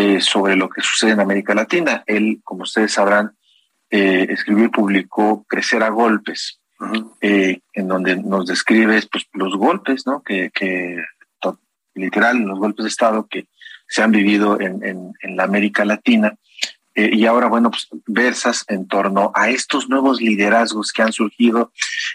Eh, 0.00 0.20
sobre 0.20 0.54
lo 0.54 0.68
que 0.68 0.80
sucede 0.80 1.10
en 1.10 1.18
América 1.18 1.56
Latina. 1.56 2.04
Él, 2.06 2.40
como 2.44 2.62
ustedes 2.62 2.92
sabrán, 2.92 3.36
eh, 3.90 4.28
escribió 4.30 4.66
y 4.66 4.68
publicó 4.68 5.44
Crecer 5.48 5.82
a 5.82 5.88
Golpes, 5.88 6.60
eh, 7.20 7.62
en 7.72 7.88
donde 7.88 8.14
nos 8.14 8.46
describe 8.46 9.02
pues, 9.10 9.26
los 9.32 9.56
golpes, 9.56 10.06
¿no? 10.06 10.22
Que, 10.22 10.52
que 10.54 11.02
literal, 11.96 12.38
los 12.38 12.60
golpes 12.60 12.84
de 12.84 12.90
Estado 12.90 13.26
que 13.26 13.48
se 13.88 14.00
han 14.00 14.12
vivido 14.12 14.60
en, 14.60 14.84
en, 14.84 15.36
la 15.36 15.42
América 15.42 15.84
Latina. 15.84 16.36
y 16.94 17.26
ahora, 17.26 17.48
bueno, 17.48 17.72
pues 17.72 17.88
versas 18.06 18.64
en 18.68 18.86
torno 18.86 19.32
a 19.34 19.50
estos 19.50 19.88
nuevos 19.88 20.20
liderazgos 20.20 20.92
que 20.92 21.02
han 21.02 21.12
surgido. 21.12 21.72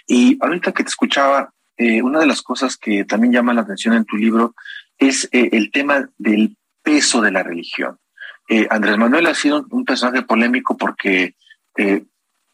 Y 0.08 0.38
ahorita 0.40 0.72
que 0.72 0.84
te 0.84 0.90
escuchaba, 0.90 1.54
una 1.78 2.20
de 2.20 2.28
las 2.28 2.42
cosas 2.42 2.78
que 2.78 3.04
también 3.04 3.34
llama 3.34 3.54
la 3.54 3.64
atención 3.64 3.94
en 3.94 4.06
tu 4.06 4.16
libro 4.16 4.56
es 4.98 5.28
el 5.34 5.70
tema 5.70 6.10
del 6.18 6.56
peso 6.84 7.22
de 7.22 7.32
la 7.32 7.42
religión. 7.42 7.98
Eh, 8.50 8.68
Andrés 8.70 8.98
Manuel 8.98 9.28
ha 9.28 9.34
sido 9.34 9.66
un 9.72 9.86
personaje 9.86 10.22
polémico 10.24 10.78
porque 10.78 11.36
eh, 11.78 12.04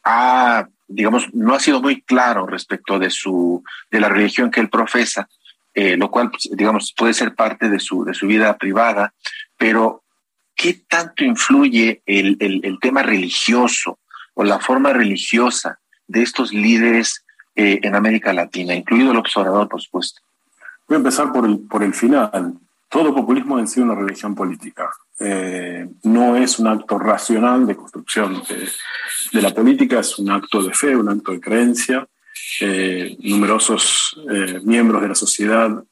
ha, 0.04 0.68
digamos, 0.88 1.34
no 1.34 1.56
ha 1.56 1.60
sido 1.60 1.82
muy 1.82 2.02
claro 2.02 2.46
respecto 2.46 3.00
de 3.00 3.10
su, 3.10 3.64
de 3.90 4.00
la 4.00 4.10
religión 4.10 4.52
que 4.52 4.60
él 4.60 4.70
profesa, 4.70 5.28
eh, 5.74 5.98
lo 5.98 6.12
cual, 6.12 6.30
pues, 6.32 6.50
digamos, 6.52 6.94
puede 6.96 7.14
ser 7.14 7.36
parte 7.36 7.70
de 7.70 7.80
su, 7.80 8.06
de 8.06 8.14
su 8.14 8.28
vida 8.28 8.58
privada, 8.58 9.14
pero 9.58 10.04
¿qué 10.56 10.82
tanto 10.88 11.24
influye 11.24 12.02
el, 12.06 12.38
el, 12.40 12.80
tema 12.80 13.02
religioso 13.02 14.00
o 14.34 14.44
la 14.44 14.60
forma 14.60 14.94
religiosa 14.94 15.80
de 16.08 16.22
estos 16.22 16.54
líderes 16.54 17.26
en 17.56 17.94
América 17.94 18.32
Latina, 18.32 18.74
incluido 18.74 19.12
el 19.12 19.18
observador, 19.18 19.68
por 19.68 19.82
supuesto? 19.82 20.22
Voy 20.88 20.96
a 20.96 21.00
empezar 21.00 21.32
por 21.34 21.46
el, 21.46 21.60
por 21.60 21.84
el 21.84 21.94
final 21.94 22.58
todo 22.90 23.14
populismo 23.14 23.60
en 23.60 23.68
sí 23.68 23.80
una 23.80 23.96
religión 23.96 24.36
política. 24.36 24.90
Eh, 25.20 25.88
no 26.04 26.36
es 26.36 26.60
un 26.60 26.68
acto 26.68 26.98
racional 26.98 27.68
de 27.68 27.76
construcción 27.76 28.42
de, 29.32 29.42
la 29.42 29.54
política, 29.54 30.00
es 30.00 30.18
un 30.18 30.32
acto 30.32 30.64
de 30.64 30.74
fe, 30.74 30.96
un 30.96 31.10
acto 31.10 31.32
de 31.32 31.40
creencia. 31.40 32.08
Eh, 32.62 33.16
numerosos 33.22 34.20
eh, 34.30 34.60
miembros 34.64 35.02
de 35.02 35.08
la 35.08 35.16
sociedad 35.16 35.84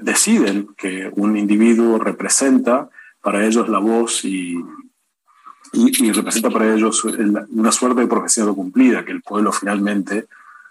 deciden 0.00 0.68
que 0.76 1.10
un 1.14 1.36
individuo 1.36 1.98
representa 1.98 2.88
para 3.20 3.44
ellos 3.44 3.68
la 3.68 3.78
voz 3.78 4.24
y, 4.24 4.56
y, 5.72 6.12
representa 6.12 6.50
para 6.50 6.72
ellos 6.72 7.04
una 7.04 7.70
suerte 7.70 8.00
de 8.00 8.06
profecía 8.06 8.44
cumplida, 8.46 9.04
que 9.04 9.12
el 9.12 9.22
pueblo 9.22 9.52
finalmente 9.52 10.26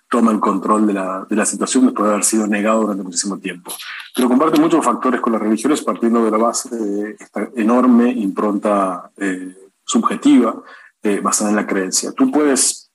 toma 0.10 0.32
el 0.32 0.40
control 0.40 0.88
de 0.88 0.94
la, 0.94 1.26
de 1.30 1.36
la 1.36 1.46
situación 1.46 1.86
después 1.86 2.06
de 2.06 2.14
haber 2.14 2.24
sido 2.24 2.48
negado 2.48 2.82
durante 2.82 3.04
muchísimo 3.04 3.38
tiempo. 3.38 3.72
Pero 4.16 4.28
comparte 4.28 4.60
muchos 4.60 4.84
factores 4.86 5.22
con 5.22 5.34
las 5.34 5.42
religiones 5.42 5.82
partiendo 5.82 6.24
de 6.24 6.32
la 6.32 6.38
base 6.38 6.76
de 6.76 7.16
esta 7.20 7.50
enorme 7.56 8.12
impronta 8.12 9.12
eh, 9.18 9.56
subjetiva 9.84 10.62
eh, 11.04 11.20
basada 11.22 11.50
en 11.50 11.56
la 11.56 11.68
creencia. 11.68 12.12
Tú 12.12 12.32
puedes 12.32 12.92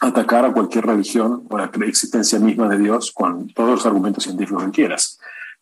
atacar 0.00 0.44
a 0.44 0.52
cualquier 0.52 0.86
religión 0.86 1.46
o 1.48 1.58
la 1.58 1.70
existencia 1.86 2.38
misma 2.38 2.68
de 2.68 2.78
Dios 2.78 3.12
con 3.12 3.48
todos 3.48 3.70
los 3.70 3.86
argumentos 3.86 4.24
científicos 4.24 4.64
que 4.64 4.70
quieras. 4.70 5.18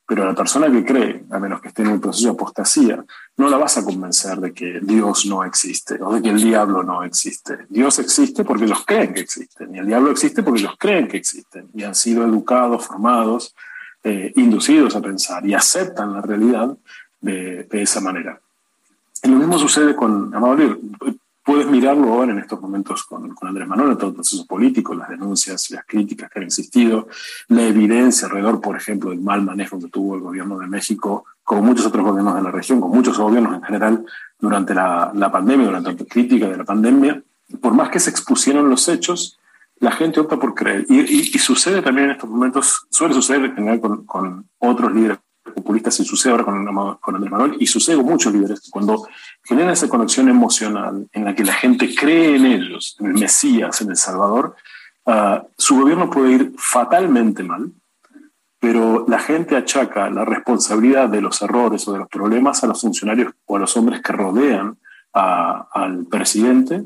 Pero 0.07 0.27
la 0.27 0.35
persona 0.35 0.71
que 0.71 0.85
cree, 0.85 1.25
a 1.31 1.39
menos 1.39 1.63
que 1.63 1.69
esté 1.69 1.83
en 1.83 1.89
un 1.89 2.01
proceso 2.01 2.27
de 2.27 2.35
apostasía, 2.35 3.05
no 3.37 3.49
la 3.49 3.57
vas 3.57 3.79
a 3.79 3.85
convencer 3.85 4.39
de 4.39 4.53
que 4.53 4.81
Dios 4.83 5.25
no 5.27 5.43
existe 5.45 5.99
o 6.03 6.15
de 6.15 6.23
que 6.23 6.29
el 6.29 6.43
diablo 6.43 6.83
no 6.83 7.03
existe. 7.03 7.67
Dios 7.71 7.99
existe 7.99 8.45
porque 8.45 8.65
ellos 8.65 8.85
creen 8.87 9.15
que 9.15 9.21
existen 9.21 9.75
y 9.75 9.79
el 9.79 9.87
diablo 9.87 10.11
existe 10.11 10.43
porque 10.43 10.61
ellos 10.61 10.75
creen 10.79 11.09
que 11.09 11.17
existen 11.17 11.71
y 11.73 11.85
han 11.85 11.95
sido 11.95 12.25
educados, 12.25 12.87
formados, 12.87 13.55
eh, 14.03 14.33
inducidos 14.37 14.95
a 14.97 15.01
pensar 15.01 15.47
y 15.47 15.55
aceptan 15.55 16.13
la 16.13 16.21
realidad 16.21 16.77
de, 17.23 17.67
esa 17.71 18.03
manera. 18.03 18.39
Y 19.23 19.29
lo 19.29 19.39
mismo 19.39 19.59
sucede 19.59 19.97
con 19.97 20.31
puedes 21.45 21.67
mirarlo 21.67 22.13
ahora 22.13 22.33
en 22.33 22.39
estos 22.39 22.61
momentos 22.61 23.05
con, 23.05 23.35
con 23.35 23.49
Andrés 23.49 23.69
Manuel, 23.69 23.97
todo 23.97 24.09
el 24.09 24.15
proceso 24.15 24.47
político, 24.47 24.95
las 24.95 25.11
denuncias, 25.11 25.71
las 25.71 25.85
críticas 25.85 26.31
que 26.31 26.39
han 26.39 26.47
existido, 26.47 27.09
la 27.49 27.63
evidencia 27.65 28.27
alrededor, 28.27 28.61
por 28.61 28.77
ejemplo, 28.77 29.11
del 29.11 29.21
mal 29.21 29.43
manejo 29.43 29.79
que 29.79 29.89
tuvo 29.89 30.15
el 30.15 30.23
gobierno 30.23 30.59
de 30.59 30.67
México, 30.67 31.27
como 31.43 31.63
muchos 31.63 31.87
otros 31.87 32.05
gobiernos 32.05 32.35
de 32.35 32.43
la 32.43 32.51
región, 32.51 32.81
con 32.81 32.91
muchos 32.91 33.19
gobiernos 33.19 33.55
en 33.55 33.63
general 33.63 34.05
durante 34.39 34.75
la, 34.75 35.13
la 35.15 35.31
pandemia, 35.31 35.67
durante 35.67 35.93
la 35.93 36.09
crítica 36.09 36.49
de 36.49 36.57
la 36.57 36.65
pandemia. 36.65 37.23
Por 37.61 37.75
más 37.75 37.91
que 37.91 38.01
se 38.01 38.09
expusieron 38.09 38.71
los 38.71 38.89
hechos, 38.89 39.39
la 39.81 39.93
gente 39.93 40.21
opta 40.21 40.39
por 40.39 40.55
creer. 40.55 40.87
Y, 40.89 41.01
y, 41.01 41.39
sucede 41.39 41.83
también 41.83 42.07
en 42.07 42.13
estos 42.13 42.31
momentos, 42.31 42.87
suele 42.91 43.13
suceder 43.13 43.45
en 43.45 43.55
general 43.55 43.81
con, 43.81 44.07
con 44.07 44.49
otros 44.59 44.93
líderes 44.95 45.19
populistas 45.55 46.01
y 46.01 46.05
sucede 46.05 46.33
ahora 46.33 46.45
con, 46.45 46.97
con 46.97 47.15
Andrés 47.15 47.31
Manuel 47.31 47.57
y 47.61 47.67
sucede 47.67 47.97
con 47.97 48.07
muchos 48.07 48.33
líderes 48.33 48.69
cuando 48.71 49.07
generan 49.45 49.73
esa 49.73 49.89
conexión 49.89 50.29
emocional 50.29 51.07
en 51.13 51.25
la 51.25 51.35
que 51.35 51.45
la 51.45 51.53
gente 51.53 51.95
cree 51.95 52.37
en 52.37 52.47
ellos, 52.47 52.97
en 52.99 53.07
el 53.07 53.15
Mesías, 53.15 53.81
en 53.83 53.91
El 53.91 53.97
Salvador, 53.97 54.57
uh, 55.07 55.47
su 55.57 55.77
gobierno 55.77 56.11
puede 56.11 56.33
ir 56.33 56.53
fatalmente 56.57 57.43
mal, 57.43 57.71
pero 58.59 59.05
la 59.07 59.19
gente 59.19 59.57
achaca 59.57 60.09
la 60.09 60.25
responsabilidad 60.25 61.11
de 61.11 61.21
los 61.21 61.43
errores 61.43 61.87
o 61.87 61.93
de 61.93 61.99
los 61.99 62.09
problemas 62.09 62.65
a 62.65 62.67
los 62.67 62.81
funcionarios 62.81 63.35
o 63.45 63.57
a 63.57 63.61
los 63.61 63.77
hombres 63.77 64.01
que 64.01 64.13
rodean 64.13 64.79
a, 65.13 65.69
al 65.73 66.07
presidente, 66.07 66.83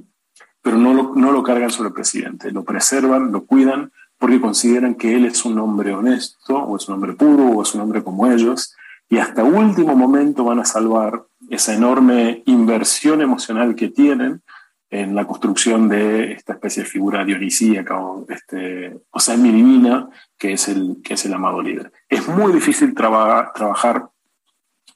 pero 0.61 0.76
no 0.76 0.92
lo, 0.92 1.14
no 1.14 1.30
lo 1.30 1.42
cargan 1.44 1.70
sobre 1.70 1.88
el 1.88 1.94
presidente, 1.94 2.50
lo 2.50 2.64
preservan, 2.64 3.30
lo 3.30 3.44
cuidan 3.44 3.92
porque 4.18 4.40
consideran 4.40 4.96
que 4.96 5.14
él 5.14 5.24
es 5.26 5.44
un 5.44 5.59
hombre 5.61 5.94
honesto, 5.94 6.59
o 6.59 6.76
es 6.76 6.88
un 6.88 6.94
hombre 6.94 7.12
puro, 7.12 7.44
o 7.46 7.62
es 7.62 7.72
un 7.74 7.82
hombre 7.82 8.02
como 8.02 8.26
ellos, 8.26 8.74
y 9.09 9.18
hasta 9.18 9.44
último 9.44 9.94
momento 9.94 10.44
van 10.44 10.59
a 10.59 10.64
salvar 10.64 11.24
esa 11.51 11.74
enorme 11.74 12.42
inversión 12.46 13.20
emocional 13.20 13.74
que 13.74 13.88
tienen 13.88 14.42
en 14.90 15.14
la 15.14 15.26
construcción 15.26 15.88
de 15.88 16.32
esta 16.32 16.55
especie 16.55 16.82
de 16.82 16.88
figura 16.88 17.24
dionisíaca 17.24 17.99
o, 17.99 18.26
este, 18.28 18.99
o 19.11 19.20
divina 19.36 20.09
que 20.38 20.53
es, 20.53 20.68
el, 20.68 20.99
que 21.05 21.14
es 21.14 21.24
el 21.26 21.34
amado 21.34 21.61
líder. 21.61 21.92
Es 22.09 22.26
muy 22.26 22.53
difícil 22.53 22.94
trabajar 22.94 24.09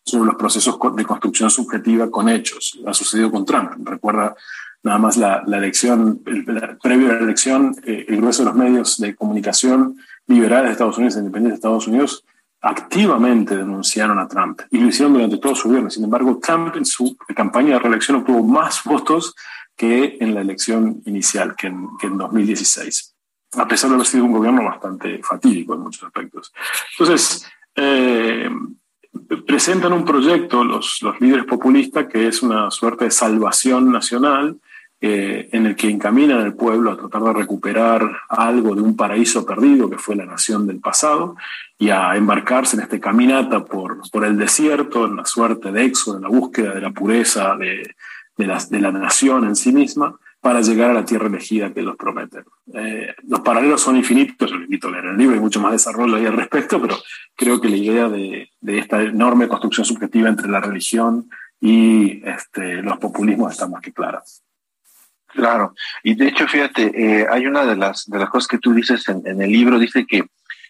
sobre 0.05 0.26
los 0.26 0.36
procesos 0.36 0.78
de 0.96 1.05
construcción 1.05 1.50
subjetiva 1.50 2.11
con 2.11 2.28
hechos. 2.28 2.78
Ha 2.86 2.94
sucedido 2.94 3.30
con 3.30 3.44
Trump. 3.44 3.72
Recuerda 3.84 4.34
nada 4.82 4.98
más 4.98 5.16
la, 5.16 5.44
elección, 5.46 6.22
previo 6.82 7.11
a 7.11 7.14
la 7.14 7.20
elección, 7.20 7.76
eh, 7.84 8.07
el 8.09 8.16
grueso 8.16 8.42
de 8.42 8.46
los 8.46 8.57
medios 8.57 8.98
de 8.98 9.14
comunicación 9.14 9.96
liberales 10.26 10.68
de 10.68 10.72
Estados 10.72 10.98
Unidos, 10.98 11.16
independientes 11.16 11.53
de 11.53 11.66
Estados 11.66 11.86
Unidos, 11.86 12.24
activamente 12.62 13.56
denunciaron 13.56 14.20
a 14.20 14.28
Trump 14.28 14.60
y 14.70 14.78
lo 14.78 14.86
hicieron 14.86 15.14
durante 15.14 15.38
todo 15.38 15.54
su 15.54 15.68
gobierno. 15.68 15.90
Sin 15.90 16.04
embargo, 16.04 16.38
Trump 16.40 16.76
en 16.76 16.86
su 16.86 17.16
campaña 17.34 17.74
de 17.74 17.80
reelección 17.80 18.18
obtuvo 18.18 18.44
más 18.44 18.82
votos 18.84 19.34
que 19.76 20.16
en 20.20 20.34
la 20.34 20.42
elección 20.42 21.02
inicial, 21.06 21.56
que 21.56 21.66
en, 21.66 21.88
que 21.98 22.06
en 22.06 22.16
2016, 22.16 23.14
a 23.56 23.66
pesar 23.66 23.90
de 23.90 23.96
haber 23.96 24.06
sido 24.06 24.24
un 24.24 24.32
gobierno 24.32 24.64
bastante 24.64 25.20
fatídico 25.22 25.74
en 25.74 25.80
muchos 25.80 26.04
aspectos. 26.04 26.52
Entonces, 26.92 27.46
eh, 27.74 28.48
presentan 29.46 29.92
un 29.92 30.04
proyecto 30.04 30.62
los, 30.62 30.98
los 31.02 31.20
líderes 31.20 31.46
populistas 31.46 32.06
que 32.06 32.28
es 32.28 32.42
una 32.42 32.70
suerte 32.70 33.06
de 33.06 33.10
salvación 33.10 33.90
nacional 33.90 34.58
eh, 35.05 35.48
en 35.50 35.66
el 35.66 35.74
que 35.74 35.90
encaminan 35.90 36.38
al 36.38 36.55
pueblo 36.55 36.92
a 36.92 36.96
tratar 36.96 37.24
de 37.24 37.32
recuperar 37.32 38.09
algo 38.28 38.76
de 38.76 38.82
un 38.82 38.94
paraíso 38.94 39.44
perdido 39.44 39.90
que 39.90 39.98
fue 39.98 40.14
la 40.14 40.24
nación 40.24 40.64
del 40.64 40.78
pasado 40.78 41.34
y 41.76 41.90
a 41.90 42.14
embarcarse 42.14 42.76
en 42.76 42.82
esta 42.82 43.00
caminata 43.00 43.64
por, 43.64 44.09
por 44.12 44.24
el 44.24 44.38
desierto, 44.38 45.07
en 45.07 45.16
la 45.16 45.24
suerte 45.24 45.72
de 45.72 45.86
éxodo, 45.86 46.18
en 46.18 46.22
la 46.22 46.28
búsqueda 46.28 46.72
de 46.72 46.80
la 46.80 46.92
pureza 46.92 47.57
de, 47.57 47.96
de, 48.36 48.46
la, 48.46 48.64
de 48.64 48.80
la 48.80 48.92
nación 48.92 49.44
en 49.44 49.57
sí 49.57 49.72
misma 49.72 50.16
para 50.40 50.61
llegar 50.61 50.90
a 50.90 50.94
la 50.94 51.05
tierra 51.05 51.26
elegida 51.26 51.74
que 51.74 51.82
los 51.82 51.96
prometen. 51.96 52.44
Eh, 52.72 53.12
los 53.26 53.40
paralelos 53.40 53.80
son 53.80 53.96
infinitos, 53.96 54.50
yo 54.50 54.57
invito 54.57 54.86
a 54.86 54.92
leer 54.92 55.07
el 55.07 55.16
libro, 55.16 55.34
hay 55.34 55.40
mucho 55.40 55.61
más 55.61 55.72
desarrollo 55.72 56.14
ahí 56.14 56.26
al 56.26 56.36
respecto, 56.36 56.80
pero 56.80 56.96
creo 57.34 57.61
que 57.61 57.68
la 57.68 57.76
idea 57.76 58.09
de, 58.09 58.50
de 58.61 58.78
esta 58.78 59.03
enorme 59.03 59.48
construcción 59.48 59.84
subjetiva 59.84 60.28
entre 60.28 60.48
la 60.48 60.61
religión 60.61 61.28
y 61.61 62.22
este, 62.24 62.82
los 62.82 62.98
populismos 62.98 63.50
está 63.50 63.66
más 63.66 63.82
que 63.82 63.92
clara. 63.92 64.22
Claro, 65.33 65.74
y 66.03 66.14
de 66.14 66.28
hecho, 66.28 66.47
fíjate, 66.47 66.93
eh, 66.95 67.26
hay 67.30 67.47
una 67.47 67.64
de 67.64 67.76
las, 67.76 68.05
de 68.07 68.18
las 68.18 68.28
cosas 68.28 68.49
que 68.49 68.59
tú 68.59 68.74
dices 68.74 69.09
en, 69.09 69.22
en, 69.26 69.41
el 69.41 69.51
libro, 69.51 69.78
dice 69.78 70.05
que 70.07 70.24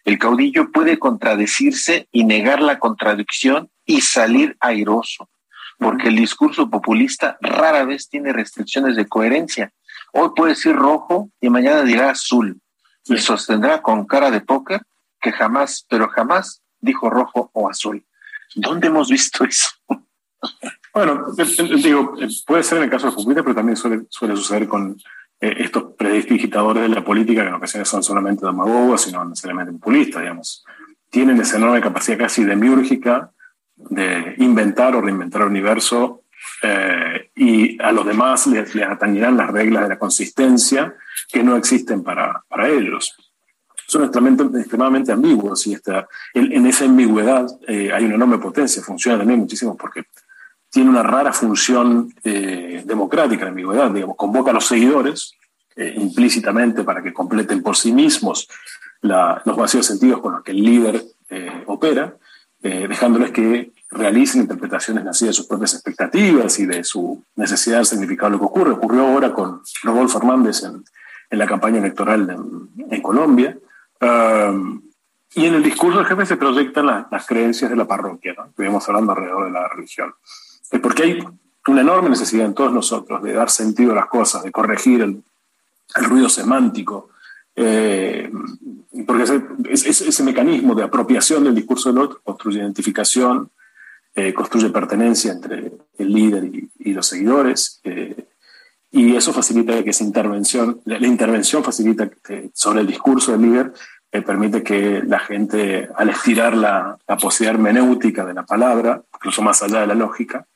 el 0.04 0.18
caudillo 0.18 0.70
puede 0.70 0.98
contradecirse 0.98 2.08
y 2.12 2.24
negar 2.24 2.62
la 2.62 2.78
contradicción 2.78 3.70
y 3.84 4.02
salir 4.02 4.56
airoso, 4.60 5.28
porque 5.78 6.08
el 6.08 6.16
discurso 6.16 6.70
populista 6.70 7.38
rara 7.40 7.84
vez 7.84 8.08
tiene 8.08 8.32
restricciones 8.32 8.94
de 8.94 9.08
coherencia. 9.08 9.72
Hoy 10.12 10.30
puede 10.36 10.52
decir 10.52 10.76
rojo 10.76 11.30
y 11.40 11.48
mañana 11.48 11.82
dirá 11.82 12.10
azul, 12.10 12.60
y 13.04 13.18
sostendrá 13.18 13.82
con 13.82 14.06
cara 14.06 14.30
de 14.30 14.40
póker 14.40 14.82
que 15.20 15.32
jamás, 15.32 15.84
pero 15.88 16.08
jamás 16.08 16.62
dijo 16.80 17.10
rojo 17.10 17.50
o 17.52 17.68
azul. 17.68 18.04
¿Dónde 18.54 18.88
hemos 18.88 19.08
visto 19.08 19.44
eso? 19.44 19.68
Bueno, 20.94 21.24
digo, 21.82 22.14
puede 22.46 22.62
ser 22.62 22.78
en 22.78 22.84
el 22.84 22.90
caso 22.90 23.06
de 23.06 23.12
Fukuyama, 23.12 23.42
pero 23.42 23.54
también 23.54 23.76
suele, 23.76 24.02
suele 24.10 24.36
suceder 24.36 24.68
con 24.68 24.96
eh, 25.40 25.54
estos 25.58 25.94
predistigitadores 25.96 26.82
de 26.82 26.88
la 26.90 27.04
política 27.04 27.42
que 27.42 27.48
en 27.48 27.54
ocasiones 27.54 27.88
son 27.88 28.02
solamente 28.02 28.44
demagogos, 28.44 29.02
sino 29.02 29.24
necesariamente 29.24 29.72
populistas, 29.72 30.22
digamos. 30.22 30.64
Tienen 31.08 31.40
esa 31.40 31.56
enorme 31.56 31.80
capacidad 31.80 32.18
casi 32.18 32.44
demiúrgica 32.44 33.30
de 33.74 34.34
inventar 34.38 34.94
o 34.94 35.00
reinventar 35.00 35.42
el 35.42 35.48
universo 35.48 36.22
eh, 36.62 37.30
y 37.34 37.80
a 37.82 37.90
los 37.90 38.06
demás 38.06 38.46
les, 38.46 38.74
les, 38.74 38.86
atañirán 38.86 39.36
las 39.36 39.50
reglas 39.50 39.84
de 39.84 39.88
la 39.88 39.98
consistencia 39.98 40.94
que 41.28 41.42
no 41.42 41.56
existen 41.56 42.02
para, 42.02 42.44
para 42.48 42.68
ellos. 42.68 43.16
Son 43.88 44.04
extremadamente, 44.04 44.58
extremadamente 44.58 45.12
ambiguos 45.12 45.66
y 45.66 45.74
esta, 45.74 46.06
en, 46.34 46.52
en 46.52 46.66
esa 46.66 46.84
ambigüedad 46.84 47.46
eh, 47.66 47.90
hay 47.92 48.04
una 48.04 48.14
enorme 48.14 48.38
potencia, 48.38 48.82
funciona 48.82 49.18
también 49.18 49.40
muchísimo 49.40 49.76
porque 49.76 50.04
tiene 50.72 50.88
una 50.88 51.02
rara 51.02 51.32
función 51.34 52.12
eh, 52.24 52.82
democrática 52.86 53.44
la 53.44 53.50
ambigüedad, 53.50 53.90
digamos, 53.90 54.16
convoca 54.16 54.50
a 54.50 54.54
los 54.54 54.66
seguidores 54.66 55.34
eh, 55.76 55.94
implícitamente 55.98 56.82
para 56.82 57.02
que 57.02 57.12
completen 57.12 57.62
por 57.62 57.76
sí 57.76 57.92
mismos 57.92 58.48
los 59.02 59.56
vacíos 59.56 59.84
sentidos 59.84 60.20
con 60.20 60.32
los 60.32 60.42
que 60.42 60.52
el 60.52 60.62
líder 60.62 61.04
eh, 61.28 61.64
opera, 61.66 62.16
dejándoles 62.60 63.32
que 63.32 63.72
realicen 63.90 64.42
interpretaciones 64.42 65.04
nacidas 65.04 65.34
de 65.34 65.38
sus 65.38 65.48
propias 65.48 65.74
expectativas 65.74 66.60
y 66.60 66.66
de 66.66 66.84
su 66.84 67.24
necesidad 67.34 67.78
de 67.78 67.84
significar 67.84 68.30
lo 68.30 68.38
que 68.38 68.44
ocurre. 68.44 68.70
Ocurrió 68.70 69.08
ahora 69.08 69.32
con 69.32 69.62
Rodolfo 69.82 70.18
Hernández 70.18 70.62
en, 70.62 70.84
en 71.28 71.38
la 71.38 71.46
campaña 71.48 71.78
electoral 71.78 72.30
en, 72.30 72.86
en 72.88 73.02
Colombia. 73.02 73.58
Um, 74.00 74.82
y 75.34 75.46
en 75.46 75.54
el 75.54 75.62
discurso 75.62 75.98
del 75.98 76.06
jefe 76.06 76.26
se 76.26 76.36
proyectan 76.36 76.86
la, 76.86 77.08
las 77.10 77.26
creencias 77.26 77.70
de 77.70 77.76
la 77.76 77.86
parroquia, 77.86 78.34
¿no? 78.36 78.46
Estuvimos 78.46 78.86
hablando 78.88 79.12
alrededor 79.12 79.46
de 79.46 79.50
la 79.50 79.66
religión. 79.68 80.14
Porque 80.80 81.02
hay 81.02 81.18
una 81.66 81.80
enorme 81.80 82.10
necesidad 82.10 82.46
en 82.46 82.54
todos 82.54 82.72
nosotros 82.72 83.22
de 83.22 83.32
dar 83.32 83.50
sentido 83.50 83.92
a 83.92 83.96
las 83.96 84.06
cosas, 84.06 84.42
de 84.42 84.50
corregir 84.50 85.02
el, 85.02 85.22
ruido 85.94 86.28
semántico, 86.30 87.10
eh, 87.54 88.30
porque 89.06 89.24
ese, 89.24 89.42
ese, 89.68 90.08
ese, 90.08 90.22
mecanismo 90.22 90.74
de 90.74 90.84
apropiación 90.84 91.44
del 91.44 91.54
discurso 91.54 91.90
del 91.90 92.02
otro 92.02 92.22
construye 92.24 92.60
identificación, 92.60 93.50
eh, 94.14 94.32
construye 94.32 94.70
pertenencia 94.70 95.32
entre 95.32 95.72
el 95.98 96.12
líder 96.12 96.44
y, 96.44 96.70
y 96.78 96.94
los 96.94 97.06
seguidores, 97.06 97.80
eh, 97.84 98.26
y 98.90 99.16
eso 99.16 99.32
facilita 99.32 99.82
que 99.82 99.90
esa 99.90 100.04
intervención, 100.04 100.80
la, 100.84 101.06
intervención 101.06 101.64
facilita 101.64 102.10
sobre 102.52 102.80
el 102.80 102.86
discurso 102.86 103.32
del 103.32 103.42
líder 103.42 103.72
eh, 104.12 104.20
permite 104.20 104.62
que 104.62 105.02
la 105.02 105.18
gente, 105.18 105.88
al 105.96 106.10
estirar 106.10 106.54
la, 106.54 106.98
la, 107.08 107.16
posibilidad 107.16 107.54
hermenéutica 107.54 108.26
de 108.26 108.34
la 108.34 108.44
palabra, 108.44 109.02
incluso 109.14 109.40
más 109.40 109.62
allá 109.62 109.80
de 109.80 109.86
la 109.86 109.94
lógica, 109.94 110.46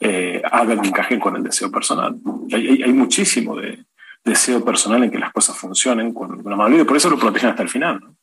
eh, 0.00 0.42
haga 0.50 0.74
un 0.74 0.84
encaje 0.84 1.18
con 1.18 1.36
el 1.36 1.42
deseo 1.42 1.70
personal. 1.70 2.16
Hay, 2.52 2.92
muchísimo 2.92 3.54
de, 3.56 3.84
deseo 4.24 4.64
personal 4.64 5.04
en 5.04 5.10
que 5.10 5.18
las 5.18 5.32
cosas 5.32 5.56
funcionen 5.56 6.14
con 6.14 6.42
la 6.44 6.56
mayoría, 6.56 6.82
y 6.82 6.86
por 6.86 6.96
eso 6.96 7.10
lo 7.10 7.18
protegen 7.18 7.50
hasta 7.50 7.62
el 7.62 7.68
final. 7.68 8.00
¿no? 8.00 8.16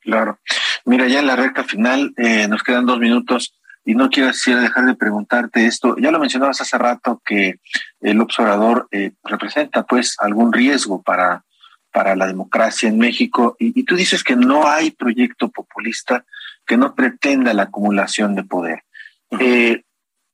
Claro. 0.00 0.38
Mira, 0.84 1.06
ya 1.06 1.20
en 1.20 1.26
la 1.26 1.36
recta 1.36 1.64
final 1.64 2.12
eh, 2.16 2.48
nos 2.48 2.62
quedan 2.62 2.86
dos 2.86 2.98
minutos 2.98 3.54
y 3.84 3.94
no 3.94 4.10
quiero 4.10 4.30
dejar 4.30 4.84
de 4.86 4.94
preguntarte 4.94 5.66
esto. 5.66 5.96
Ya 5.98 6.10
lo 6.10 6.18
mencionabas 6.18 6.60
hace 6.60 6.76
rato 6.76 7.22
que 7.24 7.60
el 8.00 8.20
observador 8.20 8.88
eh, 8.90 9.12
representa 9.24 9.84
pues 9.84 10.16
algún 10.18 10.52
riesgo 10.52 11.02
para, 11.02 11.44
para 11.92 12.16
la 12.16 12.26
democracia 12.26 12.88
en 12.88 12.98
México 12.98 13.56
y, 13.58 13.78
y, 13.78 13.84
tú 13.84 13.96
dices 13.96 14.24
que 14.24 14.36
no 14.36 14.66
hay 14.66 14.90
proyecto 14.90 15.48
populista 15.50 16.24
que 16.66 16.76
no 16.76 16.94
pretenda 16.94 17.54
la 17.54 17.64
acumulación 17.64 18.34
de 18.34 18.44
poder. 18.44 18.82
Uh 19.30 19.36
-huh. 19.36 19.42
eh, 19.42 19.84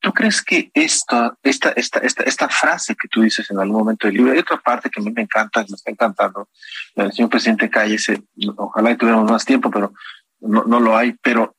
¿Tú 0.00 0.12
crees 0.12 0.42
que 0.42 0.70
esto, 0.74 1.36
esta, 1.42 1.70
esta, 1.70 2.00
esta, 2.00 2.22
esta 2.24 2.48
frase 2.48 2.94
que 2.94 3.08
tú 3.08 3.22
dices 3.22 3.50
en 3.50 3.58
algún 3.58 3.78
momento 3.78 4.06
del 4.06 4.16
libro, 4.16 4.32
hay 4.32 4.38
otra 4.38 4.58
parte 4.58 4.90
que 4.90 5.00
a 5.00 5.02
mí 5.02 5.10
me 5.10 5.22
encanta, 5.22 5.64
me 5.68 5.74
está 5.74 5.90
encantando, 5.90 6.48
el 6.94 7.12
señor 7.12 7.30
presidente 7.30 7.70
Cállese, 7.70 8.22
ojalá 8.56 8.90
y 8.92 8.96
tuviéramos 8.96 9.30
más 9.30 9.44
tiempo, 9.44 9.70
pero 9.70 9.92
no, 10.40 10.64
no 10.64 10.80
lo 10.80 10.96
hay, 10.96 11.12
pero 11.22 11.56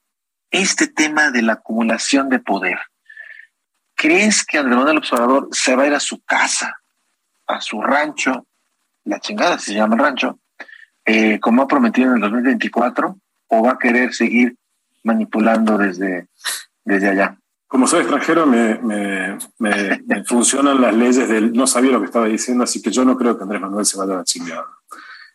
este 0.51 0.87
tema 0.87 1.31
de 1.31 1.41
la 1.41 1.53
acumulación 1.53 2.29
de 2.29 2.39
poder, 2.39 2.79
¿crees 3.95 4.45
que 4.45 4.57
Andrés 4.57 4.77
Manuel 4.77 4.97
Observador 4.97 5.49
se 5.51 5.75
va 5.75 5.83
a 5.83 5.87
ir 5.87 5.93
a 5.93 5.99
su 5.99 6.21
casa, 6.23 6.79
a 7.47 7.59
su 7.59 7.81
rancho, 7.81 8.45
la 9.03 9.19
chingada 9.19 9.57
si 9.59 9.71
se 9.71 9.77
llama 9.77 9.97
rancho, 9.97 10.39
eh, 11.05 11.39
como 11.39 11.63
ha 11.63 11.67
prometido 11.67 12.09
en 12.09 12.15
el 12.15 12.21
2024, 12.21 13.17
o 13.47 13.63
va 13.63 13.71
a 13.71 13.79
querer 13.79 14.13
seguir 14.13 14.55
manipulando 15.03 15.77
desde, 15.77 16.27
desde 16.83 17.09
allá? 17.09 17.37
Como 17.67 17.85
soy 17.85 17.99
extranjero, 17.99 18.45
me, 18.45 18.79
me, 18.79 19.37
me, 19.59 20.01
me, 20.05 20.23
funcionan 20.23 20.79
las 20.79 20.95
leyes 20.95 21.27
del 21.27 21.51
no 21.51 21.67
sabía 21.67 21.91
lo 21.91 21.99
que 21.99 22.05
estaba 22.05 22.27
diciendo, 22.27 22.63
así 22.63 22.81
que 22.81 22.91
yo 22.91 23.03
no 23.03 23.17
creo 23.17 23.37
que 23.37 23.43
Andrés 23.43 23.61
Manuel 23.61 23.85
se 23.85 23.97
vaya 23.97 24.13
a 24.13 24.17
la 24.17 24.23
chingada. 24.23 24.65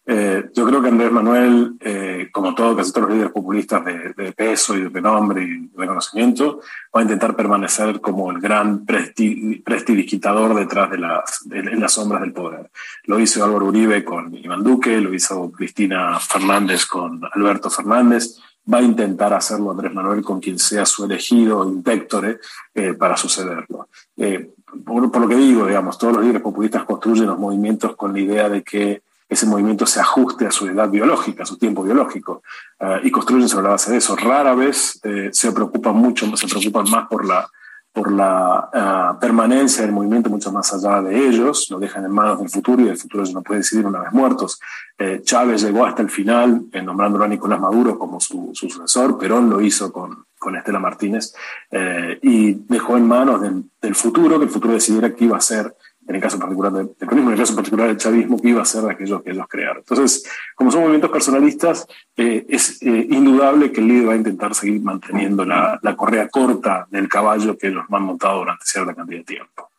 Eh, 0.05 0.51
yo 0.53 0.67
creo 0.67 0.83
que 0.83 0.89
Andrés 0.89 1.13
Manuel, 1.13 1.77
eh, 1.79 2.29
como 2.33 2.55
todo, 2.57 2.75
casi 2.75 2.91
todos 2.91 3.07
los 3.07 3.15
líderes 3.15 3.33
populistas 3.33 3.85
de, 3.85 4.13
de, 4.17 4.33
peso 4.33 4.77
y 4.77 4.89
de 4.89 5.01
nombre 5.01 5.45
y 5.45 5.69
de 5.69 5.69
reconocimiento, 5.77 6.61
va 6.95 7.01
a 7.01 7.05
intentar 7.05 7.37
permanecer 7.37 8.01
como 8.01 8.33
el 8.33 8.41
gran 8.41 8.85
prestidigitador 8.85 10.55
detrás 10.57 10.91
de 10.91 10.99
las, 10.99 11.43
de, 11.45 11.61
en 11.61 11.81
las 11.81 11.93
sombras 11.93 12.23
del 12.23 12.33
poder. 12.33 12.71
Lo 13.05 13.21
hizo 13.21 13.45
Álvaro 13.45 13.67
Uribe 13.67 14.05
con 14.05 14.35
Iván 14.35 14.65
Duque, 14.65 15.01
lo 15.01 15.15
hizo 15.15 15.53
Cristina 15.53 16.19
Fernández 16.19 16.85
con 16.87 17.21
Alberto 17.33 17.71
Fernández, 17.71 18.41
va 18.73 18.79
a 18.79 18.83
intentar 18.83 19.33
hacerlo 19.35 19.71
Andrés 19.71 19.93
Manuel 19.93 20.23
con 20.23 20.41
quien 20.41 20.59
sea 20.59 20.87
su 20.87 21.05
elegido 21.05 21.69
intéctore 21.69 22.39
eh, 22.75 22.95
para 22.95 23.17
sucederlo. 23.17 23.89
Eh, 24.17 24.51
por, 24.85 25.21
lo 25.21 25.29
que 25.29 25.37
digo, 25.37 25.67
digamos, 25.67 25.99
todos 25.99 26.15
los 26.15 26.23
líderes 26.23 26.43
populistas 26.43 26.85
construyen 26.85 27.27
los 27.27 27.39
movimientos 27.39 27.97
con 27.97 28.13
la 28.13 28.21
idea 28.21 28.49
de 28.49 28.63
que 28.63 29.03
ese 29.29 29.47
movimiento 29.47 29.87
se 29.87 30.01
ajuste 30.01 30.47
a 30.47 30.51
su 30.51 30.67
edad 30.67 30.89
biológica, 30.91 31.43
a 31.43 31.47
su 31.47 31.57
tiempo 31.57 31.83
biológico, 31.83 32.43
uh, 32.81 33.05
y 33.05 33.11
construyen 33.11 33.49
sobre 33.49 33.65
la 33.65 33.71
base 33.71 33.91
de 33.91 33.99
eso. 33.99 34.15
Rara 34.15 34.55
vez 34.55 35.01
eh, 35.05 35.31
se 35.33 35.53
preocupan 35.53 35.97
mucho, 35.97 36.37
se 36.37 36.47
preocupan 36.47 36.91
más 36.91 37.09
por 37.09 37.25
la, 37.25 37.49
por 37.93 38.11
la 38.11 38.71
uh, 39.15 39.21
permanencia 39.21 39.83
del 39.83 39.93
movimiento 39.93 40.31
mucho 40.31 40.51
más 40.51 40.73
allá 40.73 41.03
de 41.03 41.29
ellos, 41.29 41.71
lo 41.71 41.79
dejan 41.79 42.05
en 42.05 42.11
manos 42.11 42.39
del 42.39 42.49
futuro 42.49 42.83
y 42.83 42.89
el 42.89 42.97
futuro 42.97 43.23
ellos 43.23 43.35
no 43.35 43.43
puede 43.43 43.61
decidir 43.61 43.85
una 43.85 44.01
vez 44.01 44.13
muertos. 44.13 44.61
Eh, 44.99 45.21
Chávez 45.23 45.63
llegó 45.63 45.85
hasta 45.85 46.01
el 46.01 46.09
final 46.09 46.63
eh, 46.73 46.83
nombrándolo 46.83 47.25
a 47.25 47.29
Nicolás 47.29 47.61
Maduro 47.61 47.99
como 47.99 48.19
su, 48.19 48.51
su, 48.55 48.69
sucesor, 48.69 49.19
Perón 49.19 49.51
lo 49.51 49.61
hizo 49.61 49.93
con, 49.93 50.25
con 50.39 50.57
Estela 50.57 50.79
Martínez 50.79 51.35
eh, 51.71 52.19
y 52.23 52.55
dejó 52.55 52.97
en 52.97 53.07
manos 53.07 53.41
del, 53.41 53.95
futuro 53.95 54.39
que 54.39 54.47
el 54.47 54.51
futuro 54.51 54.75
decidiera 54.75 55.15
qué 55.15 55.25
iba 55.25 55.37
a 55.37 55.41
ser 55.41 55.77
en 56.07 56.15
el 56.15 56.21
caso 56.21 56.39
particular 56.39 56.73
del 56.73 56.91
en 57.01 57.29
el 57.29 57.39
caso 57.39 57.55
particular 57.55 57.89
del 57.89 57.97
chavismo, 57.97 58.41
que 58.41 58.49
iba 58.49 58.63
a 58.63 58.65
ser 58.65 58.83
de 58.83 58.93
aquellos 58.93 59.23
que 59.23 59.31
ellos 59.31 59.47
crearon. 59.49 59.79
Entonces, 59.79 60.25
como 60.55 60.71
son 60.71 60.81
movimientos 60.81 61.11
personalistas, 61.11 61.87
eh, 62.17 62.45
es 62.49 62.83
eh, 62.83 63.07
indudable 63.11 63.71
que 63.71 63.81
el 63.81 63.89
líder 63.89 64.09
va 64.09 64.13
a 64.15 64.17
intentar 64.17 64.55
seguir 64.55 64.83
manteniendo 64.83 65.45
la, 65.45 65.79
la, 65.83 65.97
correa 65.97 66.29
corta 66.29 66.87
del 66.91 67.09
caballo 67.09 67.57
que 67.57 67.69
ellos 67.69 67.85
han 67.91 68.03
montado 68.03 68.39
durante 68.39 68.65
cierta 68.65 68.95
cantidad 68.95 69.21
de 69.21 69.25
tiempo. 69.25 69.73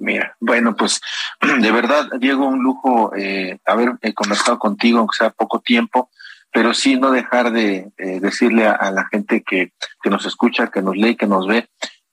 Mira, 0.00 0.36
bueno, 0.40 0.76
pues 0.76 1.00
de 1.60 1.72
verdad, 1.72 2.08
Diego, 2.18 2.46
un 2.46 2.62
lujo 2.62 3.12
eh, 3.16 3.58
haber 3.66 3.94
eh, 4.02 4.14
conversado 4.14 4.58
contigo, 4.58 4.98
aunque 4.98 5.16
sea 5.16 5.30
poco 5.30 5.60
tiempo, 5.60 6.10
pero 6.52 6.72
sí 6.72 6.96
no 6.96 7.10
dejar 7.10 7.52
de 7.52 7.90
eh, 7.98 8.20
decirle 8.20 8.66
a, 8.66 8.72
a, 8.72 8.90
la 8.90 9.06
gente 9.06 9.42
que, 9.42 9.72
que 10.02 10.10
nos 10.10 10.24
escucha, 10.24 10.68
que 10.68 10.82
nos 10.82 10.96
lee, 10.96 11.16
que 11.16 11.26
nos 11.26 11.46
ve, 11.46 11.68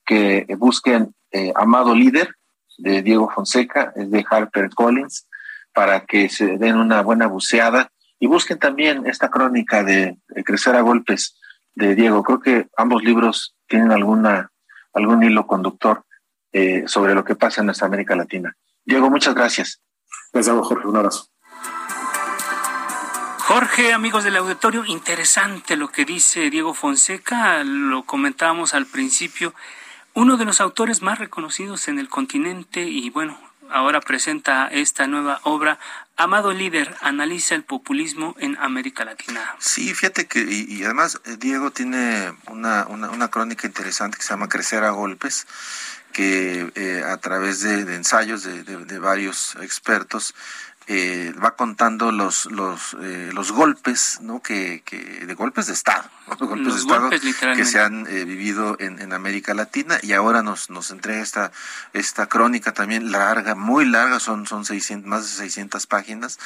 que 0.05 0.45
busquen 0.57 1.15
Amado 1.55 1.93
Líder, 1.93 2.29
de 2.77 3.01
Diego 3.01 3.29
Fonseca, 3.29 3.93
es 3.95 4.09
de 4.11 4.25
Harper 4.29 4.69
Collins, 4.69 5.27
para 5.73 6.05
que 6.05 6.29
se 6.29 6.57
den 6.57 6.77
una 6.77 7.01
buena 7.01 7.27
buceada 7.27 7.91
y 8.19 8.27
busquen 8.27 8.59
también 8.59 9.05
esta 9.07 9.29
crónica 9.29 9.83
de, 9.83 10.17
de, 10.29 10.43
Crecer 10.43 10.75
a 10.75 10.81
Golpes 10.81 11.37
de 11.73 11.95
Diego. 11.95 12.23
Creo 12.23 12.39
que 12.39 12.67
ambos 12.77 13.03
libros 13.03 13.55
tienen 13.67 13.91
alguna, 13.91 14.51
algún 14.93 15.23
hilo 15.23 15.45
conductor 15.45 16.05
eh, 16.53 16.83
sobre 16.87 17.13
lo 17.13 17.25
que 17.25 17.35
pasa 17.35 17.61
en 17.61 17.65
nuestra 17.65 17.87
América 17.87 18.15
Latina. 18.15 18.55
Diego, 18.85 19.09
muchas 19.09 19.35
gracias. 19.35 19.81
Gracias, 20.31 20.55
Jorge. 20.55 20.87
Un 20.87 20.95
abrazo. 20.95 21.27
Jorge, 23.39 23.93
amigos 23.93 24.23
del 24.23 24.37
auditorio, 24.37 24.85
interesante 24.85 25.75
lo 25.75 25.89
que 25.89 26.03
dice 26.03 26.49
Diego 26.49 26.73
Fonseca, 26.73 27.63
lo 27.63 28.03
comentábamos 28.03 28.73
al 28.73 28.87
principio 28.87 29.53
uno 30.15 30.37
de 30.37 30.45
los 30.45 30.61
autores 30.61 31.01
más 31.01 31.19
reconocidos 31.19 31.87
en 31.87 31.99
el 31.99 32.09
continente 32.09 32.81
y 32.81 33.09
bueno, 33.09 33.37
ahora 33.69 33.99
presenta 34.01 34.67
esta 34.67 35.07
nueva 35.07 35.39
obra. 35.43 35.77
Amado 36.17 36.53
líder, 36.53 36.95
analiza 37.01 37.55
el 37.55 37.63
populismo 37.63 38.35
en 38.39 38.57
América 38.57 39.03
Latina. 39.03 39.55
Sí, 39.59 39.93
fíjate 39.93 40.27
que, 40.27 40.39
y, 40.39 40.83
además 40.85 41.21
Diego 41.39 41.71
tiene 41.71 42.33
una, 42.47 42.87
una, 42.87 43.27
crónica 43.27 43.67
interesante 43.67 44.17
que 44.17 44.23
se 44.23 44.29
llama 44.29 44.47
Crecer 44.47 44.85
a 44.85 44.91
Golpes, 44.91 45.45
que 46.13 46.71
eh, 46.75 47.03
a 47.05 47.17
través 47.17 47.59
de, 47.61 47.81
ensayos 47.93 48.43
de, 48.43 48.63
de, 48.63 48.99
varios 48.99 49.57
expertos 49.61 50.33
eh, 50.87 51.33
va 51.43 51.55
contando 51.55 52.11
los 52.11 52.45
los 52.51 52.95
eh, 53.01 53.31
los 53.33 53.51
golpes 53.51 54.19
no 54.21 54.41
que, 54.41 54.83
que 54.85 55.25
de 55.25 55.33
golpes 55.33 55.67
de 55.67 55.73
estado 55.73 56.03
¿no? 56.27 56.37
golpes 56.47 56.65
los 56.65 56.75
de 56.75 56.81
estado 56.81 57.09
golpes, 57.09 57.35
que 57.55 57.65
se 57.65 57.79
han 57.79 58.05
eh, 58.07 58.23
vivido 58.25 58.75
en, 58.79 58.99
en, 58.99 59.13
América 59.13 59.53
Latina. 59.53 59.97
Y 60.01 60.13
ahora 60.13 60.43
nos 60.43 60.69
nos 60.69 60.91
entrega 60.91 61.21
esta 61.21 61.51
esta 61.93 62.27
crónica 62.27 62.73
también 62.73 63.11
larga 63.11 63.55
muy 63.55 63.85
larga 63.85 64.19
son 64.19 64.45
son 64.45 64.65
600 64.65 65.09
más 65.09 65.23
de 65.23 65.29
600 65.29 65.87
páginas 65.87 66.39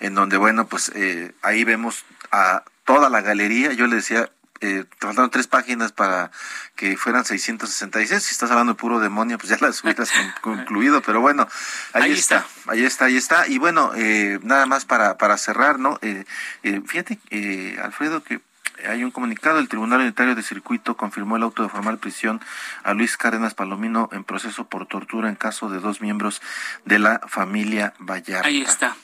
en 0.00 0.14
donde 0.14 0.36
bueno 0.36 0.66
pues 0.66 0.90
eh, 0.94 1.34
ahí 1.42 1.64
vemos 1.64 2.04
a 2.30 2.64
toda 2.84 3.08
la 3.08 3.20
galería. 3.20 3.72
Yo 3.72 3.86
le 3.86 3.96
decía 3.96 4.30
eh, 4.62 4.84
faltaron 4.98 5.30
tres 5.30 5.48
páginas 5.48 5.90
para 5.90 6.30
que 6.76 6.96
fueran 6.96 7.24
666. 7.24 8.22
Si 8.22 8.30
estás 8.30 8.50
hablando 8.50 8.74
de 8.74 8.78
puro 8.78 9.00
demonio, 9.00 9.36
pues 9.36 9.50
ya 9.50 9.58
las 9.60 9.82
hubieras 9.84 10.10
concluido, 10.40 11.02
pero 11.02 11.20
bueno, 11.20 11.48
ahí, 11.92 12.12
está. 12.12 12.46
ahí 12.68 12.84
está, 12.84 13.06
ahí 13.06 13.16
está. 13.16 13.48
Y 13.48 13.58
bueno, 13.58 13.92
eh, 13.96 14.38
nada 14.42 14.66
más 14.66 14.84
para, 14.84 15.18
para 15.18 15.36
cerrar, 15.36 15.78
¿no? 15.80 15.98
Eh, 16.00 16.24
eh, 16.62 16.80
fíjate, 16.86 17.18
eh, 17.30 17.76
Alfredo, 17.82 18.22
que 18.22 18.40
hay 18.86 19.04
un 19.04 19.10
comunicado, 19.10 19.58
el 19.58 19.68
Tribunal 19.68 20.00
Unitario 20.00 20.34
de 20.34 20.42
Circuito 20.42 20.96
confirmó 20.96 21.36
el 21.36 21.42
auto 21.42 21.62
de 21.62 21.68
formal 21.68 21.98
prisión 21.98 22.40
a 22.82 22.94
Luis 22.94 23.16
Cárdenas 23.16 23.54
Palomino 23.54 24.08
en 24.12 24.24
proceso 24.24 24.64
por 24.64 24.86
tortura 24.86 25.28
en 25.28 25.36
caso 25.36 25.68
de 25.68 25.80
dos 25.80 26.00
miembros 26.00 26.42
de 26.84 26.98
la 26.98 27.20
familia 27.28 27.94
Vallarta. 27.98 28.46
Ahí 28.46 28.62
está. 28.62 28.96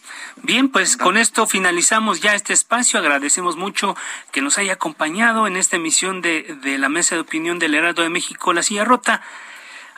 Bien, 0.43 0.69
pues 0.69 0.97
con 0.97 1.17
esto 1.17 1.47
finalizamos 1.47 2.21
ya 2.21 2.35
este 2.35 2.53
espacio. 2.53 2.99
Agradecemos 2.99 3.57
mucho 3.57 3.97
que 4.33 4.41
nos 4.41 4.59
haya 4.59 4.75
acompañado 4.75 5.47
en 5.47 5.57
esta 5.57 5.77
emisión 5.77 6.23
de, 6.23 6.57
de 6.63 6.79
la 6.79 6.89
Mesa 6.89 7.15
de 7.15 7.23
Opinión 7.23 7.59
del 7.59 7.75
Heraldo 7.75 8.03
de 8.03 8.11
México, 8.11 8.53
La 8.53 8.63
Silla 8.63 8.85
Rota. 8.85 9.23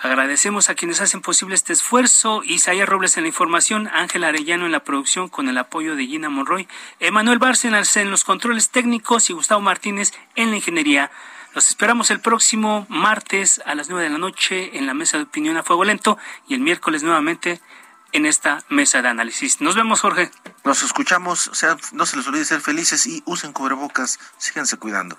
Agradecemos 0.03 0.70
a 0.70 0.74
quienes 0.74 1.03
hacen 1.03 1.20
posible 1.20 1.55
este 1.55 1.74
esfuerzo. 1.74 2.42
Isaías 2.42 2.88
Robles 2.88 3.18
en 3.18 3.24
la 3.24 3.28
información, 3.28 3.86
Ángel 3.92 4.24
Arellano 4.24 4.64
en 4.64 4.72
la 4.72 4.82
producción 4.82 5.28
con 5.28 5.46
el 5.46 5.59
apoyo 5.59 5.94
de 5.94 6.07
Gina 6.07 6.30
Monroy, 6.30 6.66
Emanuel 7.01 7.38
Bárcenas 7.38 7.94
en 7.98 8.11
los 8.11 8.24
controles 8.24 8.70
técnicos 8.70 9.28
y 9.28 9.34
Gustavo 9.34 9.61
Martínez 9.61 10.12
en 10.36 10.51
la 10.51 10.57
ingeniería. 10.57 11.11
Los 11.55 11.68
esperamos 11.68 12.11
el 12.11 12.20
próximo 12.20 12.86
martes 12.88 13.61
a 13.66 13.74
las 13.74 13.90
nueve 13.90 14.05
de 14.05 14.11
la 14.11 14.18
noche 14.18 14.78
en 14.78 14.86
la 14.86 14.94
mesa 14.94 15.18
de 15.18 15.24
opinión 15.24 15.59
a 15.59 15.62
fuego 15.62 15.84
lento 15.84 16.16
y 16.48 16.55
el 16.55 16.61
miércoles 16.61 17.03
nuevamente 17.03 17.61
en 18.12 18.24
esta 18.24 18.64
mesa 18.70 19.03
de 19.03 19.09
análisis. 19.09 19.61
Nos 19.61 19.74
vemos, 19.74 20.01
Jorge. 20.01 20.30
Nos 20.64 20.82
escuchamos, 20.82 21.51
no 21.92 22.07
se 22.07 22.16
les 22.16 22.26
olvide 22.26 22.46
ser 22.46 22.62
felices 22.62 23.05
y 23.07 23.22
usen 23.26 23.53
cubrebocas, 23.53 24.18
síganse 24.38 24.78
cuidando. 24.78 25.18